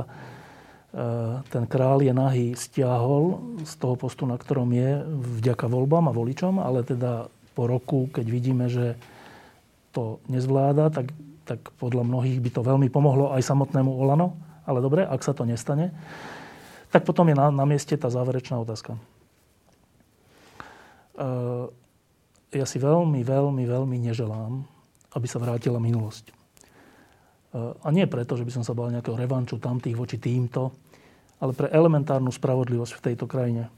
[0.90, 5.06] Eh, ten král je nahý stiahol z toho postu, na ktorom je,
[5.38, 8.98] vďaka voľbám a voličom, ale teda po roku, keď vidíme, že
[9.94, 11.14] to nezvláda, tak,
[11.46, 14.34] tak podľa mnohých by to veľmi pomohlo aj samotnému Olano.
[14.70, 15.90] Ale dobre, ak sa to nestane,
[16.94, 18.94] tak potom je na, na mieste tá záverečná otázka.
[21.18, 21.74] Uh,
[22.54, 24.62] ja si veľmi, veľmi, veľmi neželám,
[25.18, 26.38] aby sa vrátila minulosť.
[27.58, 30.70] A nie preto, že by som sa bal nejakého revanču tamtých voči týmto,
[31.42, 33.74] ale pre elementárnu spravodlivosť v tejto krajine.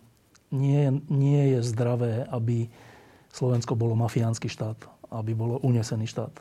[0.52, 2.68] Nie, nie je zdravé, aby
[3.32, 4.76] Slovensko bolo mafiánsky štát,
[5.16, 6.36] aby bolo unesený štát.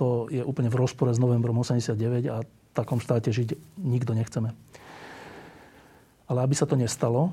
[0.00, 2.40] To je úplne v rozpore s novembrom 89 a
[2.74, 4.52] takom štáte žiť nikto nechceme.
[6.26, 7.30] Ale aby sa to nestalo,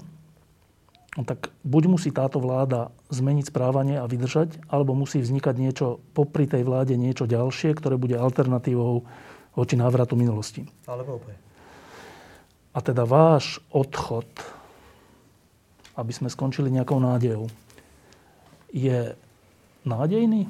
[1.12, 6.64] tak buď musí táto vláda zmeniť správanie a vydržať, alebo musí vznikať niečo popri tej
[6.64, 9.04] vláde, niečo ďalšie, ktoré bude alternatívou
[9.52, 10.64] voči návratu minulosti.
[10.88, 11.36] Alebo opäť.
[12.72, 14.28] A teda váš odchod,
[16.00, 17.52] aby sme skončili nejakou nádejou,
[18.72, 19.12] je
[19.84, 20.48] nádejný?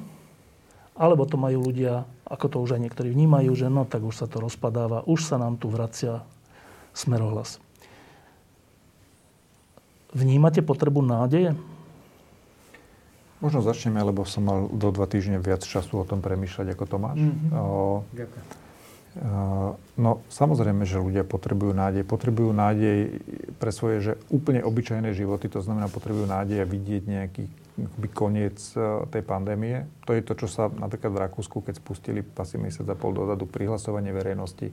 [0.92, 4.26] Alebo to majú ľudia, ako to už aj niektorí vnímajú, že no tak už sa
[4.28, 6.20] to rozpadáva, už sa nám tu vracia
[6.92, 7.56] smerohlas.
[10.12, 11.56] Vnímate potrebu nádeje?
[13.40, 17.18] Možno začneme, lebo som mal do dva týždne viac času o tom premýšľať ako Tomáš.
[17.18, 17.50] Mm-hmm.
[17.56, 18.46] O, Ďakujem.
[20.00, 22.00] No samozrejme, že ľudia potrebujú nádej.
[22.04, 23.20] Potrebujú nádej
[23.60, 27.44] pre svoje že úplne obyčajné životy, to znamená potrebujú nádej a vidieť nejaký
[28.12, 29.88] koniec e, tej pandémie.
[30.04, 33.48] To je to, čo sa napríklad v Rakúsku, keď spustili asi mesiac a pol dozadu
[33.48, 34.70] prihlasovanie verejnosti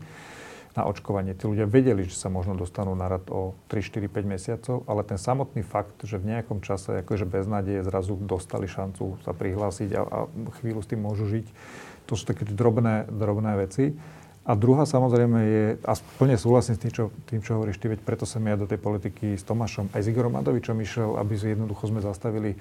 [0.77, 1.33] na očkovanie.
[1.33, 5.01] Tí ľudia vedeli, že sa možno dostanú na rad o 3, 4, 5 mesiacov, ale
[5.01, 9.89] ten samotný fakt, že v nejakom čase akože bez nádeje zrazu dostali šancu sa prihlásiť
[9.97, 10.17] a, a
[10.61, 11.45] chvíľu s tým môžu žiť,
[12.05, 13.97] to sú také drobné, drobné veci.
[14.49, 18.01] A druhá samozrejme je, a plne súhlasím s tým, čo, tým, čo hovoríš ty, veď
[18.01, 21.85] preto som ja do tej politiky s Tomášom, aj s Igorom Madovičom išiel, aby jednoducho
[21.85, 22.57] sme zastavili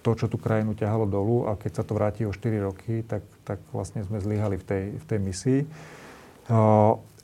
[0.00, 3.24] to, čo tú krajinu ťahalo dolu a keď sa to vráti o 4 roky, tak,
[3.44, 5.60] tak vlastne sme zlyhali v tej, v tej misii.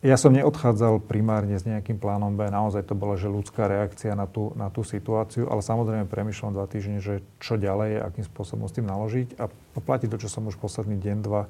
[0.05, 4.29] Ja som neodchádzal primárne s nejakým plánom B, naozaj to bola že ľudská reakcia na
[4.29, 8.77] tú, na tú situáciu, ale samozrejme premyšľam dva týždne, že čo ďalej, akým spôsobom s
[8.77, 9.49] tým naložiť a
[9.81, 11.49] platí to, čo som už posledný deň, dva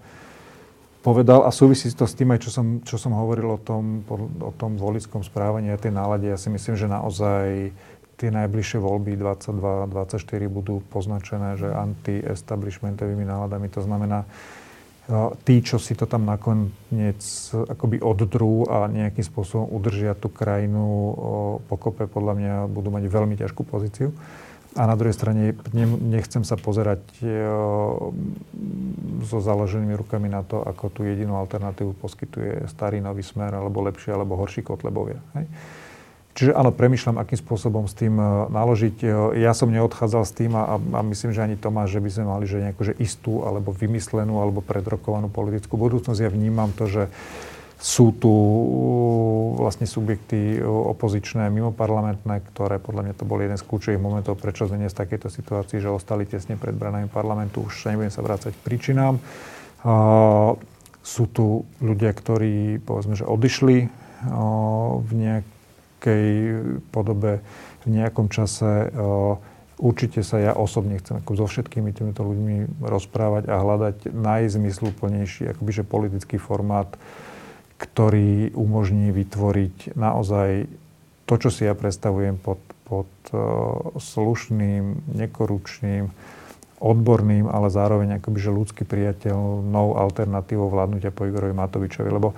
[1.07, 4.03] povedal a súvisí to s tým aj, čo som, čo som hovoril o tom,
[4.43, 6.27] o tom volickom správaní a tej nálade.
[6.27, 7.71] Ja si myslím, že naozaj
[8.17, 13.69] tie najbližšie voľby 22-24 budú poznačené, že anti-establishmentovými náladami.
[13.77, 14.25] To znamená,
[15.47, 17.23] tí, čo si to tam nakoniec
[17.53, 20.83] akoby oddrú a nejakým spôsobom udržia tú krajinu
[21.71, 24.11] pokope, podľa mňa budú mať veľmi ťažkú pozíciu.
[24.77, 25.57] A na druhej strane
[26.05, 27.01] nechcem sa pozerať
[29.25, 34.13] so založenými rukami na to, ako tú jedinú alternatívu poskytuje starý nový smer, alebo lepšie,
[34.13, 35.17] alebo horší kotlebovia.
[35.33, 35.49] Hej?
[36.37, 38.97] Čiže áno, premyšľam, akým spôsobom s tým e, naložiť.
[39.01, 42.25] E, ja som neodchádzal s tým a, a myslím, že ani Tomáš, že by sme
[42.29, 46.21] mali že nejakú že istú, alebo vymyslenú, alebo predrokovanú politickú budúcnosť.
[46.21, 47.09] Ja vnímam to, že
[47.81, 48.33] sú tu
[49.57, 54.81] vlastne subjekty opozičné, mimoparlamentné, ktoré podľa mňa to bol jeden z kľúčových momentov, prečo sme
[54.81, 57.69] dnes v takejto situácii, že ostali tesne pred branami parlamentu.
[57.69, 59.21] Už sa nebudem sa vrácať k príčinám.
[61.05, 63.93] sú tu ľudia, ktorí povedzme, že odišli
[65.05, 65.11] v
[66.07, 66.27] nejakej
[66.95, 67.43] podobe,
[67.83, 68.95] v nejakom čase.
[69.77, 75.71] Určite sa ja osobne chcem ako so všetkými týmito ľuďmi rozprávať a hľadať najzmysluplnejší akoby,
[75.75, 76.97] že politický formát
[77.77, 80.65] ktorý umožní vytvoriť naozaj
[81.29, 82.57] to, čo si ja predstavujem pod,
[82.89, 86.09] pod uh, slušným, nekorupčným,
[86.81, 92.09] odborným, ale zároveň akoby, že ľudský priateľnou alternatívou vládnutia po Igorovi Matovičovi.
[92.09, 92.33] Lebo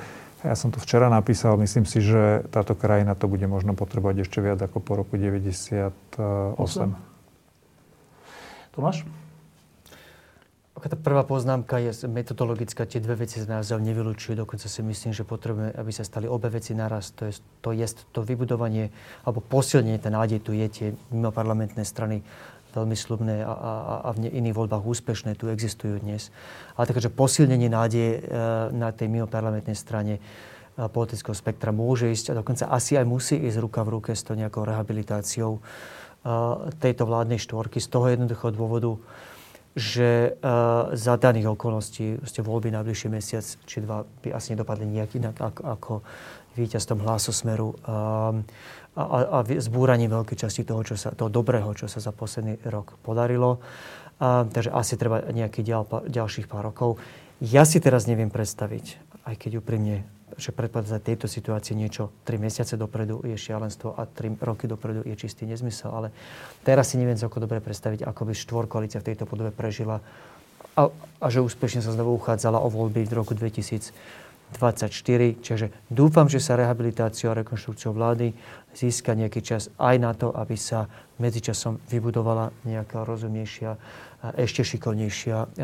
[0.47, 4.39] ja som to včera napísal, myslím si, že táto krajina to bude možno potrebovať ešte
[4.39, 6.15] viac ako po roku 98.
[8.71, 9.03] Tomáš?
[10.79, 12.87] Tá prvá poznámka je metodologická.
[12.87, 14.39] Tie dve veci z názov nevylučujú.
[14.39, 17.11] Dokonca si myslím, že potrebujeme, aby sa stali obe veci naraz.
[17.19, 17.83] To je to, je
[18.15, 18.95] to vybudovanie
[19.27, 22.23] alebo posilnenie, ten nádej tu je, tie mimo parlamentné strany
[22.79, 23.73] veľmi slubné a, a,
[24.07, 26.31] a v iných voľbách úspešné tu existujú dnes.
[26.79, 28.21] Ale takže posilnenie nádeje e,
[28.73, 30.21] na tej mimoparlamentnej strane e,
[30.87, 34.39] politického spektra môže ísť a dokonca asi aj musí ísť ruka v ruke s tou
[34.39, 35.61] nejakou rehabilitáciou e,
[36.79, 38.95] tejto vládnej štvorky z toho jednoduchého dôvodu,
[39.79, 40.35] že
[40.97, 45.37] za daných okolností ste voľby na bližší mesiac či dva by asi nedopadli nejak inak
[45.39, 45.93] ako, ako
[46.59, 47.79] víťazstvom hlasosmeru
[48.99, 52.99] a, a zbúraním veľkej časti toho, čo sa, toho dobrého, čo sa za posledný rok
[53.07, 53.63] podarilo.
[54.19, 56.99] A, takže asi treba nejakých ďal, ďalších pár rokov.
[57.39, 58.99] Ja si teraz neviem predstaviť,
[59.31, 60.03] aj keď úprimne,
[60.35, 65.15] že predpokladať tejto situácii niečo 3 mesiace dopredu je šialenstvo a 3 roky dopredu je
[65.15, 65.95] čistý nezmysel.
[65.95, 66.09] Ale
[66.67, 68.35] teraz si neviem celko dobre predstaviť, ako by
[68.67, 70.03] koalícia v tejto podobe prežila
[70.75, 70.91] a,
[71.23, 75.45] a že úspešne sa znovu uchádzala o voľby v roku 2000 24.
[75.45, 78.33] Čiže dúfam, že sa rehabilitáciou a rekonštrukciou vlády
[78.79, 80.87] získa nejaký čas aj na to, aby sa
[81.19, 83.75] medzičasom vybudovala nejaká rozumnejšia,
[84.39, 85.59] ešte šikovnejšia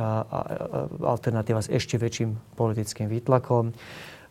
[0.98, 3.70] alternatíva s ešte väčším politickým výtlakom.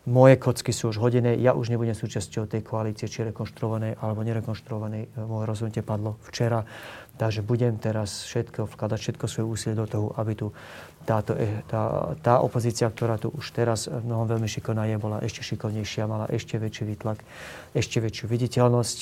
[0.04, 5.16] Moje kocky sú už hodené, ja už nebudem súčasťou tej koalície, či rekonštruovanej alebo nerekonštruovanej.
[5.24, 6.60] Moje rozhodnutie padlo včera,
[7.14, 10.50] takže budem teraz všetko, vkladať všetko svoje úsilie do toho, aby tu
[11.04, 15.44] táto, e, tá, tá opozícia, ktorá tu už teraz mnohom veľmi šikovná je, bola ešte
[15.44, 17.20] šikovnejšia, mala ešte väčší výtlak,
[17.76, 18.98] ešte väčšiu viditeľnosť.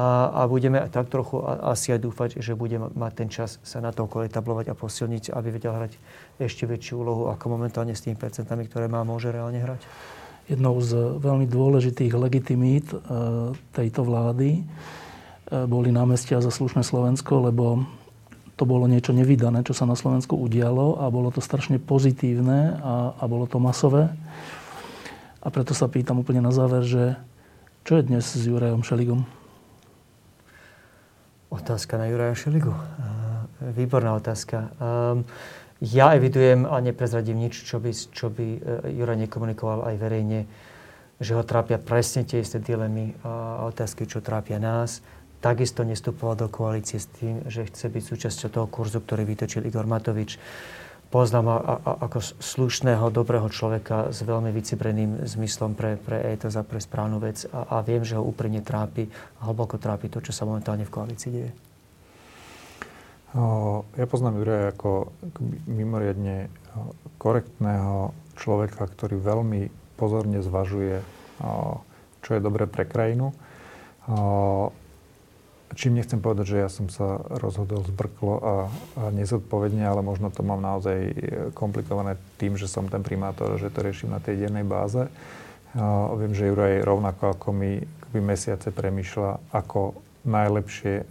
[0.00, 3.90] A, a budeme tak trochu asi aj dúfať, že bude mať ten čas sa na
[3.90, 5.92] to etablovať a posilniť, aby vedel hrať
[6.40, 9.82] ešte väčšiu úlohu, ako momentálne s tými percentami, ktoré má, môže reálne hrať.
[10.48, 12.98] Jednou z veľmi dôležitých legitimít e,
[13.74, 14.64] tejto vlády
[15.50, 17.84] boli námestia za slušné Slovensko, lebo
[18.54, 23.16] to bolo niečo nevydané, čo sa na Slovensku udialo a bolo to strašne pozitívne a,
[23.18, 24.12] a bolo to masové.
[25.40, 27.16] A preto sa pýtam úplne na záver, že
[27.88, 29.24] čo je dnes s Jurajom Šeligom?
[31.50, 32.70] Otázka na Juraja Šeligu.
[33.74, 34.70] Výborná otázka.
[35.80, 38.58] Ja evidujem a neprezradím nič, čo by, čo by e,
[39.00, 40.44] Juraj nekomunikoval aj verejne,
[41.16, 45.00] že ho trápia presne tie isté dilemy a otázky, čo trápia nás
[45.40, 49.88] takisto nestupoval do koalície s tým, že chce byť súčasťou toho kurzu, ktorý vytočil Igor
[49.88, 50.36] Matovič.
[51.10, 51.58] Poznám ho
[52.06, 57.50] ako slušného, dobrého človeka s veľmi vycibreným zmyslom pre, pre etos a pre správnu vec
[57.50, 59.10] a, a viem, že ho úprimne trápi
[59.42, 61.50] hlboko trápi to, čo sa momentálne v koalícii deje.
[63.98, 65.14] Ja poznám Juraja ako
[65.66, 66.50] mimoriadne
[67.18, 71.02] korektného človeka, ktorý veľmi pozorne zvažuje,
[72.22, 73.34] čo je dobré pre krajinu
[75.70, 78.54] Čím nechcem povedať, že ja som sa rozhodol zbrklo a, a
[79.14, 81.12] nezodpovedne, ale možno to mám naozaj e,
[81.54, 85.06] komplikované tým, že som ten primátor, že to riešim na tej dennej báze.
[85.78, 87.78] A viem, že Juraj rovnako ako my
[88.18, 89.94] mesiace premýšľa, ako
[90.26, 91.06] najlepšie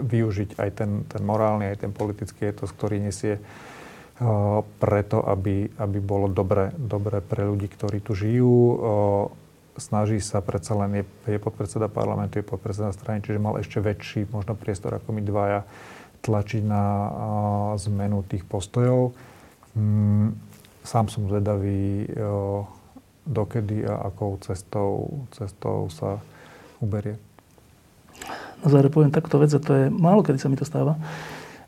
[0.00, 3.36] využiť aj ten, ten morálny, aj ten politický etos, ktorý nesie
[4.82, 8.56] preto, aby, aby bolo dobre, dobre pre ľudí, ktorí tu žijú
[9.78, 14.28] snaží sa predsa len, je, je podpredseda parlamentu, je podpredseda strany, čiže mal ešte väčší
[14.28, 15.60] možno priestor ako my dvaja
[16.22, 17.08] tlačiť na a,
[17.78, 19.14] zmenu tých postojov.
[19.78, 20.34] Mm,
[20.82, 22.66] sám som zvedavý, o,
[23.28, 26.18] dokedy a akou cestou, cestou sa
[26.80, 27.20] uberie.
[28.64, 30.98] Na záver poviem takto vec, a to je málo kedy sa mi to stáva.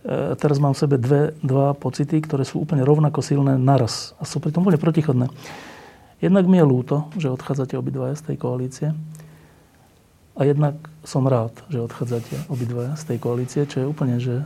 [0.02, 4.26] E, teraz mám v sebe dve, dva pocity, ktoré sú úplne rovnako silné naraz a
[4.26, 5.30] sú pritom úplne protichodné.
[6.20, 8.88] Jednak mi je ľúto, že odchádzate obidvaja z tej koalície.
[10.36, 14.44] A jednak som rád, že odchádzate obidvaja z tej koalície, čo je úplne že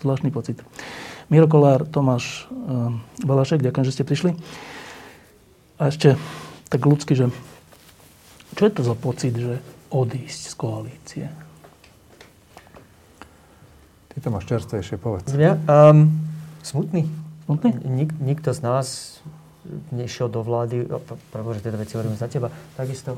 [0.00, 0.64] zvláštny pocit.
[1.28, 2.92] Miro Kolár, Tomáš uh,
[3.24, 4.30] Balašek, ďakujem, že ste prišli.
[5.76, 6.16] A ešte
[6.68, 7.28] tak ľudsky, že
[8.56, 9.60] čo je to za pocit, že
[9.92, 11.26] odísť z koalície?
[14.12, 15.32] Ty to máš čerstvejšie, povedz.
[15.32, 16.12] Ja, um,
[16.60, 17.08] smutný.
[17.48, 17.80] Smutný?
[17.80, 18.86] Nik, nikto z nás
[19.94, 20.90] nešiel do vlády,
[21.30, 23.14] prebože, teda veci hovorím za teba, takisto,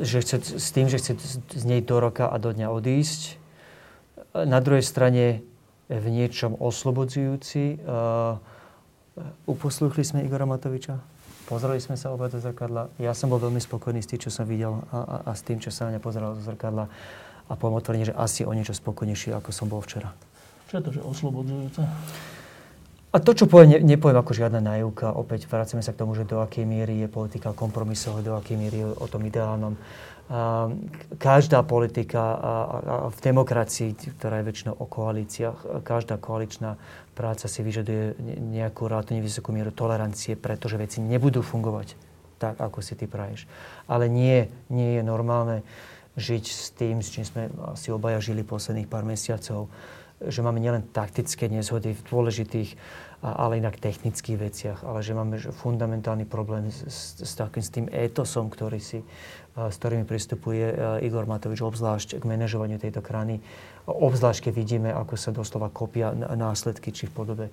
[0.00, 1.12] že chce, s tým, že chce
[1.52, 3.36] z nej do roka a do dňa odísť.
[4.32, 5.44] Na druhej strane
[5.92, 7.84] v niečom oslobodzujúci.
[9.44, 10.96] Uposluchli sme Igora Matoviča,
[11.44, 12.88] pozreli sme sa oba do zrkadla.
[12.96, 15.60] Ja som bol veľmi spokojný s tým, čo som videl a, a, a s tým,
[15.60, 16.88] čo sa na mňa pozeral do zrkadla.
[17.44, 20.16] A poviem otvorene, že asi o niečo spokojnejší, ako som bol včera.
[20.72, 21.84] Čo je to, že oslobodzujúce?
[23.12, 25.12] A to, čo poviem, ne, nepoviem ako žiadna nájivka.
[25.12, 28.80] Opäť vracíme sa k tomu, že do akej miery je politika kompromisov, do akej miery
[28.80, 29.76] je o tom ideálnom.
[30.32, 30.72] A
[31.20, 36.80] každá politika a, a v demokracii, ktorá je väčšinou o koalíciách, každá koaličná
[37.12, 41.92] práca si vyžaduje nejakú relatívne vysokú mieru tolerancie, pretože veci nebudú fungovať
[42.40, 43.44] tak, ako si ty praješ.
[43.92, 45.60] Ale nie, nie je normálne
[46.16, 49.68] žiť s tým, s čím sme asi obaja žili posledných pár mesiacov,
[50.28, 52.70] že máme nielen taktické nezhody v dôležitých,
[53.22, 57.86] ale inak technických veciach, ale že máme fundamentálny problém s, s, s takým s tým
[57.94, 59.06] étosom, ktorý si,
[59.54, 60.74] s ktorými pristupuje
[61.06, 63.38] Igor Matovič obzvlášť k manažovaniu tejto krany.
[63.86, 67.46] Obzvlášť, keď vidíme, ako sa doslova kopia následky, či v podobe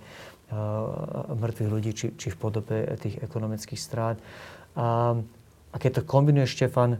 [1.29, 4.17] mŕtvych ľudí, či, či v podobe tých ekonomických strát.
[4.73, 5.13] A,
[5.69, 6.97] a keď to kombinuje Štefan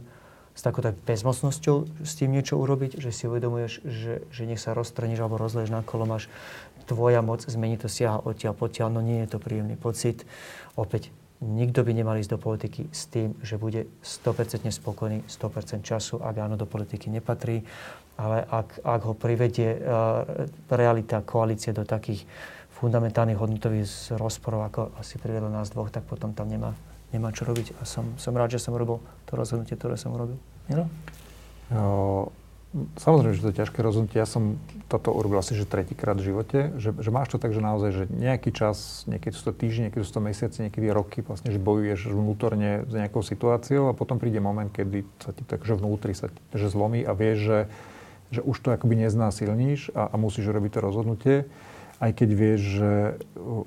[0.60, 5.16] s takouto bezmocnosťou s tým niečo urobiť, že si uvedomuješ, že, že nech sa roztrhneš
[5.16, 6.28] alebo rozleješ na kolo, máš
[6.84, 10.28] tvoja moc zmení to siaha odtiaľ potiaľ, no nie je to príjemný pocit.
[10.76, 11.08] Opäť,
[11.40, 16.36] nikto by nemal ísť do politiky s tým, že bude 100% spokojný 100% času, ak
[16.36, 17.64] áno, do politiky nepatrí,
[18.20, 22.28] ale ak, ak ho privedie uh, realita koalície do takých
[22.76, 26.76] fundamentálnych hodnotových rozporov, ako asi privedlo nás dvoch, tak potom tam nemá
[27.10, 27.74] nemá čo robiť.
[27.78, 30.38] A som, som rád, že som robil to rozhodnutie, ktoré som urobil.
[30.70, 32.32] Jo,
[32.98, 34.22] samozrejme, že to je ťažké rozhodnutie.
[34.22, 36.58] Ja som toto urobil asi že tretíkrát v živote.
[36.78, 40.02] Že, že máš to tak, že naozaj, že nejaký čas, niekedy sú to týždne, niekedy
[40.06, 44.38] sú to mesiace, niekedy roky, vlastne, že bojuješ vnútorne s nejakou situáciou a potom príde
[44.38, 47.58] moment, kedy sa ti tak, že vnútri sa že zlomí a vieš, že,
[48.38, 51.36] že už to akoby neznásilníš a, a musíš robiť to rozhodnutie
[52.00, 52.92] aj keď vieš, že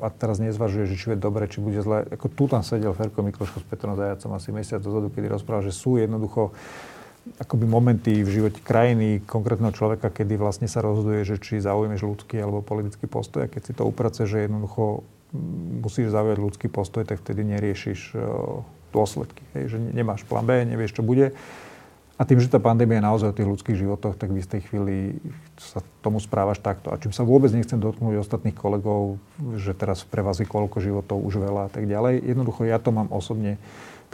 [0.01, 2.01] a teraz nezvažuje, že či je dobre, či bude zle.
[2.09, 5.73] Ako tu tam sedel Ferko Mikloško s Petrom Zajacom asi mesiac dozadu, kedy rozprával, že
[5.77, 6.49] sú jednoducho
[7.39, 12.39] akoby momenty v živote krajiny, konkrétneho človeka, kedy vlastne sa rozhoduje, že či zaujmeš ľudský
[12.43, 13.47] alebo politický postoj.
[13.47, 15.07] A keď si to uprace, že jednoducho
[15.81, 18.13] musíš zaujať ľudský postoj, tak vtedy neriešiš
[18.93, 19.41] dôsledky.
[19.57, 21.33] Hej, že nemáš plán B, nevieš, čo bude.
[22.13, 25.17] A tým, že tá pandémia je naozaj o tých ľudských životoch, tak v istej chvíli
[25.57, 26.93] sa tomu správaš takto.
[26.93, 29.17] A čím sa vôbec nechcem dotknúť ostatných kolegov,
[29.57, 32.21] že teraz pre vás je koľko životov už veľa a tak ďalej.
[32.21, 33.57] Jednoducho ja to mám osobne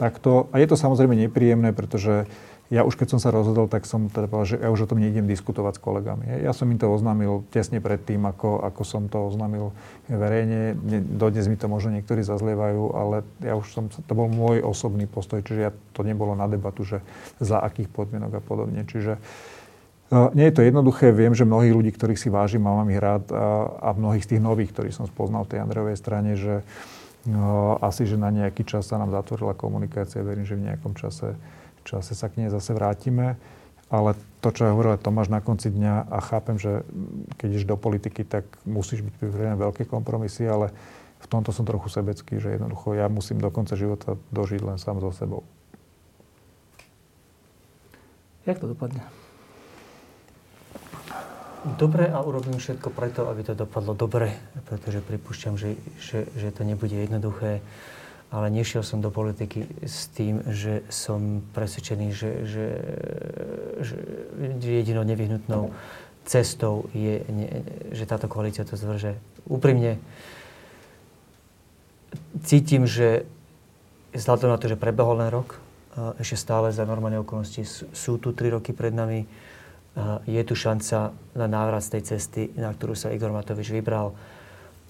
[0.00, 0.48] takto.
[0.48, 2.24] A je to samozrejme nepríjemné, pretože
[2.70, 5.02] ja už keď som sa rozhodol, tak som teda povedal, že ja už o tom
[5.02, 6.30] nejdem diskutovať s kolegami.
[6.46, 9.74] Ja som im to oznámil tesne pred tým, ako, ako som to oznámil
[10.06, 10.78] verejne.
[11.02, 15.42] Dodnes mi to možno niektorí zazlievajú, ale ja už som, to bol môj osobný postoj,
[15.42, 17.02] čiže ja, to nebolo na debatu, že
[17.42, 18.86] za akých podmienok a podobne.
[18.86, 19.18] Čiže
[20.14, 21.10] no, nie je to jednoduché.
[21.10, 24.42] Viem, že mnohých ľudí, ktorých si vážim, mám ich rád a, a mnohých z tých
[24.46, 26.62] nových, ktorých som spoznal v tej Andrejovej strane, že
[27.26, 30.22] no, asi, že na nejaký čas sa nám zatvorila komunikácia.
[30.22, 31.34] Verím, že v nejakom čase
[31.84, 33.40] čase sa k nej zase vrátime.
[33.90, 36.86] Ale to, čo hovoril Tomáš na konci dňa, a chápem, že
[37.34, 40.70] keď ideš do politiky, tak musíš byť pripravený veľké kompromisy, ale
[41.20, 45.02] v tomto som trochu sebecký, že jednoducho ja musím do konca života dožiť len sám
[45.02, 45.42] so sebou.
[48.46, 49.04] Jak to dopadne?
[51.76, 54.32] Dobre a urobím všetko preto, aby to dopadlo dobre,
[54.64, 57.60] pretože pripúšťam, že, že, že to nebude jednoduché
[58.30, 62.66] ale nešiel som do politiky s tým, že som presvedčený, že, že,
[63.82, 63.94] že
[64.70, 65.74] jedinou nevyhnutnou
[66.30, 67.26] cestou je,
[67.90, 69.18] že táto koalícia to zvrže.
[69.50, 69.98] Úprimne
[72.46, 73.26] cítim, že
[74.14, 75.58] vzhľadom na to, že prebehol len rok,
[76.22, 79.26] ešte stále za normálne okolnosti sú tu tri roky pred nami,
[80.30, 84.14] je tu šanca na návrat z tej cesty, na ktorú sa Igor Matovič vybral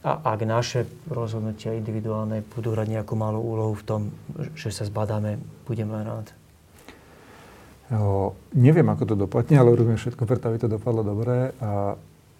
[0.00, 4.00] a ak naše rozhodnutia individuálne budú hrať nejakú malú úlohu v tom,
[4.56, 5.36] že sa zbadáme,
[5.68, 6.32] budem len rád.
[7.90, 11.52] Jo, neviem, ako to dopadne, ale urobím všetko preto, aby to dopadlo dobre.
[11.58, 11.98] A,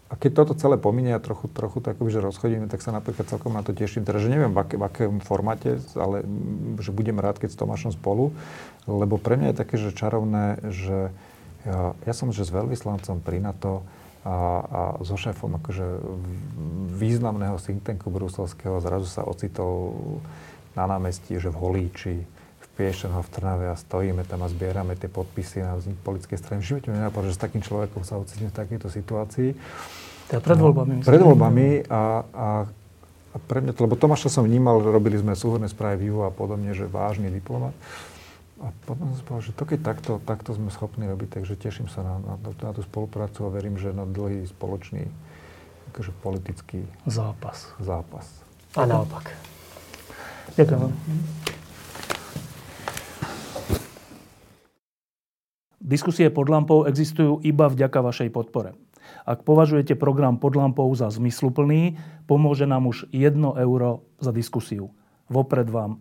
[0.08, 3.52] a keď toto celé pominie a trochu, trochu tak že rozchodíme, tak sa napríklad celkom
[3.52, 4.06] na to teším.
[4.08, 6.24] Teda, že neviem, v, aké, v akém formáte, ale
[6.80, 8.32] že budem rád, keď s Tomášom spolu.
[8.88, 11.12] Lebo pre mňa je také, že čarovné, že
[11.66, 13.84] ja, ja som že s veľvyslancom pri NATO,
[14.20, 15.86] a, a so šéfom akože
[17.00, 19.96] významného think tanku bruselského zrazu sa ocitol
[20.76, 22.16] na námestí, že v Holíči,
[22.60, 26.58] v Piešenho, v Trnave a stojíme tam a zbierame tie podpisy na vznik politickej strany.
[26.60, 29.50] V živote mi nenapadlo, že s takým človekom sa ocitím v takejto situácii.
[30.28, 31.00] Teda pred voľbami.
[31.00, 32.48] No, pred voľbami a, a,
[33.34, 36.70] a pre mňa to, lebo Tomáša som vnímal, robili sme súhodné správy vývoja a podobne,
[36.76, 37.74] že vážny diplomat.
[38.60, 42.04] A potom som povedal, že to keď takto, takto sme schopní robiť, takže teším sa
[42.04, 45.08] na, na, na tú spoluprácu a verím, že na dlhý spoločný
[45.90, 47.72] akože politický zápas.
[47.80, 48.28] zápas.
[48.76, 49.32] A naopak.
[50.60, 50.92] Ďakujem
[55.80, 58.76] Diskusie pod lampou existujú iba vďaka vašej podpore.
[59.24, 61.96] Ak považujete program pod lampou za zmysluplný,
[62.28, 64.92] pomôže nám už 1 euro za diskusiu.
[65.32, 65.88] Vopred vám